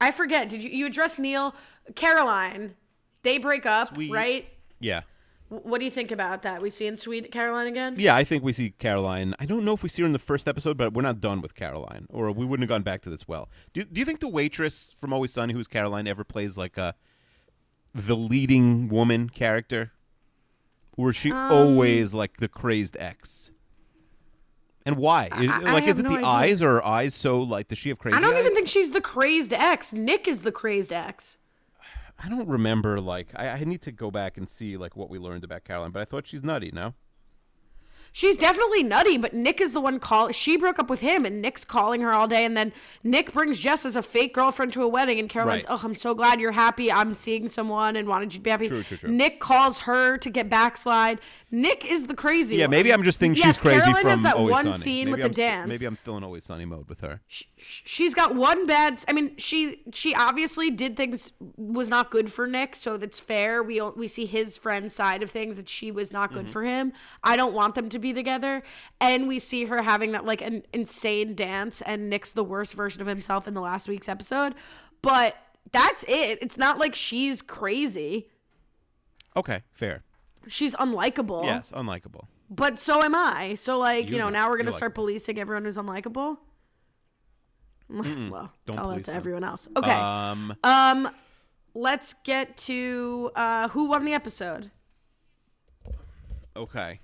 [0.01, 0.49] I forget.
[0.49, 1.53] Did you you address Neil,
[1.95, 2.75] Caroline?
[3.23, 4.11] They break up, Sweet.
[4.11, 4.47] right?
[4.79, 5.01] Yeah.
[5.49, 6.59] What do you think about that?
[6.61, 7.95] We see in Sweet Caroline again?
[7.99, 9.35] Yeah, I think we see Caroline.
[9.39, 11.39] I don't know if we see her in the first episode, but we're not done
[11.41, 13.47] with Caroline, or we wouldn't have gone back to this well.
[13.73, 16.95] Do, do you think the waitress from Always Sunny, who's Caroline, ever plays like a
[17.93, 19.91] the leading woman character,
[20.97, 23.51] or is she Um, always like the crazed ex?
[24.85, 25.29] And why?
[25.31, 26.27] I- I like, is it no the idea.
[26.27, 27.67] eyes, or are eyes so like?
[27.69, 28.23] Does she have crazy eyes?
[28.23, 28.41] I don't eyes?
[28.41, 29.93] even think she's the crazed ex.
[29.93, 31.37] Nick is the crazed ex.
[32.23, 33.01] I don't remember.
[33.01, 35.91] Like, I, I need to go back and see like what we learned about Caroline.
[35.91, 36.71] But I thought she's nutty.
[36.71, 36.93] No.
[38.17, 40.31] She's definitely nutty, but Nick is the one call.
[40.31, 42.45] She broke up with him, and Nick's calling her all day.
[42.45, 42.71] And then
[43.03, 45.77] Nick brings Jess as a fake girlfriend to a wedding, and Caroline's, Right.
[45.77, 46.89] "Oh, I'm so glad you're happy.
[46.89, 49.09] I'm seeing someone, and wanted you to be happy." True, true, true.
[49.11, 51.19] Nick calls her to get backslide.
[51.51, 52.55] Nick is the crazy.
[52.55, 52.71] Yeah, one.
[52.71, 54.77] maybe I'm just thinking Yes, she's crazy Caroline from has that Always one Sunny.
[54.77, 55.69] scene maybe with I'm the sti- dance.
[55.69, 57.21] maybe I'm still in Always Sunny mode with her.
[57.27, 62.31] sh- she's got one bad i mean she she obviously did things was not good
[62.31, 65.89] for nick so that's fair we we see his friend's side of things that she
[65.91, 66.39] was not Mm-hmm.
[66.41, 66.91] good for him
[67.23, 68.63] i don't want them to be together
[69.01, 73.01] and we see her having that like an insane dance and nick's the worst version
[73.01, 74.53] of himself in the last week's episode.
[75.01, 75.35] But
[75.71, 76.39] that's it.
[76.41, 78.27] It's not like she's crazy.
[79.37, 80.03] Okay, fair.
[80.47, 81.43] she's unlikable.
[81.43, 82.25] Yes, unlikable.
[82.49, 83.55] but so am i.
[83.55, 86.37] So like you, You know now we're gonna start policing everyone who's unlikable?
[87.87, 89.15] Well Don't tell that to them.
[89.15, 89.67] everyone else.
[89.77, 89.91] Okay.
[89.91, 91.09] Um, Um,
[91.75, 94.71] let's get to uh, who won the episode.
[96.55, 96.99] okay.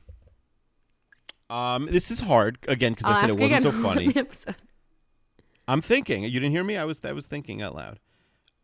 [1.52, 4.14] Um, this is hard again because I'll said it wasn't so funny.
[5.68, 6.24] I'm thinking.
[6.24, 6.78] You didn't hear me.
[6.78, 7.04] I was.
[7.04, 8.00] I was thinking out loud.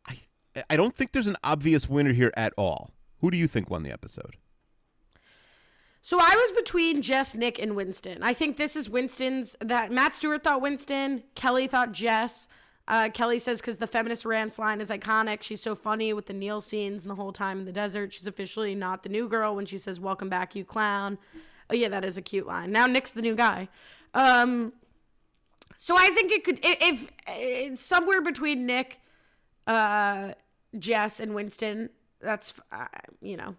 [0.07, 0.19] I.
[0.69, 2.91] I don't think there's an obvious winner here at all.
[3.19, 4.37] Who do you think won the episode?
[6.01, 8.23] So I was between Jess, Nick, and Winston.
[8.23, 9.57] I think this is Winston's.
[9.59, 11.23] That Matt Stewart thought Winston.
[11.35, 12.47] Kelly thought Jess.
[12.87, 15.43] Uh, Kelly says because the feminist rants line is iconic.
[15.43, 18.13] She's so funny with the Neil scenes and the whole time in the desert.
[18.13, 21.17] She's officially not the new girl when she says "Welcome back, you clown."
[21.69, 22.71] Oh yeah, that is a cute line.
[22.71, 23.69] Now Nick's the new guy.
[24.13, 24.73] Um,
[25.77, 28.99] so I think it could if, if somewhere between Nick,
[29.67, 30.33] uh,
[30.77, 31.89] Jess, and Winston.
[32.21, 32.85] That's uh,
[33.21, 33.55] you know.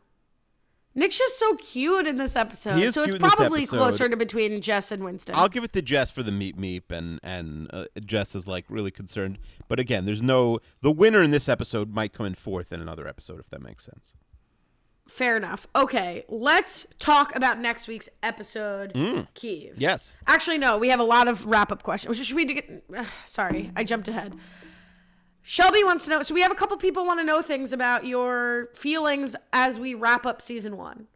[0.95, 2.77] Nick's just so cute in this episode.
[2.77, 5.37] He is so cute it's probably closer to between Jess and Winston.
[5.37, 8.65] I'll give it to Jess for the meep meep, and and uh, Jess is like
[8.69, 9.39] really concerned.
[9.69, 13.07] But again, there's no the winner in this episode might come in fourth in another
[13.07, 14.15] episode if that makes sense.
[15.09, 15.67] Fair enough.
[15.75, 18.93] Okay, let's talk about next week's episode,
[19.35, 19.73] Keeve.
[19.79, 20.15] Yes.
[20.27, 22.25] Actually, no, we have a lot of wrap up questions.
[22.25, 24.35] Should we get, uh, sorry, I jumped ahead.
[25.43, 26.23] Shelby wants to know.
[26.23, 29.95] So we have a couple people want to know things about your feelings as we
[29.95, 31.07] wrap up season one.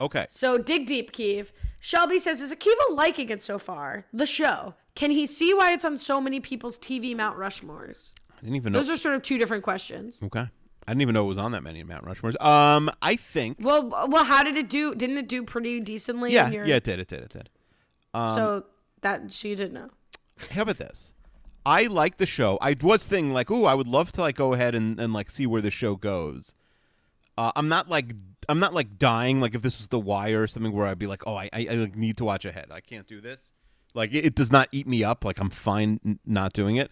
[0.00, 0.26] Okay.
[0.30, 1.52] So dig deep, Keeve.
[1.80, 4.06] Shelby says, "Is Akiva liking it so far?
[4.12, 4.74] The show?
[4.94, 8.12] Can he see why it's on so many people's TV Mount Rushmores?
[8.38, 8.78] I didn't even know.
[8.78, 10.20] Those are sort of two different questions.
[10.22, 10.46] okay.
[10.86, 12.40] I didn't even know it was on that many Mount Rushmores.
[12.44, 13.58] Um, I think.
[13.60, 14.94] Well, well, how did it do?
[14.94, 16.32] Didn't it do pretty decently?
[16.32, 16.48] Yeah.
[16.50, 16.76] Yeah.
[16.76, 16.98] It did.
[16.98, 17.20] It did.
[17.20, 17.48] It did.
[18.14, 18.64] so
[19.00, 19.90] that she didn't know.
[20.50, 21.14] How about this?
[21.66, 22.58] I like the show.
[22.60, 25.30] I was thinking like, ooh, I would love to like go ahead and, and like
[25.30, 26.54] see where the show goes.
[27.38, 28.14] Uh, I'm not like
[28.48, 29.40] I'm not like dying.
[29.40, 31.66] Like if this was The Wire or something where I'd be like, oh, I I,
[31.70, 32.66] I like, need to watch ahead.
[32.70, 33.52] I can't do this.
[33.94, 35.24] Like it, it does not eat me up.
[35.24, 36.90] Like I'm fine n- not doing it,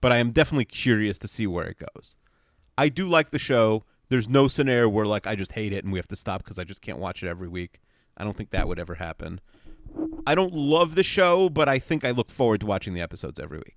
[0.00, 2.16] but I am definitely curious to see where it goes.
[2.76, 3.84] I do like the show.
[4.08, 6.58] There's no scenario where like I just hate it and we have to stop because
[6.58, 7.80] I just can't watch it every week.
[8.16, 9.40] I don't think that would ever happen.
[10.26, 13.38] I don't love the show, but I think I look forward to watching the episodes
[13.40, 13.76] every week.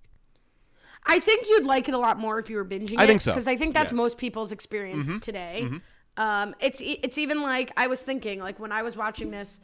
[1.06, 3.08] I think you'd like it a lot more if you were binging I it.
[3.08, 3.32] think so.
[3.32, 3.90] Because I think that's Yeah.
[3.90, 3.98] Mm-hmm.
[3.98, 5.70] most people's experience today.
[6.18, 9.60] Um, it's it's even like I was thinking like when I was watching this.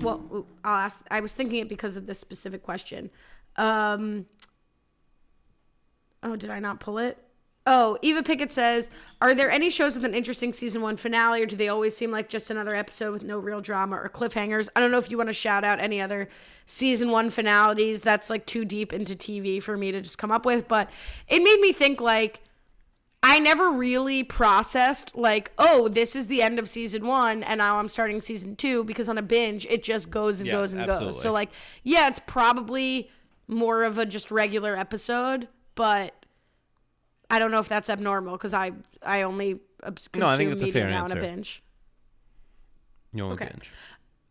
[0.00, 1.00] Well, I'll ask.
[1.10, 3.08] I was thinking it because of this specific question.
[3.56, 4.26] Um,
[6.24, 7.16] oh, did I not pull it?
[7.64, 8.90] Oh, Eva Pickett says,
[9.20, 12.10] "Are there any shows with an interesting season one finale, or do they always seem
[12.10, 15.16] like just another episode with no real drama or cliffhangers?" I don't know if you
[15.16, 16.28] want to shout out any other
[16.66, 18.02] season one finalities.
[18.02, 20.90] That's like too deep into TV for me to just come up with, but
[21.28, 22.40] it made me think like
[23.22, 27.78] I never really processed like, oh, this is the end of season one, and now
[27.78, 30.84] I'm starting season two because on a binge it just goes and Yeah, goes and
[30.84, 31.22] goes.
[31.22, 31.50] So like,
[31.84, 33.08] yeah, it's probably
[33.46, 36.21] more of a just regular episode, but
[37.32, 38.72] I don't know if that's abnormal because I
[39.02, 41.62] I only consume No, I think that's a media fair now in a binge.
[43.12, 43.46] You only Okay.
[43.46, 43.72] binge.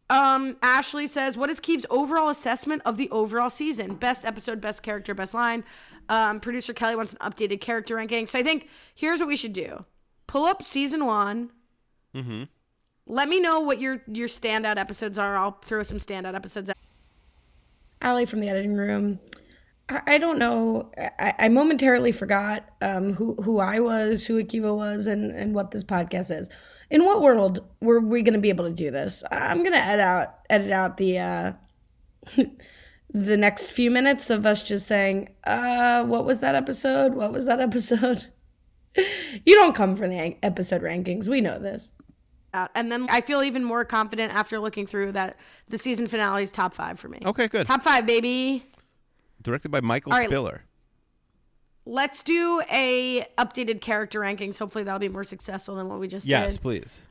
[0.09, 3.95] Um, Ashley says, "What is Keeve's overall assessment of the overall season?
[3.95, 5.63] Best episode, best character, best line."
[6.09, 8.27] Um, Producer Kelly wants an updated character ranking.
[8.27, 9.85] So I think here's what we should do:
[10.27, 11.51] pull up season one.
[12.13, 12.43] Mm-hmm.
[13.07, 15.35] Let me know what your your standout episodes are.
[15.37, 16.69] I'll throw some standout episodes.
[16.69, 16.77] Out.
[18.01, 19.19] Allie from the editing room.
[19.89, 20.91] I, I don't know.
[20.97, 25.71] I, I momentarily forgot um, who who I was, who Akiva was, and and what
[25.71, 26.49] this podcast is.
[26.89, 29.23] In what world were we going to be able to do this?
[29.31, 31.53] I'm going to edit out edit out the uh,
[33.13, 37.13] the next few minutes of us just saying, uh, "What was that episode?
[37.13, 38.27] What was that episode?"
[39.45, 41.27] you don't come from the episode rankings.
[41.27, 41.93] We know this.
[42.53, 42.71] out.
[42.75, 45.37] And then I feel even more confident after looking through that
[45.67, 47.19] the season finale is top five for me.
[47.25, 47.67] Okay, good.
[47.67, 48.65] Top five, baby.
[49.41, 50.27] Directed by Michael right.
[50.27, 50.63] Spiller.
[51.85, 54.59] Let's do a updated character rankings.
[54.59, 56.45] Hopefully that'll be more successful than what we just Yes, did.
[56.51, 57.01] Yes, please.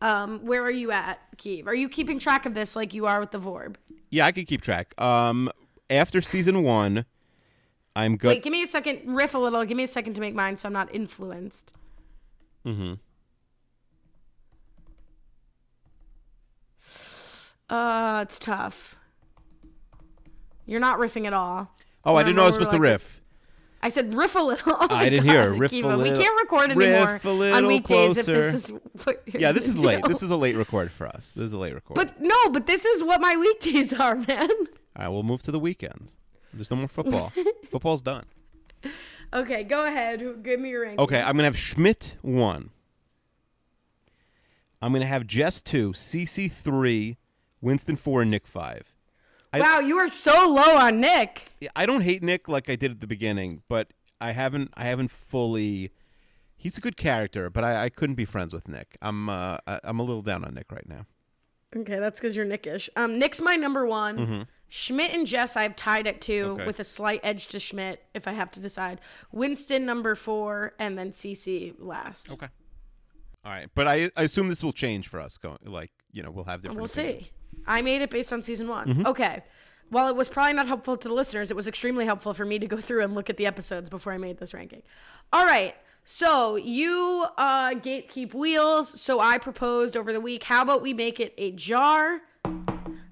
[0.00, 1.66] Um, where are you at, Keeve?
[1.66, 3.76] Are you keeping track of this like you are with the Vorb?
[4.10, 4.94] Yeah, I could keep track.
[5.00, 5.50] Um,
[5.90, 7.04] after season one,
[7.96, 8.28] I'm good.
[8.28, 9.00] Wait, give me a second.
[9.04, 9.64] Riff a little.
[9.64, 11.72] Give me a second to make mine so I'm not influenced.
[12.64, 12.94] Mm-hmm.
[17.68, 18.96] Uh, it's tough.
[20.68, 21.74] You're not riffing at all.
[22.04, 23.20] Oh, I didn't know I was Remember, supposed to riff.
[23.82, 24.76] I said riff a little.
[24.78, 25.50] Oh I didn't hear.
[25.50, 28.48] God, Riff a Kiva, We can't record riff anymore a little on weekdays closer.
[28.48, 28.70] if this is.
[29.04, 30.04] What you're Yeah, this is gonna late.
[30.06, 31.32] This is a late record for us.
[31.34, 31.94] This is a late record.
[31.94, 34.50] But no, but this is what my weekdays are, man.
[34.50, 34.58] All
[34.98, 36.16] right, we'll move to the weekends.
[36.52, 37.32] There's no more football.
[37.70, 38.24] Football's done.
[39.32, 40.42] Okay, go ahead.
[40.42, 40.98] Give me your rankings.
[40.98, 42.70] Okay, I'm gonna have Schmidt one.
[44.82, 47.16] I'm gonna have Jess two, Cece three,
[47.62, 48.92] Winston four, and Nick five.
[49.52, 51.50] I- Wow, you are so low on Nick.
[51.74, 55.10] I don't hate Nick like I did at the beginning, but I haven't I haven't
[55.10, 55.90] fully.
[56.56, 58.96] He's a good character, but I, I couldn't be friends with Nick.
[59.00, 61.06] I'm uh, I- I'm a little down on Nick right now.
[61.76, 62.88] Okay, that's because you're Nickish.
[62.96, 64.46] Um, Nick's my number one.
[64.70, 66.52] Schmidt and Jess I've tied at two Mm-hmm.
[66.56, 66.66] Okay.
[66.66, 69.00] with a slight edge to Schmidt if I have to decide.
[69.32, 72.32] Winston number four, and then Cece last.
[72.32, 72.48] Okay.
[73.44, 75.38] All right, but I, I assume this will change for us.
[75.38, 76.80] Going like you know we'll have different.
[76.80, 77.24] We'll opinions.
[77.26, 77.30] see.
[77.68, 78.88] I made it based on season one.
[78.88, 79.06] Mm-hmm.
[79.06, 79.42] Okay.
[79.90, 82.58] While it was probably not helpful to the listeners, it was extremely helpful for me
[82.58, 84.82] to go through and look at the episodes before I made this ranking.
[85.32, 85.74] All right.
[86.04, 89.00] So you uh, gatekeep wheels.
[89.00, 90.44] So I proposed over the week.
[90.44, 92.20] How about we make it a jar?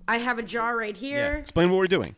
[0.08, 1.24] I have a jar right here.
[1.26, 1.36] Yeah.
[1.36, 2.14] Explain what we're doing.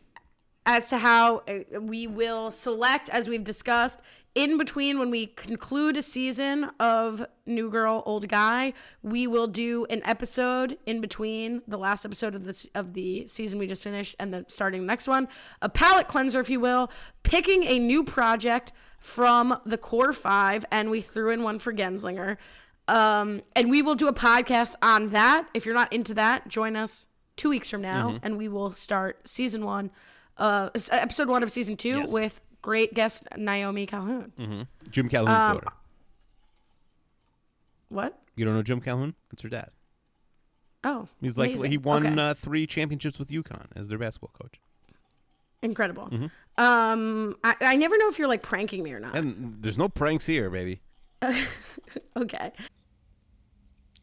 [0.65, 3.99] as to how uh, we will select, as we've discussed,
[4.39, 9.85] in between when we conclude a season of New Girl, Old Guy, we will do
[9.89, 14.15] an episode in between the last episode of this of the season we just finished
[14.19, 15.27] and then starting the next one,
[15.61, 16.89] a palate cleanser, if you will,
[17.23, 22.37] picking a new project from the core five, and we threw in one for Genslinger.
[22.87, 25.47] Um, and we will do a podcast on that.
[25.53, 29.27] If you're not into that, join us two weeks from now, and we will start
[29.27, 29.91] season one,
[30.37, 32.11] uh, episode one of season two Yes.
[32.11, 34.67] with great guest Naomi Calhoun.
[34.89, 35.75] Jim Calhoun's Um, daughter.
[37.89, 38.19] What?
[38.35, 39.15] You don't know Jim Calhoun?
[39.31, 39.69] That's her dad.
[40.83, 41.71] Oh, He's like amazing.
[41.71, 42.21] he won Okay.
[42.21, 44.59] uh, three championships with UConn as their basketball coach.
[45.61, 46.07] incredible.
[46.09, 46.63] Mm-hmm.
[46.63, 49.13] Um, I, I never know if you're like pranking me or not.
[49.13, 50.81] And there's no pranks here, baby.
[52.15, 52.51] Okay.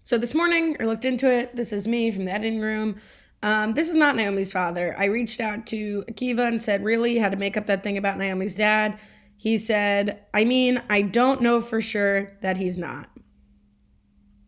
[0.02, 1.56] So this morning, I looked into it.
[1.56, 2.96] This is me from the editing room.
[3.42, 4.94] Um, this is not Naomi's father.
[4.98, 7.14] I reached out to Akiva and said, Really?
[7.14, 8.98] You had to make up that thing about Naomi's dad.
[9.36, 13.08] He said, I mean, I don't know for sure that he's not.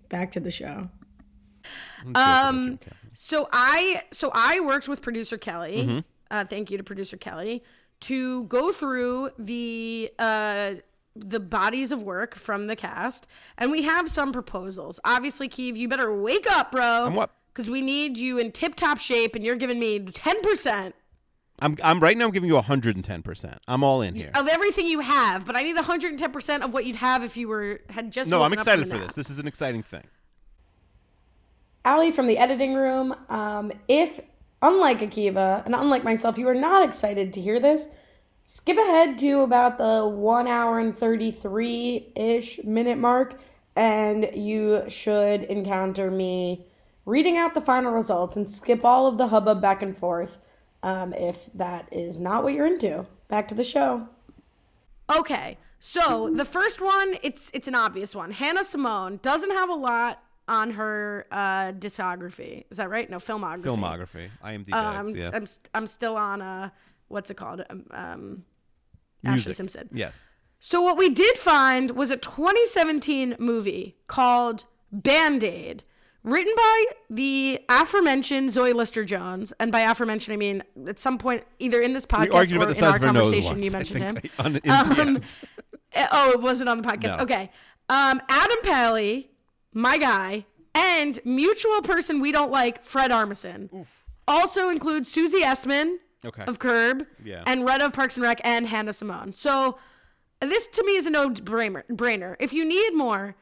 [0.09, 0.89] Back to the show.
[2.01, 2.79] I'm joking about Um,
[3.15, 5.77] So I so I worked with producer Kelly.
[5.79, 5.99] Mm-hmm.
[6.31, 7.63] Uh, thank you to producer Kelly
[8.01, 10.75] to go through the uh,
[11.17, 13.27] the bodies of work from the cast,
[13.59, 15.01] and we have some proposals.
[15.05, 17.07] Obviously, Keeve, you better wake up, bro.
[17.07, 17.31] I'm what?
[17.59, 20.95] Because we need you in tip top shape, and you're giving me ten percent
[21.59, 22.27] I'm I'm right now.
[22.27, 23.23] I'm giving you 110.
[23.23, 24.31] percent I'm all in here.
[24.37, 27.49] of everything you have, but I need 110 percent of what you'd have if you
[27.49, 28.31] were had just.
[28.31, 29.15] No, I'm excited for this.
[29.15, 30.05] This is an exciting thing.
[31.85, 33.13] Allie from the editing room.
[33.29, 34.21] Um, if,
[34.63, 37.89] unlike Akiva and unlike myself, you are not excited to hear this,
[38.45, 43.41] skip ahead to about the one hour and 33 ish minute mark,
[43.75, 46.65] and you should encounter me
[47.09, 50.39] reading out the final results and skip all of the hubbub back and forth
[50.83, 53.07] um, if that is not what you're into.
[53.29, 54.09] Back to the show.
[55.17, 58.31] Okay, so the first one, it's it's an obvious one.
[58.31, 62.65] Hannah Simone doesn't have a lot on her uh, discography.
[62.71, 63.09] Is that right?
[63.09, 63.65] No, filmography.
[63.65, 64.29] Filmography.
[64.45, 64.73] IMDb.
[64.73, 65.31] Um, yeah.
[65.33, 66.71] I'm I'm still on uh
[67.09, 67.65] what's it called?
[67.71, 68.45] Um, um
[69.25, 69.55] Ashlee Music.
[69.55, 69.89] Simpson.
[69.93, 70.25] Yes.
[70.61, 75.85] So what we did find was a 2017 movie called Band Aid,
[76.25, 81.45] written by the aforementioned Zoe Lister Jones, and by aforementioned I mean at some point
[81.59, 84.19] either in this podcast or in our conversation you mentioned him.
[84.39, 85.23] on, Um,
[85.95, 87.17] Uh, Oh, it wasn't on the podcast.
[87.17, 87.23] No.
[87.23, 87.51] Okay.
[87.89, 89.31] Um, Adam Pally,
[89.73, 93.87] my guy, and mutual person we don't like, Fred Armisen.
[94.29, 96.45] Also includes Susie Essman Okay.
[96.47, 97.43] of Curb Yeah.
[97.47, 99.33] and Retta of Parks and Rec and Hannah Simone.
[99.33, 99.79] So
[100.41, 101.85] this to me is a no-brainer.
[101.91, 102.37] brainer.
[102.39, 103.35] If you need more,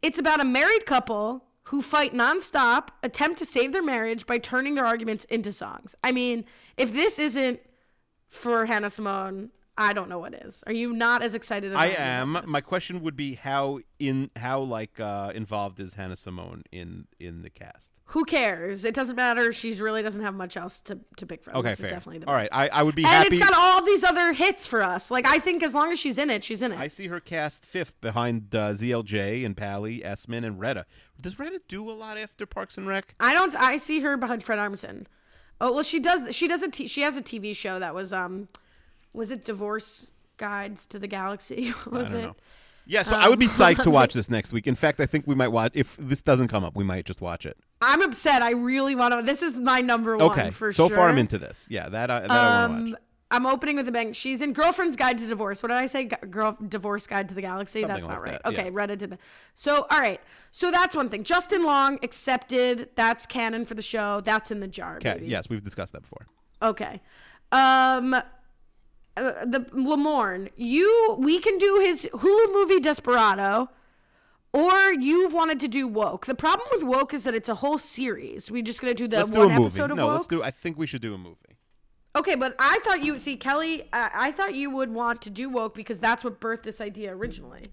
[0.00, 4.74] it's about a married couple who fight nonstop, attempt to save their marriage by turning
[4.74, 5.94] their arguments into songs.
[6.02, 6.44] I mean,
[6.76, 7.60] if this isn't
[8.28, 10.64] for Hannah Simone, I don't know what is.
[10.66, 12.42] Are you not as excited as I am?
[12.46, 17.42] My question would be how in how like uh, involved is Hannah Simone in in
[17.42, 17.92] the cast?
[18.06, 18.84] Who cares?
[18.84, 19.52] It doesn't matter.
[19.52, 21.54] She really doesn't have much else to, to pick from.
[21.56, 21.86] Okay, this fair.
[21.86, 22.50] is definitely the All best.
[22.52, 23.36] right, I, I would be and happy.
[23.36, 25.12] it's got all these other hits for us.
[25.12, 26.78] Like I think as long as she's in it, she's in it.
[26.78, 30.86] I see her cast fifth behind uh, ZLJ and Pally, Essman, and Retta.
[31.20, 33.14] Does Retta do a lot after Parks and Rec?
[33.20, 33.54] I don't.
[33.56, 35.06] I see her behind Fred Armisen.
[35.60, 36.34] Oh well, she does.
[36.34, 36.68] She does a.
[36.68, 38.48] T- she has a TV show that was um,
[39.12, 41.74] was it Divorce Guides to the Galaxy?
[41.90, 42.22] Was it?
[42.22, 42.36] know.
[42.86, 44.66] Yeah, so I would be Um, psyched to watch this next week.
[44.66, 45.72] In fact, I think we might watch.
[45.74, 47.56] If this doesn't come up, we might just watch it.
[47.82, 48.42] I'm upset.
[48.42, 49.22] I really want to.
[49.22, 50.96] This is my number one Okay, for so sure.
[50.96, 51.66] far I'm into this.
[51.70, 53.00] Yeah, that I, that I want to Um, watch.
[53.32, 54.12] I'm opening with a bang.
[54.12, 55.62] She's in Girlfriend's Guide to Divorce.
[55.62, 56.04] What did I say?
[56.04, 57.82] Girl, Divorce Guide to the Galaxy.
[57.82, 58.42] Something that's not right.
[58.42, 58.60] that, yeah.
[58.60, 59.20] Okay, Retta did that.
[59.54, 60.20] So, all right.
[60.50, 61.22] So that's one thing.
[61.22, 62.88] Justin Long accepted.
[62.96, 64.20] That's canon for the show.
[64.20, 64.96] That's in the jar.
[64.96, 66.26] Okay, yes, we've discussed that before.
[66.60, 67.00] Okay.
[67.52, 68.22] Um, uh,
[69.16, 70.50] the Lamorne.
[70.56, 71.16] You.
[71.18, 73.68] We can do his Hulu movie Desperado.
[74.52, 76.26] Or you've wanted to do woke.
[76.26, 78.50] The problem with woke is that it's a whole series.
[78.50, 80.14] We're just gonna do the let's one do episode of no, woke.
[80.14, 80.42] let's do.
[80.42, 81.36] I think we should do a movie.
[82.16, 83.82] Okay, but I thought you see Kelly.
[83.92, 87.14] Uh, I thought you would want to do woke because that's what birthed this idea
[87.14, 87.66] originally.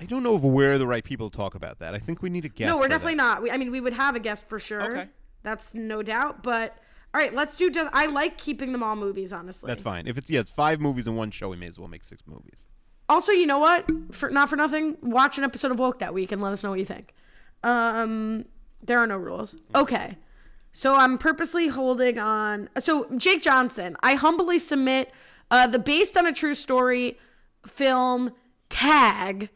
[0.00, 1.94] I don't know if we're the right people to talk about that.
[1.94, 2.68] I think we need a guest.
[2.68, 3.22] no, we're definitely that.
[3.22, 3.42] not.
[3.42, 4.82] We, I mean, we would have a guest for sure.
[4.98, 5.08] Okay.
[5.44, 6.42] That's no doubt.
[6.42, 6.76] But
[7.14, 7.70] all right, let's do.
[7.70, 9.32] Just, I like keeping them all movies.
[9.32, 10.08] Honestly, That's fine.
[10.08, 12.22] If it's yeah, it's five movies in one show, we may as well make six
[12.26, 12.66] movies.
[13.08, 13.88] Also, you know what?
[14.12, 16.70] For not for nothing, watch an episode of Woke that week and let us know
[16.70, 17.14] what you think.
[17.62, 18.46] Um,
[18.82, 19.54] there are no rules.
[19.74, 20.16] Okay.
[20.72, 22.68] So I'm purposely holding on.
[22.78, 25.12] So Jake Johnson, I humbly submit
[25.50, 27.18] uh, the based on a true story
[27.66, 28.32] film
[28.68, 29.50] tag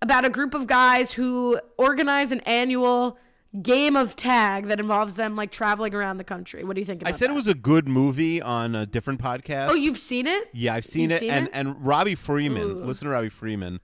[0.00, 3.18] about a group of guys who organize an annual
[3.60, 6.64] game of tag that involves them like traveling around the country.
[6.64, 7.34] What do you think I said that?
[7.34, 9.68] it was a good movie on a different podcast.
[9.68, 10.48] Oh, you've seen it?
[10.54, 11.50] Yeah, I've seen it, seen and it?
[11.52, 13.80] and Robbie Freeman, listen to Robbie Freeman,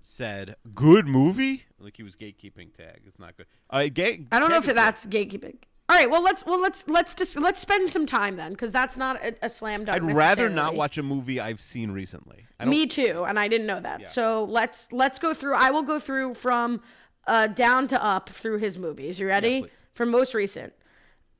[0.00, 1.64] said good movie.
[1.78, 3.02] Like he was gatekeeping tag.
[3.06, 3.46] It's not good.
[3.70, 5.56] Uh, gate, I don't know if that's gatekeeping.
[5.88, 8.96] All right, well let's well let's let's just let's spend some time then because that's
[8.96, 10.02] not a, a slam dunk.
[10.02, 12.46] I'd rather not watch a movie I've seen recently.
[12.64, 14.08] Me too, and I didn't know that.
[14.08, 15.54] So let's let's go through.
[15.54, 16.80] I will go through from
[17.26, 19.18] uh, down to up through his movies.
[19.18, 19.62] You ready?
[19.62, 19.70] please.
[19.94, 20.72] from most recent.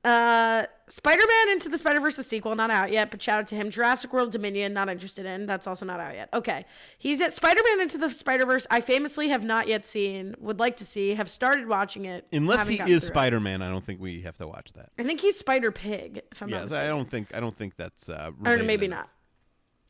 [0.03, 0.65] Uh,
[0.95, 3.71] Spider-Man Into the Spider Verse sequel, not out yet, but shout out to him.
[3.71, 5.47] Jurassic World Dominion not interested in.
[5.47, 6.29] That's also not out yet.
[6.33, 6.65] Okay,
[6.99, 8.67] he's at Spider-Man Into the Spider-Verse.
[8.69, 10.35] I famously have not yet seen.
[10.39, 11.15] Would like to see.
[11.15, 12.27] Have started watching it.
[12.31, 13.03] unless he is.
[13.05, 14.89] Spider Man, I don't think we have to watch that.
[14.99, 16.21] I think he's Spider Pig.
[16.31, 16.85] If I'm not Yes, mistaken.
[16.85, 18.09] I don't think I don't think that's.
[18.09, 19.07] Uh, Or maybe enough.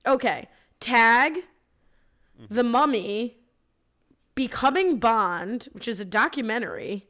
[0.05, 0.13] not.
[0.15, 0.47] Okay.
[0.79, 1.33] Tag,
[2.41, 2.53] Mm-hmm.
[2.55, 3.37] The Mummy,
[4.35, 7.07] Becoming Bond, which is a documentary.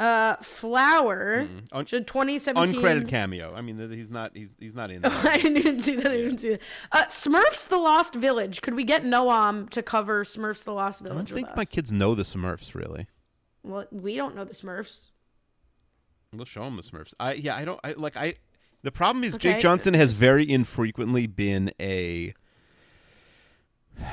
[0.00, 2.74] Uh, Flower, Un- which is 2017.
[2.74, 2.84] Mm-hmm.
[2.84, 3.54] Uncredited cameo.
[3.54, 4.32] I mean, he's not.
[4.34, 5.02] He's he's not in.
[5.02, 5.12] There.
[5.12, 6.10] I didn't even see that.
[6.10, 6.60] I didn't see that.
[6.90, 8.60] Uh, Smurfs: The Lost Village.
[8.60, 11.30] Could we get Noam to cover Smurfs: The Lost Village?
[11.30, 13.06] I don't think my kids know the Smurfs really.
[13.62, 15.10] Well, we don't know the Smurfs.
[16.32, 17.14] We'll show them the Smurfs.
[17.20, 17.54] I yeah.
[17.54, 17.78] I don't.
[17.84, 18.16] I like.
[18.16, 18.34] I.
[18.82, 19.52] The problem is Okay.
[19.52, 22.34] Jake Johnson has very infrequently been a.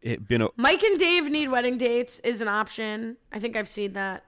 [0.00, 0.48] It been a.
[0.56, 3.16] Mike and Dave need wedding dates is an option.
[3.32, 4.24] I think I've seen that.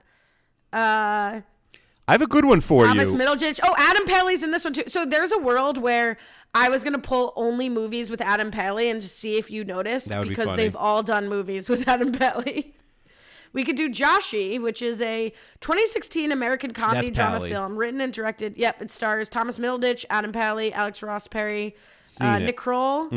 [0.75, 1.41] Uh,
[2.07, 3.17] I have a good one for Thomas you.
[3.17, 3.59] Thomas Middleditch.
[3.63, 4.83] Oh, Adam Pally's in this one too.
[4.87, 6.17] So there's a world where
[6.53, 10.09] I was gonna pull only movies with Adam Pally and just see if you noticed
[10.09, 10.63] be because funny.
[10.63, 12.75] they've all done movies with Adam Pally.
[13.53, 15.29] We could do Joshy, which is a
[15.61, 17.49] 2016 American comedy That's drama Pally.
[17.51, 18.57] film written and directed.
[18.57, 21.73] Yep, it stars Thomas Middleditch, Adam Pally, Alex Ross Perry,
[22.19, 22.37] uh.
[22.39, 23.09] Nick Kroll,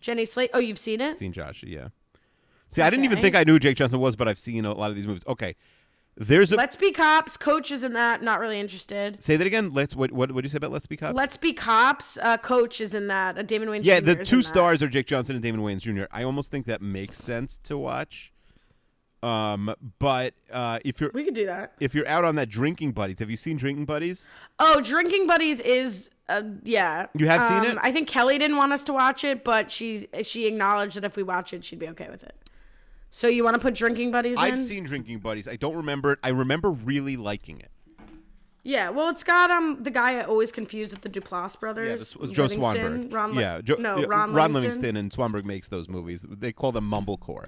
[0.00, 0.50] Jenny Slate.
[0.52, 1.16] Oh, you've seen it?
[1.16, 1.88] Seen Josh, yeah.
[2.68, 4.74] See, I didn't even think I knew who Jake Johnson was, but I've seen a
[4.74, 5.22] lot of these movies.
[5.28, 5.54] Okay,
[6.16, 6.56] there's a.
[6.56, 7.36] Let's Be Cops.
[7.36, 8.22] Coach is in that.
[8.22, 9.22] Not really interested.
[9.22, 9.72] say that again.
[9.72, 9.94] Let's.
[9.94, 10.12] What?
[10.12, 10.32] What?
[10.32, 11.14] What do you say about Let's Be Cops?
[11.16, 12.18] Let's Be Cops.
[12.22, 13.36] Uh, Coach is in that.
[13.38, 13.84] Uh, Damon Wayans.
[13.84, 14.06] yeah, Jr.
[14.06, 14.48] the is two in that.
[14.48, 16.04] stars are Jake Johnson and Damon Wayans Jr.
[16.10, 18.32] I almost think that makes sense to watch.
[19.22, 21.72] Um, but uh, if you're We could do that.
[21.80, 24.28] if you're out on that drinking buddies, have you seen Drinking Buddies?
[24.58, 27.06] Oh, Drinking Buddies is uh yeah.
[27.14, 27.78] You have seen Um, it?
[27.80, 31.16] I think Kelly didn't want us to watch it, but she she acknowledged that if
[31.16, 32.34] we watch it, she'd be okay with it.
[33.16, 34.56] So you want to put Drinking Buddies I've in?
[34.58, 35.48] seen Drinking Buddies.
[35.48, 36.18] I don't remember it.
[36.22, 37.70] I remember really liking it.
[38.62, 41.88] yeah, well, it's got um the guy I always confuse with the Duplass brothers.
[41.88, 43.14] Yeah, this was Joe Livingston, Swanberg.
[43.14, 44.82] Ron Li- yeah, Joe, no, yeah, Ron, Ron Livingston.
[44.82, 46.26] Livingston and Swanberg makes those movies.
[46.28, 47.46] They call them mumblecore.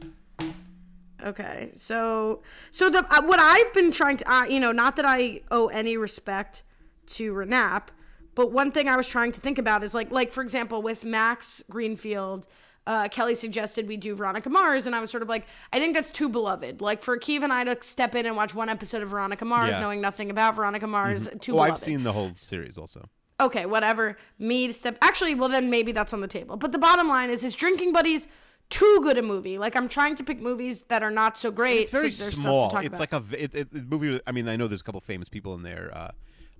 [1.23, 2.40] Okay, so
[2.70, 5.66] so the uh, what I've been trying to, uh, you know, not that I owe
[5.66, 6.62] any respect
[7.09, 7.89] to Renap,
[8.35, 11.05] but one thing I was trying to think about is like, like for example, with
[11.05, 12.47] Max Greenfield,
[12.89, 15.94] uh, Kelly suggested we do Veronica Mars, and I was sort of like, I think
[15.94, 16.81] that's too beloved.
[16.81, 19.74] Like for Keith and I to step in and watch one episode of Veronica Mars,
[19.74, 19.81] Yeah.
[19.81, 21.73] knowing nothing about Veronica Mars, too Oh, beloved.
[21.73, 23.09] I've seen the whole series also.
[23.40, 24.16] okay, whatever.
[24.39, 24.97] Me to step.
[25.02, 26.56] Actually, well then maybe that's on the table.
[26.56, 28.27] But the bottom line is, is Drinking Buddies
[28.70, 29.59] too good a movie?
[29.59, 31.82] Like I'm trying to pick movies that are not so great.
[31.82, 32.77] It's very so there's stuff to small.
[32.78, 33.01] It's about.
[33.01, 34.20] like a it, it, movie.
[34.27, 36.10] I mean, I know there's a couple famous people in there, uh,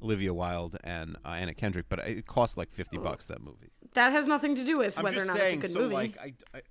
[0.03, 3.71] Olivia Wilde and uh, Anna Kendrick, but it costs like fifty bucks that movie.
[3.95, 5.73] that has nothing to do with I'm whether or just not saying, it's a good
[5.73, 5.95] so movie.
[5.95, 6.63] like I, I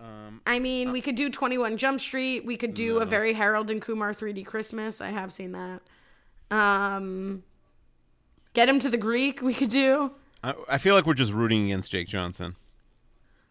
[0.00, 2.44] um, I mean, we could do 21 Jump Street.
[2.44, 5.00] We could do a very Harold and Kumar 3D Christmas.
[5.00, 5.80] I have seen that.
[6.50, 7.42] Um,
[8.52, 9.40] Get him to the Greek.
[9.42, 10.12] We could do.
[10.42, 12.56] I, I feel like we're just rooting against Jake Johnson.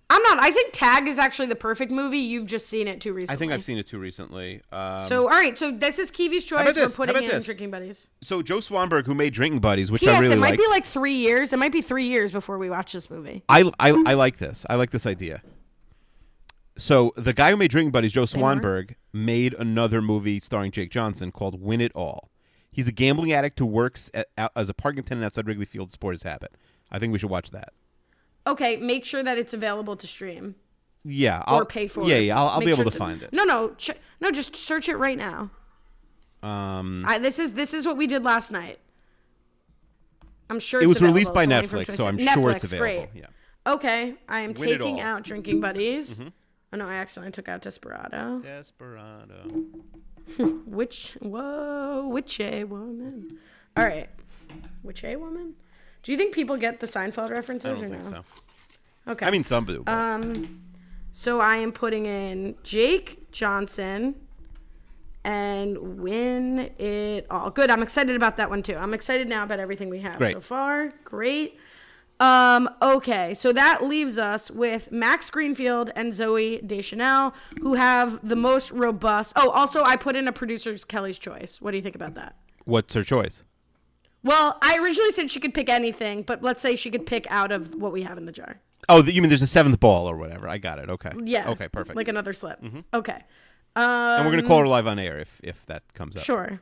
[0.09, 0.37] I'm not.
[0.39, 2.19] I think Tag is actually the perfect movie.
[2.19, 3.35] You've just seen it too recently.
[3.35, 4.61] I think I've seen it too recently.
[4.71, 5.57] Um, So, all right.
[5.57, 6.75] So this is Kiwi's choice.
[6.75, 7.45] We're putting in this?
[7.45, 8.09] Drinking Buddies.
[8.21, 10.15] so Joe Swanberg, who made Drinking Buddies, which P.S.
[10.15, 10.61] I really it might liked.
[10.61, 11.51] be like three years.
[11.53, 13.43] It might be three years before we watch this movie.
[13.49, 14.65] I, I, I like this.
[14.69, 15.41] I like this idea.
[16.77, 18.23] So the guy who made Drinking Buddies, Joe?
[18.25, 22.29] Swanberg, made another movie starring Jake Johnson called Win It All.
[22.71, 25.91] He's a gambling addict who works at, as a parking attendant outside Wrigley Field to
[25.93, 26.55] support his habit.
[26.91, 27.73] I think we should watch that.
[28.45, 30.55] Okay, make sure that it's available to stream
[31.05, 32.03] Yeah, I'll pay for.
[32.07, 32.25] Yeah, it.
[32.25, 33.31] yeah, I'll, I'll Make be able sure to find it.
[33.31, 34.31] No, no, ch- no.
[34.31, 35.49] Just search it right now.
[36.41, 38.79] Um, I, this is this is what we did last night.
[40.49, 42.63] I'm sure it was released by It's only from Netflix, so I'm Netflix, sure it's
[42.65, 43.07] available.
[43.13, 43.21] Great.
[43.23, 43.73] Yeah.
[43.73, 44.97] Okay, I am Win taking.
[44.97, 45.05] Mm-hmm.
[45.07, 46.19] out Drinking Buddies.
[46.21, 48.39] Oh no, I accidentally took out Desperado.
[48.39, 49.63] Desperado.
[50.65, 53.39] Which whoa, which a woman?
[53.75, 54.09] All right,
[54.81, 55.55] which a woman?
[56.03, 58.23] Do you think people get the Seinfeld references I or don't think no?
[59.05, 59.11] so.
[59.11, 59.25] Okay.
[59.25, 59.83] I mean, some do.
[59.83, 60.61] but- Um,
[61.11, 64.15] so I am putting in Jake Johnson
[65.23, 67.49] and win it all.
[67.49, 67.69] Good.
[67.69, 68.75] I'm excited about that one too.
[68.75, 70.33] I'm excited now about everything we have Great.
[70.33, 70.89] so far.
[71.05, 71.57] Great.
[72.19, 78.35] Um, okay, so that leaves us with Max Greenfield and Zooey Deschanel, who have the
[78.35, 79.33] most robust.
[79.35, 81.59] Oh, also, I put in a producer's Kelly's choice.
[81.59, 82.35] What do you think about that?
[82.65, 83.43] What's her choice?
[84.23, 87.51] Well, I originally said she could pick anything, but let's say she could pick out
[87.51, 88.61] of what we have in the jar.
[88.89, 90.47] Oh, you mean there's a seventh ball or whatever?
[90.47, 90.89] I got it.
[90.89, 91.11] Okay.
[91.23, 91.49] Yeah.
[91.49, 91.89] Okay, perfect.
[91.89, 91.97] Mm-hmm.
[91.97, 92.63] Like another slip.
[92.93, 93.23] Okay.
[93.75, 96.23] Um, and we're gonna call her live on air if if that comes up.
[96.23, 96.61] Sure.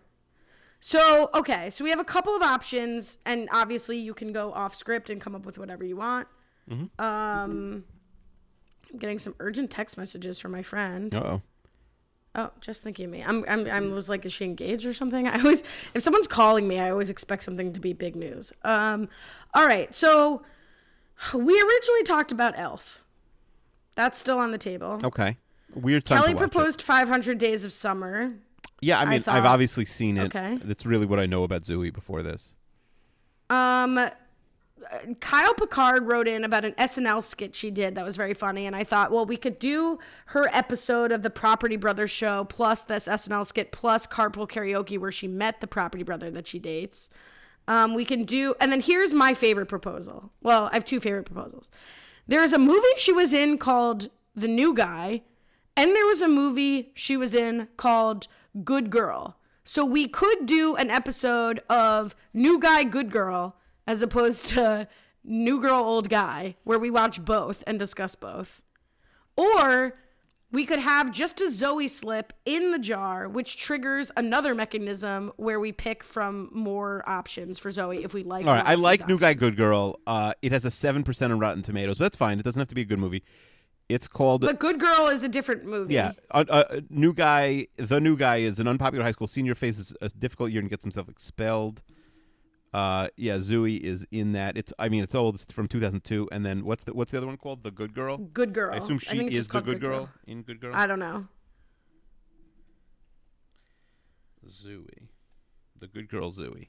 [0.83, 4.73] So, okay, so we have a couple of options, and obviously you can go off
[4.73, 6.27] script and come up with whatever you want.
[6.69, 7.03] Mm-hmm.
[7.03, 7.83] Um,
[8.91, 11.13] I'm getting some urgent text messages from my friend.
[11.13, 11.41] Oh.
[12.33, 13.21] Oh, just thinking of me.
[13.21, 15.27] I'm, I'm, I'm was like, is she engaged or something?
[15.27, 15.63] I always,
[15.93, 18.53] if someone's calling me, I always expect something to be big news.
[18.63, 19.09] Um,
[19.53, 20.41] all right, so
[21.33, 23.03] we originally talked about Elf.
[23.95, 24.99] That's still on the table.
[25.03, 25.37] Okay.
[25.75, 26.51] Weird time Kelly to watch it.
[26.51, 28.33] proposed 500 Days of Summer.
[28.81, 30.33] Yeah, I mean, thought- I've obviously seen it.
[30.35, 30.57] Okay.
[30.63, 32.55] That's really what I know about Zooey before this.
[33.49, 34.09] Um,
[35.19, 38.75] Kyle Picard wrote in about an SNL skit she did that was very funny, and
[38.75, 43.07] I thought, well, we could do her episode of the Property Brothers show plus this
[43.07, 47.09] SNL skit plus Carpool Karaoke where she met the Property Brother that she dates.
[47.67, 50.31] Um, we can do, and then here's my favorite proposal.
[50.41, 51.69] Well, I have two favorite proposals.
[52.27, 55.21] There's a movie she was in called The New Guy,
[55.75, 58.27] and there was a movie she was in called
[58.63, 59.37] Good Girl.
[59.63, 63.55] So we could do an episode of New Guy, Good Girl,
[63.91, 64.87] as opposed to
[65.21, 68.61] New Girl, Old Guy, where we watch both and discuss both.
[69.35, 69.95] Or
[70.49, 75.59] we could have just a Zooey slip in the jar, which triggers another mechanism where
[75.59, 78.45] we pick from more options for Zooey if we like.
[78.45, 79.33] All right, I like New Guy.
[79.33, 79.99] Good Girl.
[80.07, 82.39] Uh, it has a seven percent on Rotten Tomatoes, but that's fine.
[82.39, 83.23] It doesn't have to be a good movie.
[83.89, 85.95] It's called But Good Girl is a different movie.
[85.95, 86.13] yeah.
[86.31, 87.67] Uh, uh, new guy.
[87.75, 90.83] The new guy is an unpopular high school senior faces a difficult year and gets
[90.85, 91.83] himself expelled.
[92.73, 94.57] Uh, yeah, Zooey is in that.
[94.57, 95.35] It's I mean it's old.
[95.35, 96.29] It's from 2002.
[96.31, 97.63] And then what's the what's the other one called?
[97.63, 98.17] The Good Girl.
[98.17, 98.73] Good Girl.
[98.73, 100.73] I assume she it's is the called good girl, in Good Girl.
[100.73, 101.27] I don't know.
[104.49, 105.07] Zooey,
[105.79, 106.67] the good girl Zooey.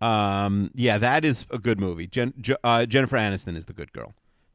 [0.00, 2.06] Um, yeah, that is a good movie.
[2.06, 4.14] Jen, uh, Jennifer Aniston is the good girl.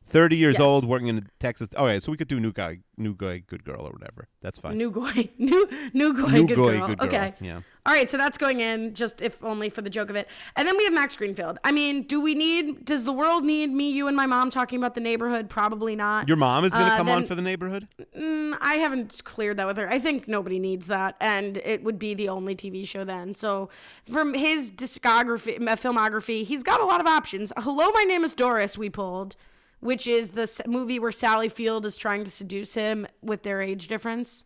[0.10, 0.62] Thirty years Yes.
[0.62, 1.68] old, working in Texas.
[1.76, 4.30] All right, so we could do new guy, new guy, good girl, or whatever.
[4.42, 4.78] That's fine.
[4.78, 6.28] New guy, New New Goy.
[6.30, 6.88] New good, Goy, girl.
[6.88, 7.08] good girl.
[7.08, 7.34] Okay.
[7.42, 7.60] Yeah.
[7.86, 10.28] All right, so that's going in just if only for the joke of it.
[10.56, 11.60] And then we have Max Greenfield.
[11.64, 14.78] I mean, do we need does the world need me, you and my mom talking
[14.78, 15.50] about the neighborhood?
[15.50, 16.28] Probably not.
[16.28, 17.88] Your mom is going to Uh, come on for the neighborhood.
[18.18, 19.90] Mm, I haven't cleared that with her.
[19.90, 23.36] I think nobody needs that, and it would be the only TV show then.
[23.36, 23.70] So,
[24.12, 27.52] from his discography, uh, filmography, he's got a lot of options.
[27.58, 28.78] Hello, my name is Doris.
[28.78, 29.36] We pulled,
[29.80, 33.88] which is the movie where Sally Field is trying to seduce him with their age
[33.88, 34.46] difference.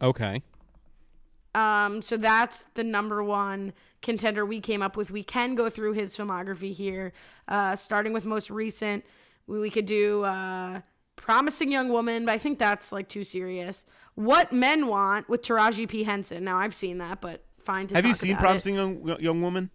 [0.00, 0.42] Okay.
[1.54, 3.72] Um, so that's the number one
[4.02, 5.10] contender we came up with.
[5.10, 7.12] We can go through his filmography here,
[7.48, 9.04] uh, starting with most recent.
[9.46, 10.82] We, we could do uh,
[11.16, 13.86] Promising Young Woman, but I think that's like too serious.
[14.16, 16.44] What Men Want with Taraji P Henson.
[16.44, 19.70] Now I've seen that, but fine to Have you seen Promising young, young Woman?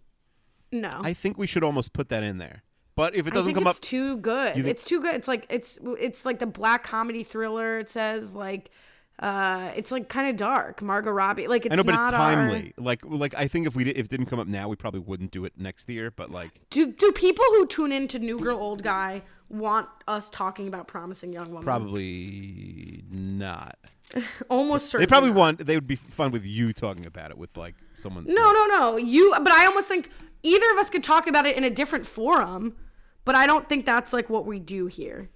[0.70, 2.62] No, I think we should almost put that in there.
[2.94, 4.54] But if it doesn't come it's up, too good.
[4.54, 5.14] Think- it's too good.
[5.14, 7.78] It's like it's it's like the black comedy thriller.
[7.78, 8.70] It says like
[9.18, 10.82] uh it's like kind of dark.
[10.82, 11.46] Margot Robbie.
[11.46, 12.74] Like it's I know, but it's our- timely.
[12.76, 15.00] Like, like I think if we did, if it didn't come up now, we probably
[15.00, 16.10] wouldn't do it next year.
[16.10, 20.66] But like, Do do people who tune into New Girl Old Guy want us talking
[20.68, 21.62] about promising young women?
[21.64, 23.78] probably not.
[24.50, 25.06] Almost certainly.
[25.06, 25.36] They probably not.
[25.38, 25.66] want.
[25.66, 28.24] They would be fun with you talking about it with like someone.
[28.28, 28.96] No, no, no.
[28.96, 29.32] You.
[29.42, 30.10] But I almost think
[30.42, 32.76] either of us could talk about it in a different forum.
[33.24, 35.30] But I don't think that's like what we do here.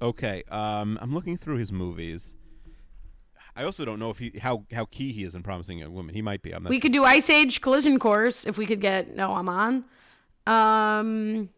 [0.00, 0.42] Okay.
[0.50, 2.34] Um, I'm looking through his movies.
[3.54, 6.14] I also don't know if he how how key he is in promising young woman.
[6.14, 6.52] He might be.
[6.52, 6.70] I'm not.
[6.70, 9.84] We could do Ice Age Collision Course if we could get No, I'm on.
[10.46, 11.50] Um.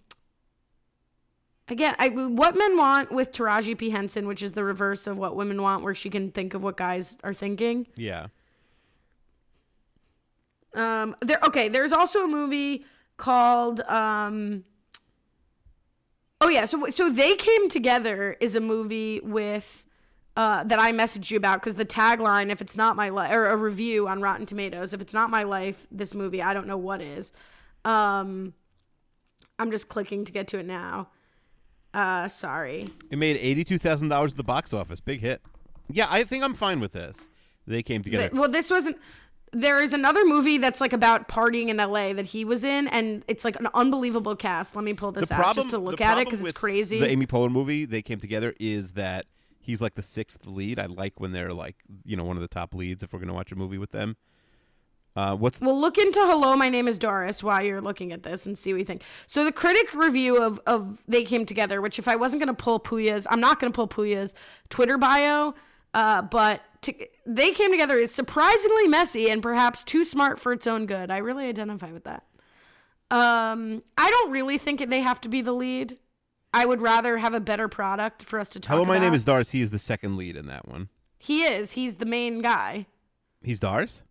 [1.68, 5.36] Again, I, what men want with Taraji P Henson, which is the reverse of what
[5.36, 7.86] women want, where she can think of what guys are thinking.
[7.94, 8.26] yeah.
[10.74, 11.38] Um, there.
[11.44, 12.84] Okay, there's also a movie
[13.16, 13.80] called.
[13.82, 14.64] Um,
[16.40, 19.84] oh yeah, so so they came together is a movie with.
[20.36, 23.48] Uh, that I messaged you about because the tagline, if it's not my life, or
[23.48, 26.78] a review on Rotten Tomatoes, if it's not my life, this movie, I don't know
[26.78, 27.32] what is.
[27.84, 28.54] Um,
[29.58, 31.08] I'm just clicking to get to it now.
[31.92, 32.86] Uh, sorry.
[33.10, 35.00] It made eighty-two thousand dollars at the box office.
[35.00, 35.42] Big hit.
[35.90, 37.28] Yeah, I think I'm fine with this.
[37.66, 38.28] They came together.
[38.28, 38.98] Th- well, this wasn't.
[39.52, 43.24] There is another movie that's like about partying in LA that he was in, and
[43.26, 44.76] it's like an unbelievable cast.
[44.76, 47.00] Let me pull this the out problem just to look at it because it's crazy.
[47.00, 49.26] The Amy Poehler movie, they came together, is that
[49.60, 50.78] he's like the sixth lead.
[50.78, 53.02] I like when they're like you know one of the top leads.
[53.02, 54.16] If we're gonna watch a movie with them.
[55.16, 58.46] Uh, what's Well, look into Hello, My Name is Doris while you're looking at this
[58.46, 59.02] and see what you think.
[59.26, 62.62] So, the critic review of, of They Came Together, which if I wasn't going to
[62.62, 64.34] pull Puya's, I'm not going to pull Puya's
[64.68, 65.54] Twitter bio,
[65.94, 66.94] uh, but to,
[67.26, 71.10] They Came Together is surprisingly messy and perhaps too smart for its own good.
[71.10, 72.24] I really identify with that.
[73.10, 75.98] Um, I don't really think they have to be the lead.
[76.52, 79.24] I would rather have a better product for us to talk Hello, my name is
[79.24, 79.50] Dars.
[79.50, 80.88] He is the second lead in that one.
[81.18, 81.72] He is.
[81.72, 82.86] He's the main guy.
[83.42, 84.02] He's Dars.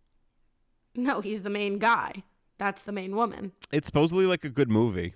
[0.94, 2.24] No, he's the main guy.
[2.58, 3.52] That's the main woman.
[3.72, 5.14] It's supposedly like a good movie.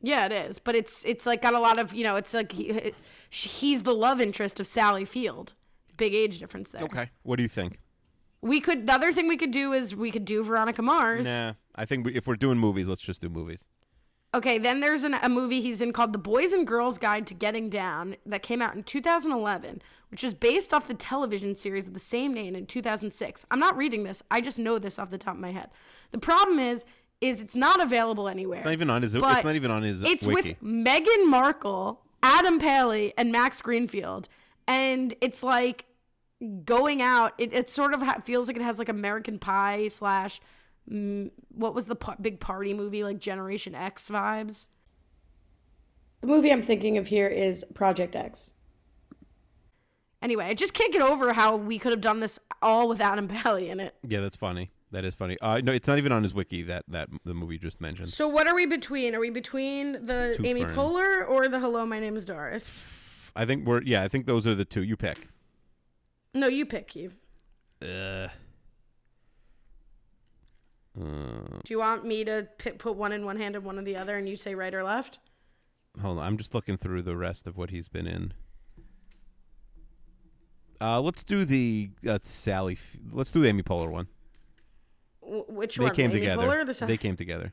[0.00, 2.16] Yeah, it is, but it's it's like got a lot of you know.
[2.16, 2.92] It's like he,
[3.30, 5.54] he's the love interest of Sally Field.
[5.98, 6.82] Big age difference there.
[6.82, 7.10] Okay.
[7.22, 7.80] What do you think?
[8.40, 11.26] We could the other thing we could do is we could do Veronica Mars.
[11.26, 13.66] Nah, I think we, if we're doing movies, let's just do movies.
[14.34, 17.34] Okay, then there's an, a movie he's in called The Boys and Girls Guide to
[17.34, 19.80] Getting Down that came out in 2011,
[20.10, 23.46] which is based off the television series of the same name in 2006.
[23.50, 24.22] I'm not reading this.
[24.30, 25.70] I just know this off the top of my head.
[26.12, 26.84] The problem is
[27.20, 28.60] is it's not available anywhere.
[28.60, 29.14] It's not even on his.
[29.14, 30.56] It's not even on his It's wiki.
[30.60, 34.28] with Meghan Markle, Adam Pally, and Max Greenfield,
[34.68, 35.86] and it's like
[36.64, 37.34] going out.
[37.38, 40.40] It, it sort of ha- feels like it has like American Pie slash
[40.90, 44.66] mm, what was the pa- big party movie like Generation X vibes.
[46.20, 48.52] The movie I'm thinking of here is Project X.
[50.20, 53.28] Anyway, I just can't get over how we could have done this all with Adam
[53.28, 53.94] Pally in it.
[54.06, 54.72] yeah, that's funny.
[54.90, 55.36] That is funny.
[55.40, 56.62] Uh, no, it's not even on his wiki.
[56.62, 58.08] That that the movie you just mentioned.
[58.08, 59.14] So what are we between?
[59.14, 60.74] Are we between the Two Amy Fern.
[60.74, 62.80] Poehler or the Hello, my name is Doris?
[63.36, 63.82] I think we're.
[63.82, 64.82] Yeah, I think those are the two.
[64.82, 65.28] You pick.
[66.34, 67.14] No, you pick, Keith.
[67.82, 68.28] Uh,
[70.98, 72.48] uh, Do you want me to
[72.78, 74.82] put one in one hand and one in the other, and you say right or
[74.84, 75.18] left?
[76.00, 76.24] hold on.
[76.24, 78.32] I'm just looking through the rest of what he's been in.
[80.80, 82.74] Uh, let's do the uh, Sally.
[82.74, 84.06] F- let's do the Amy Poehler one.
[85.22, 85.94] W- which They one?
[85.96, 86.42] came Amy together.
[86.46, 87.52] Poehler the Sa- they came together.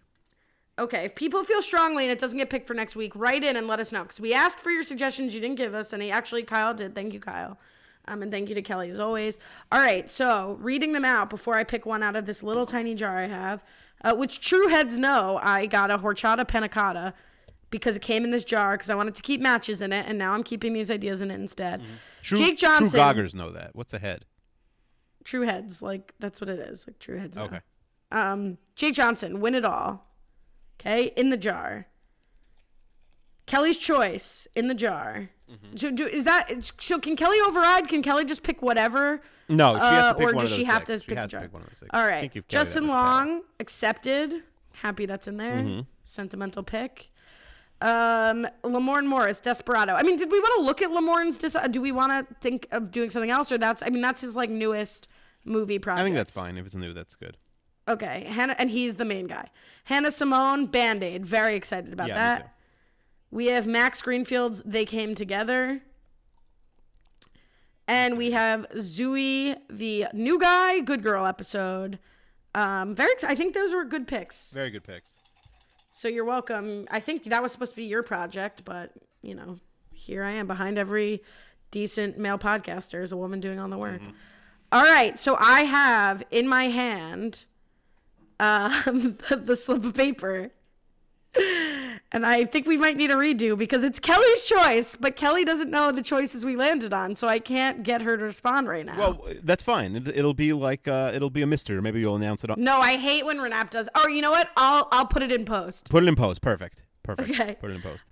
[0.77, 3.57] okay, if people feel strongly and it doesn't get picked for next week, write in
[3.57, 5.34] and let us know because we asked for your suggestions.
[5.34, 6.11] You didn't give us any.
[6.11, 6.93] Actually, Kyle did.
[6.93, 7.57] Thank you, Kyle.
[8.07, 9.40] Um, and thank you to Kelly as always.
[9.72, 12.95] All right, so reading them out before I pick one out of this little tiny
[12.95, 13.64] jar I have,
[14.03, 17.14] uh, which true heads know, I got a horchata panna cotta
[17.72, 20.18] because it came in this jar because I wanted to keep matches in it, and
[20.18, 21.82] now I'm keeping these ideas in it instead.
[22.22, 22.90] True, Jake Johnson.
[22.90, 23.76] True Goggers know that.
[23.76, 24.26] What's ahead?
[25.23, 26.86] True heads, like that's what it is.
[26.88, 27.36] Like true heads.
[27.36, 27.44] know.
[27.45, 27.60] Okay.
[28.11, 30.06] Um, Jake Johnson, win it all.
[30.80, 31.88] Okay, in the jar.
[33.45, 35.30] Kelly's choice in the jar.
[35.51, 35.77] Mm-hmm.
[35.77, 36.49] So, do, is that
[36.81, 36.99] so?
[36.99, 37.88] Can Kelly override?
[37.88, 39.22] Can Kelly just pick whatever?
[39.47, 40.88] No, she has Uh, to pick or one does of she those have six.
[40.88, 41.41] to She pick has the jar?
[41.41, 41.89] to pick one of the six.
[41.93, 42.88] All right, Justin.
[42.88, 44.41] Long accepted.
[44.73, 45.57] Happy that's in there.
[45.57, 45.81] Mm-hmm.
[46.03, 47.11] Sentimental pick.
[47.81, 49.93] Um, Lamorne Morris, Desperado.
[49.93, 51.38] I mean, did we want to look at Lamorne's?
[51.38, 53.84] Dis- do we want to think of doing something else, or that's?
[53.84, 55.07] I mean, that's his like newest
[55.45, 56.01] movie project.
[56.01, 56.57] I think that's fine.
[56.57, 57.38] If it's new, that's good.
[57.88, 59.49] Okay, Hannah, and he's the main guy.
[59.84, 61.23] Hannah Simone, Band Aid.
[61.26, 62.55] Very excited about Yeah, that.
[63.36, 65.82] We have Max Greenfield's They Came Together.
[67.86, 71.99] And we have Zooey, the new guy, Good Girl episode.
[72.53, 73.12] Um, very.
[73.28, 74.52] I think those were good picks.
[74.52, 75.20] Very good picks.
[75.91, 76.88] So you're welcome.
[76.90, 78.91] I think that was supposed to be your project, but
[79.22, 79.60] you know,
[79.91, 81.22] here I am behind every
[81.72, 84.02] decent male podcaster is a woman doing all the work.
[84.72, 87.44] All right, so I have in my hand
[88.40, 90.52] um, the, the slip of paper.
[92.15, 95.69] And I think we might need a redo because it's Kelly's choice, but Kelly doesn't
[95.69, 98.97] know the choices we landed on, so I can't get her to respond right now.
[98.97, 99.97] Well, that's fine.
[99.97, 101.81] It, it'll be like uh, it'll be a mystery.
[101.81, 102.49] Maybe you'll announce it.
[102.49, 103.89] On- no, I hate when Renap does.
[103.95, 104.47] Oh, you know what?
[104.55, 105.89] I'll I'll put it in post.
[105.89, 106.41] Put it in post.
[106.41, 106.83] Perfect.
[107.03, 107.29] Perfect.
[107.31, 107.57] Okay.
[107.59, 108.05] Put it in post.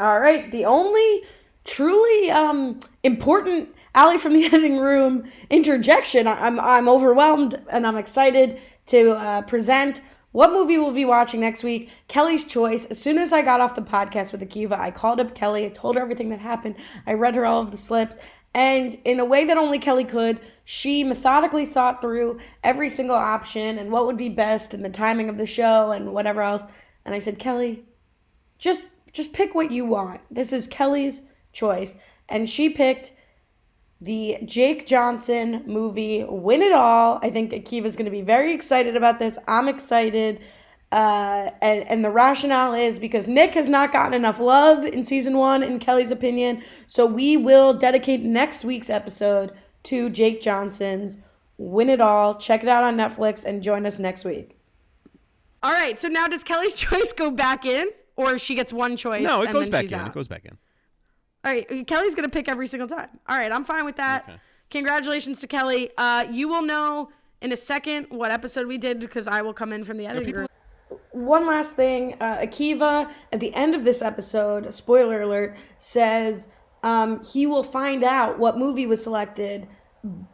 [0.00, 1.22] All right, the only
[1.62, 6.26] truly um, important Allie from the editing room interjection.
[6.26, 10.00] I- I'm I'm overwhelmed and I'm excited to uh, present
[10.36, 11.88] what movie we'll be watching next week.
[12.08, 12.84] Kelly's choice.
[12.84, 15.64] As soon as I got off the podcast with Akiva, I called up Kelly.
[15.64, 16.74] I told her everything that happened.
[17.06, 18.18] I read her all of the slips.
[18.52, 23.78] And in a way that only Kelly could, she methodically thought through every single option
[23.78, 26.64] and what would be best and the timing of the show and whatever else.
[27.06, 27.86] And I said, Kelly,
[28.58, 30.20] just just pick what you want.
[30.30, 31.22] This is Kelly's
[31.54, 31.96] choice,
[32.28, 33.14] and she picked
[34.00, 37.18] the Jake Johnson movie Win It All.
[37.22, 39.38] I think Akiva's going to be very excited about this.
[39.48, 40.40] I'm excited.
[40.92, 45.36] Uh, and, and the rationale is because Nick has not gotten enough love in season
[45.36, 46.62] one, in Kelly's opinion.
[46.86, 49.52] So we will dedicate next week's episode
[49.84, 51.16] to Jake Johnson's
[51.58, 52.36] Win It All.
[52.36, 54.58] Check it out on Netflix and join us next week.
[55.62, 55.98] All right.
[55.98, 59.22] So now does Kelly's choice go back in, or she gets one choice?
[59.22, 59.94] No, it and goes then back in.
[59.94, 60.06] out?
[60.08, 60.56] It goes back in.
[61.46, 63.08] All right, Kelly's gonna pick every single time.
[63.28, 64.24] All right, I'm fine with that.
[64.24, 64.38] Okay.
[64.70, 65.90] Congratulations to Kelly.
[65.96, 67.10] Uh, you will know
[67.40, 70.26] in a second what episode we did because I will come in from the editing
[70.26, 70.48] people- room.
[71.12, 76.48] One last thing, uh, Akiva at the end of this episode, spoiler alert, says
[76.82, 79.68] um, he will find out what movie was selected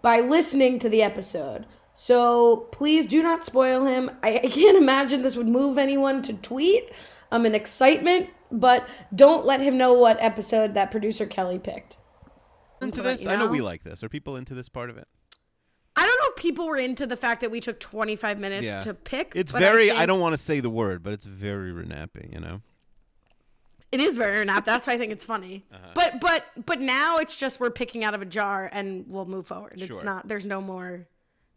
[0.01, 1.67] by listening to the episode.
[1.95, 4.11] So please do not spoil him.
[4.23, 6.91] I, I can't imagine this would move anyone to tweet
[7.31, 11.97] um, an excitement, but don't let him know what episode that producer Kelly picked.
[12.81, 13.53] Into this, you I know know.
[13.53, 14.03] we like this.
[14.03, 15.07] Are people into this part of it?
[15.95, 18.81] I don't know if people were into the fact that we took 25 minutes Yeah.
[18.81, 19.33] to pick.
[19.35, 19.91] It's very.
[19.91, 22.33] I, think don't want to say the word, but it's very renapping.
[22.33, 22.61] You know.
[23.93, 24.65] It is very nap.
[24.65, 25.67] That's why I think it's funny.
[25.71, 25.91] Uh-huh.
[25.95, 29.47] But but but now it's just we're picking out of a jar and we'll move
[29.47, 29.75] forward.
[29.77, 30.27] It's not.
[30.27, 31.07] There's no more.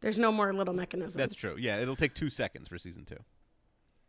[0.02, 1.16] There's no more little mechanisms.
[1.16, 1.56] That's true.
[1.58, 3.18] Yeah, it'll take two seconds for season two.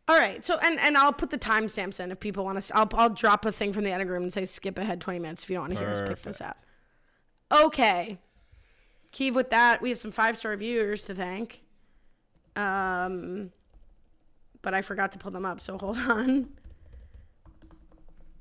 [0.07, 0.43] All right.
[0.45, 2.75] So and and I'll put the timestamps in if people want to.
[2.77, 5.43] I'll I'll drop a thing from the editing room and say skip ahead 20 minutes
[5.43, 6.57] if you don't want to hear us pick this out.
[7.51, 8.19] Okay.
[9.11, 11.63] Keeve, with that, we have some five star viewers to thank.
[12.55, 13.51] Um,
[14.61, 16.49] but I forgot to pull them up, so hold on.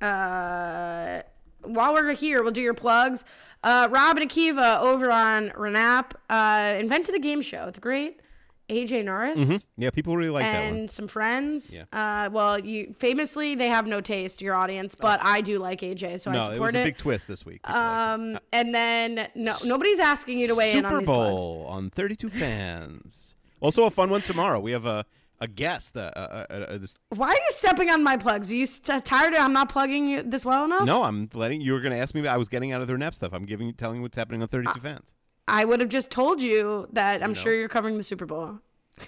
[0.01, 1.22] Uh,
[1.62, 3.24] while we're here, we'll do your plugs.
[3.62, 8.20] Uh, Rob and Akiva over on Renap uh, invented a game show the great
[8.68, 10.78] AJ Norris Yeah, people really like that one.
[10.80, 11.76] and some friends.
[11.76, 11.84] Yeah.
[12.26, 16.20] Uh, well, you famously they have no taste, your audience, but I do like AJ,
[16.20, 16.38] so I Oh.
[16.38, 16.80] No, support it was it.
[16.80, 17.62] a big twist this week.
[17.62, 17.86] People liked
[18.20, 18.34] it.
[18.34, 21.06] um, and then no, nobody's asking you to weigh in on Super these.
[21.06, 23.34] Bowl on 32 fans.
[23.60, 24.60] Also, a fun one tomorrow.
[24.60, 25.05] We have a
[25.38, 25.97] a guest.
[25.97, 28.51] Uh, uh, uh, uh, this, Why are you stepping on my plugs?
[28.51, 29.34] Are you st- tired?
[29.34, 30.86] Of, I'm not plugging you this well enough.
[30.86, 32.26] no, I'm letting you were going to ask me.
[32.26, 33.32] I was getting out of their nap stuff.
[33.34, 35.12] I'm giving, telling you what's happening on 32 fans.
[35.48, 37.23] I would have just told you that.
[37.23, 37.35] I'm No.
[37.35, 38.59] sure you're covering the Super Bowl.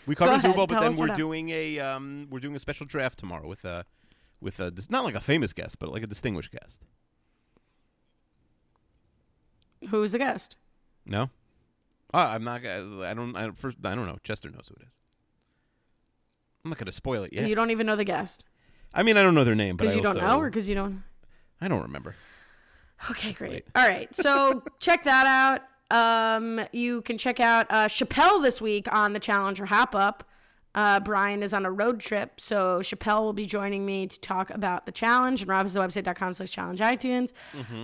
[0.06, 2.86] We covered the Super Bowl, but then we're doing a um, we're doing a special
[2.86, 3.86] draft tomorrow with a
[4.40, 6.78] with a not like a famous guest, but like a distinguished guest.
[9.89, 10.56] Who's the guest?
[11.06, 11.31] No,
[12.12, 12.65] uh, I'm not.
[12.66, 12.81] I
[13.15, 13.36] don't.
[13.36, 14.19] I don't, first, I don't know.
[14.24, 14.94] Chester knows who it is.
[16.65, 17.48] I'm not going to spoil it yet.
[17.48, 18.44] You don't even know the guest
[18.93, 20.74] I mean, I don't know their name, but because you don't know, or because you
[20.74, 21.02] don't.
[21.60, 22.15] I don't remember.
[23.10, 23.65] Okay, great.
[23.74, 25.62] All right, so check that out.
[25.90, 30.24] Um, you can check out uh, Chappelle this week on the Challenger Hop Up.
[30.74, 34.51] Uh, Brian is on a road trip, so Chappelle will be joining me to talk
[34.51, 37.32] about the challenge and robhasawebsite.com slash challenge iTunes.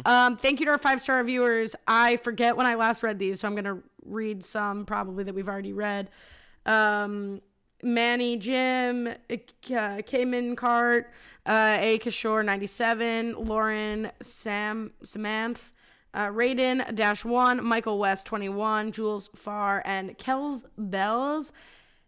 [0.05, 1.75] Um, thank you to our five star reviewers.
[1.89, 5.35] I forget when I last read these, so I'm going to read some probably that
[5.35, 6.11] we've already read.
[6.67, 7.41] Um,
[7.83, 11.11] Manny Jim, uh, Cayman Cart,
[11.47, 11.99] uh, A.
[11.99, 15.73] Kishore 97, Lauren Sam Samanth,
[16.15, 21.53] uh, Raiden Dash 1, Michael West 21, Jules Farr, and Kells Bells.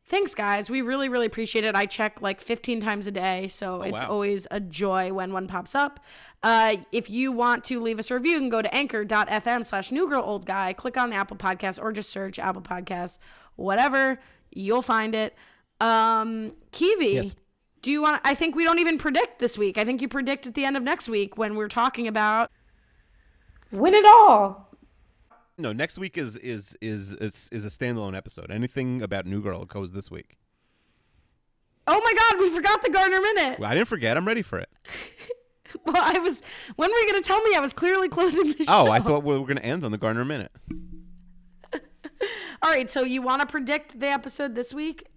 [0.08, 0.70] Thanks, guys.
[0.70, 1.74] We really, really appreciate it.
[1.74, 4.08] I check like 15 times a day, so it's wow.
[4.08, 5.98] always a joy when one pops up.
[6.44, 9.90] Uh, if you want to leave us a review, you can go to anchor.fm slash
[9.90, 13.18] new girl old guy, click on the Apple Podcast, or just search Apple Podcasts,
[13.56, 14.20] whatever.
[14.52, 15.34] You'll find it.
[15.80, 17.34] Um, Kiwi, Yes.
[17.82, 18.22] do you want?
[18.24, 19.76] I think we don't even predict this week.
[19.76, 22.52] I think you predict at the end of next week when we're talking about
[23.72, 24.70] win it all.
[25.58, 28.50] No, next week is is is is, is a standalone episode.
[28.50, 30.36] Anything about New Girl goes this week.
[31.86, 33.58] Oh my God, we forgot the Garner minute.
[33.60, 34.16] Well, I didn't forget.
[34.16, 34.68] I'm ready for it.
[35.84, 36.42] Well, I was.
[36.76, 37.54] When were you going to tell me?
[37.54, 38.64] I was clearly closing the show.
[38.68, 40.52] Oh, I thought we were going to end on the Garner minute.
[42.62, 45.08] All right, so you want to predict the episode this week,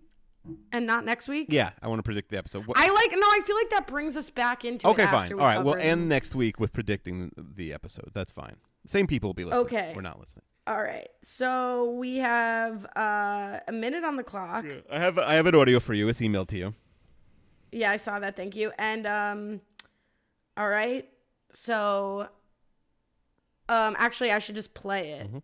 [0.72, 1.48] and not next week?
[1.50, 2.66] Yeah, I want to predict the episode.
[2.66, 3.12] What- I like.
[3.12, 4.88] No, I feel like that brings us back into.
[4.88, 5.32] okay, fine.
[5.34, 8.12] All right, we'll end next week with predicting the, episode.
[8.14, 8.56] That's fine.
[8.86, 9.66] Same people will be listening.
[9.66, 9.94] Okay.
[9.96, 10.44] We're not listening.
[10.66, 14.66] All right, so we have uh, a minute on the clock.
[14.92, 16.08] I have I have an audio for you.
[16.10, 16.74] It's emailed to you.
[17.72, 18.36] Yeah, I saw that.
[18.36, 18.72] Thank you.
[18.78, 19.62] And um,
[20.58, 21.08] all right,
[21.54, 22.28] so
[23.68, 25.28] um, actually, I should just play it.
[25.28, 25.38] Mm-hmm.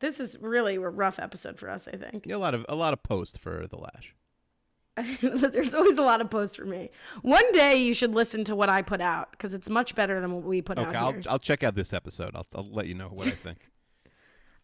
[0.00, 1.88] This is really a rough episode for us.
[1.88, 2.24] I think.
[2.26, 4.14] Yeah, a lot of a lot of post for the lash.
[5.22, 6.90] There's always a lot of posts for me.
[7.22, 10.32] One day you should listen to what I put out because it's much better than
[10.32, 10.96] what we put Okay, out
[11.26, 11.32] I'll.
[11.32, 12.32] I'll check out this episode.
[12.34, 13.58] I'll I'll let you know what I think.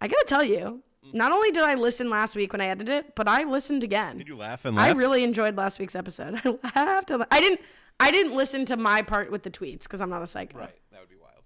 [0.01, 0.83] I gotta tell you,
[1.13, 4.19] not only did I listen last week when I edited it, but I listened again.
[4.19, 4.87] Did you laugh and laugh?
[4.89, 6.41] I really enjoyed last week's episode.
[6.45, 7.11] I laughed.
[7.11, 7.61] and- I didn't.
[8.01, 10.59] I didn't listen to my part with the tweets because I'm not a psycho.
[10.59, 11.45] right, that would be wild.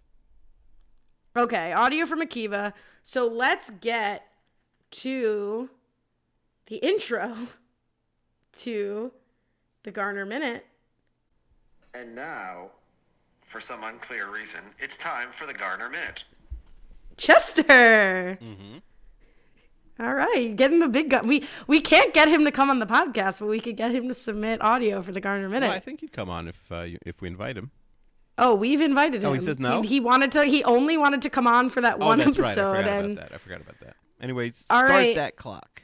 [1.47, 2.73] Okay, audio from Akiva.
[3.03, 4.23] So let's get
[4.93, 5.69] to
[6.67, 7.35] the intro
[8.59, 9.13] to
[9.85, 10.67] the Garner Minute.
[11.95, 12.71] And now,
[13.43, 16.25] for some unclear reason, it's time for the Garner Minute.
[17.17, 18.39] Chester.
[18.41, 18.83] Mhm.
[20.01, 21.27] All right, getting the big gun.
[21.27, 24.07] We we can't get him to come on the podcast, but we could get him
[24.09, 25.67] to submit audio for the Garner Minute.
[25.67, 27.73] Well, I think he'd come on if uh, you, if we invite him.
[28.39, 29.31] oh, we've invited him.
[29.31, 29.83] Oh, he says no?
[29.83, 30.45] He, he wanted to.
[30.45, 32.51] He only wanted to come on for that Oh, one that's right.
[32.51, 33.35] I forgot and about that.
[33.35, 33.97] I forgot about that.
[34.21, 35.17] Anyway, All start right.
[35.17, 35.83] that clock.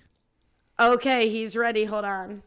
[0.78, 1.84] Okay, he's ready.
[1.84, 2.42] Hold on.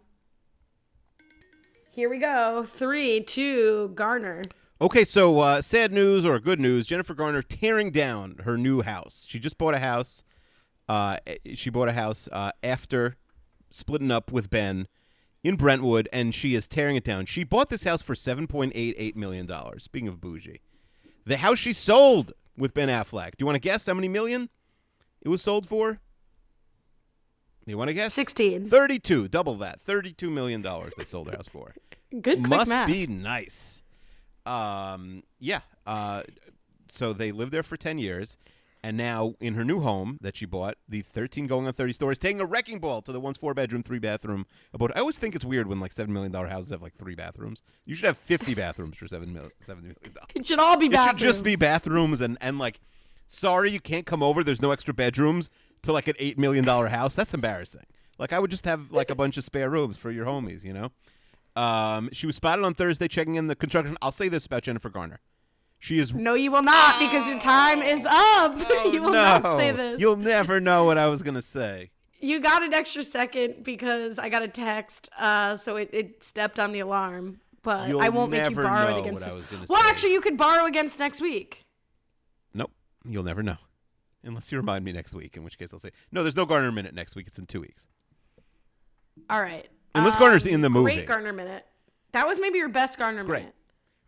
[1.97, 2.63] Here we go.
[2.63, 4.43] Three, two, Garner.
[4.79, 9.25] Okay, so uh, sad news or good news: Jennifer Garner tearing down her new house.
[9.27, 10.23] She just bought a house.
[10.87, 11.17] Uh,
[11.55, 13.15] she bought a house uh, after
[13.71, 14.87] splitting up with Ben
[15.43, 17.25] in Brentwood, and she is tearing it down.
[17.25, 19.83] She bought this house for seven point eight eight million dollars.
[19.83, 20.61] Speaking of bougie,
[21.25, 23.31] the house she sold with Ben Affleck.
[23.31, 24.49] Do you want to guess how many million
[25.19, 25.99] it was sold for?
[27.65, 28.13] You want to guess?
[28.13, 28.69] 16.
[28.69, 29.27] Thirty-two.
[29.27, 29.81] Double that.
[29.81, 31.73] Thirty-two million dollars they sold the house for
[32.11, 32.87] Good quick must math.
[32.87, 33.81] be nice.
[34.45, 35.61] Um, yeah.
[35.85, 36.23] Uh,
[36.89, 38.37] so they lived there for ten years,
[38.83, 42.17] and now in her new home that she bought, the thirteen going on thirty stories,
[42.17, 44.45] taking a wrecking ball to the once four bedroom, three bathroom.
[44.73, 47.15] About I always think it's weird when like seven million dollar houses have like three
[47.15, 47.61] bathrooms.
[47.85, 49.51] You should have fifty bathrooms for seven million.
[49.65, 50.29] dollars.
[50.33, 51.19] It should all be It bathrooms.
[51.19, 52.79] should just be bathrooms and and like,
[53.27, 54.43] sorry you can't come over.
[54.43, 55.49] There's no extra bedrooms
[55.81, 57.15] to like an eight million dollar house.
[57.15, 57.85] That's embarrassing.
[58.17, 60.63] Like I would just have like a bunch of spare rooms for your homies.
[60.63, 60.91] You know.
[61.57, 63.97] Um, she was spotted on Thursday checking in the construction.
[64.01, 65.19] I'll say this about Jennifer Garner.
[65.79, 68.57] She is No, you will not because your time is up.
[68.93, 69.39] you will Oh, no.
[69.39, 69.99] not say this.
[69.99, 71.91] You'll never know what I was gonna say.
[72.19, 76.59] You got an extra second because I got a text, uh, so it, it stepped
[76.59, 77.39] on the alarm.
[77.61, 79.81] But You'll I won't make you borrow know it against what I was gonna Well,
[79.83, 79.89] say.
[79.89, 81.65] actually, you could borrow against next week.
[82.53, 82.71] Nope,
[83.05, 83.57] you'll never know,
[84.23, 85.37] unless you remind me next week.
[85.37, 86.23] In which case, I'll say no.
[86.23, 87.27] There's no Garner minute next week.
[87.27, 87.85] It's in two weeks.
[89.29, 89.67] All right.
[89.97, 90.95] Unless Garner's um, in the movie.
[90.95, 91.65] Great Garner minute.
[92.13, 93.39] That was maybe your best Garner Great.
[93.39, 93.55] minute.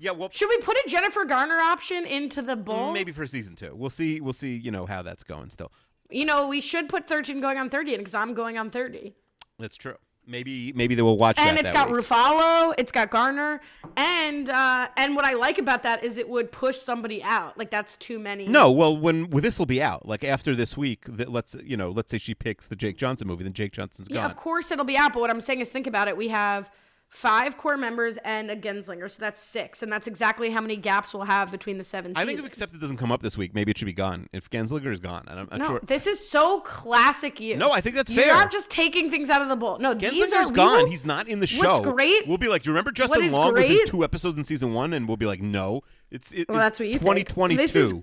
[0.01, 2.91] Yeah, well, Should we put a Jennifer Garner option into the bowl?
[2.91, 3.75] Mm, maybe for season two.
[3.75, 4.21] We'll see.
[4.21, 4.55] We'll see.
[4.55, 5.49] You know how that's going.
[5.49, 5.71] Still,
[6.09, 9.13] You know, we should put 13 going on 30 in because I'm going on 30.
[9.59, 9.95] that's true.
[10.29, 11.45] Maybe maybe they will watch it.
[11.45, 11.65] And that.
[11.65, 12.05] it's that got week.
[12.05, 13.61] Ruffalo, it's got Garner,
[13.97, 17.57] and uh, and what I like about that is it would push somebody out.
[17.57, 18.45] Like that's too many.
[18.47, 21.75] No, well, when well, this will be out, like after this week, that let's you
[21.75, 24.17] know, let's say she picks the Jake Johnson movie, then Jake Johnson's gone.
[24.17, 25.13] Yeah, of course it'll be out.
[25.13, 26.15] But what I'm saying is, think about it.
[26.15, 26.69] We have
[27.09, 31.13] five core members and a Genslinger, so that's six, and that's exactly how many gaps
[31.13, 32.13] we'll have between the seven.
[32.15, 32.45] I think if.
[32.45, 34.27] Accepted doesn't come up this week, maybe it should be gone.
[34.33, 35.79] If Genslinger is gone, and I'm not No, sure.
[35.85, 37.57] this is so classic you.
[37.57, 38.25] No, I think that's fair.
[38.27, 39.79] You're not just taking things out of the bowl.
[39.79, 40.83] No, these are gone.
[40.83, 41.79] will- He's not in the show.
[41.79, 44.43] What's great- We'll be like, do you remember Justin Long was in two episodes in
[44.43, 44.93] season one?
[44.93, 45.81] And we'll be like, no,
[46.11, 47.57] it's it, Well, it's that's what you 2022.
[47.57, 47.93] This is-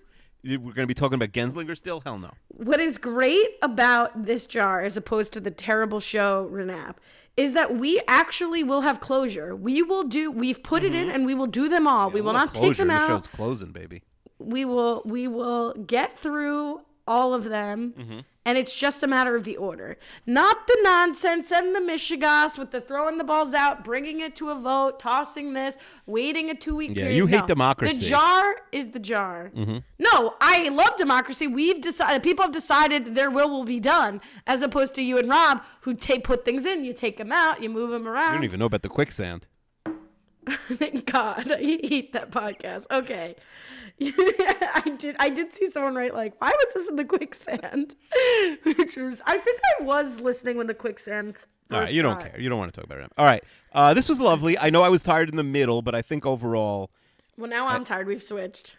[0.45, 2.01] We're going to be talking about Genslinger still?
[2.01, 2.33] Hell no.
[2.49, 6.97] What is great about this jar, as opposed to the terrible show Renap,
[7.37, 9.55] is that we actually will have closure.
[9.55, 10.31] We will do.
[10.31, 12.11] We've put it in, and we will do them all.
[12.11, 12.79] we will not take closure.
[12.85, 13.09] them The out.
[13.09, 14.03] show's closing, baby.
[14.39, 18.19] we will we will get through all of them Mm-hmm.
[18.47, 22.71] And it's just a matter of the order not the nonsense and the mishegas with
[22.71, 26.91] the throwing the balls out bringing it to a vote tossing this waiting a two-week
[26.95, 27.47] Yeah, period you hate No.
[27.47, 27.93] democracy.
[27.95, 28.03] Mm-hmm.
[28.03, 29.51] the jar is the jar
[30.09, 34.63] no i love democracy we've decided people have decided their will will be done as
[34.63, 37.69] opposed to you and rob who take put things in you take them out you
[37.69, 39.49] move them You around don't even know about the quicksand.
[40.73, 42.87] Thank God I hate that podcast.
[42.91, 43.35] Okay.
[44.01, 47.95] I did I did see someone write like, why was this in the quicksand?
[48.63, 51.39] Which is I think I was listening when the quicksand
[51.73, 52.41] All right, you don't got- care.
[52.41, 53.13] You don't want to talk about it.
[53.17, 53.43] All right.
[53.73, 54.59] Uh, this was lovely.
[54.59, 56.91] I know I was tired in the middle, but I think overall
[57.37, 58.77] Well now I'm tired, we've switched.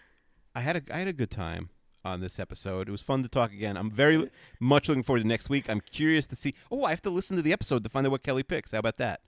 [0.56, 1.69] I had a I had a good time
[2.06, 2.88] on this episode.
[2.88, 3.76] It was fun to talk again.
[3.76, 4.30] I'm very
[4.60, 5.69] much looking forward to next week.
[5.69, 6.53] I'm curious to see.
[6.72, 8.72] Oh, I have to listen to the episode to find out what Kelly picks.
[8.72, 9.19] How about that?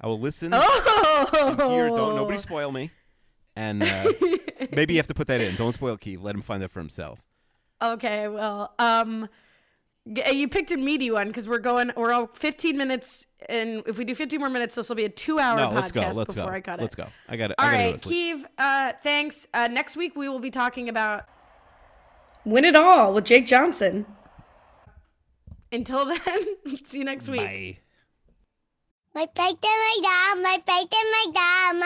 [0.00, 1.88] I will listen Oh and hear.
[1.88, 2.90] Don't nobody spoil me.
[3.56, 4.12] And uh,
[4.72, 5.56] maybe you have to put that in.
[5.56, 6.20] Don't spoil Keith.
[6.20, 7.20] Let him find that for himself.
[7.82, 9.28] Okay, well, um,
[10.06, 11.92] you picked a meaty one because we're going.
[11.96, 15.08] We're all 15 minutes, and if we do 15 more minutes, this will be a
[15.08, 16.00] two-hour No, podcast let's go.
[16.12, 16.56] Let's before go.
[16.56, 16.82] I cut it.
[16.82, 17.06] Let's go.
[17.28, 17.56] I got it.
[17.58, 18.08] All I right, go to.
[18.08, 18.44] Keeve.
[18.58, 19.46] Uh, thanks.
[19.54, 21.24] Uh, next week we will be talking about
[22.44, 24.06] win it all with Jake Johnson.
[25.72, 26.46] Until then,
[26.84, 27.40] see you next week.
[27.40, 27.78] Bye.
[29.12, 31.80] My bike and my dad, my bike and my dad,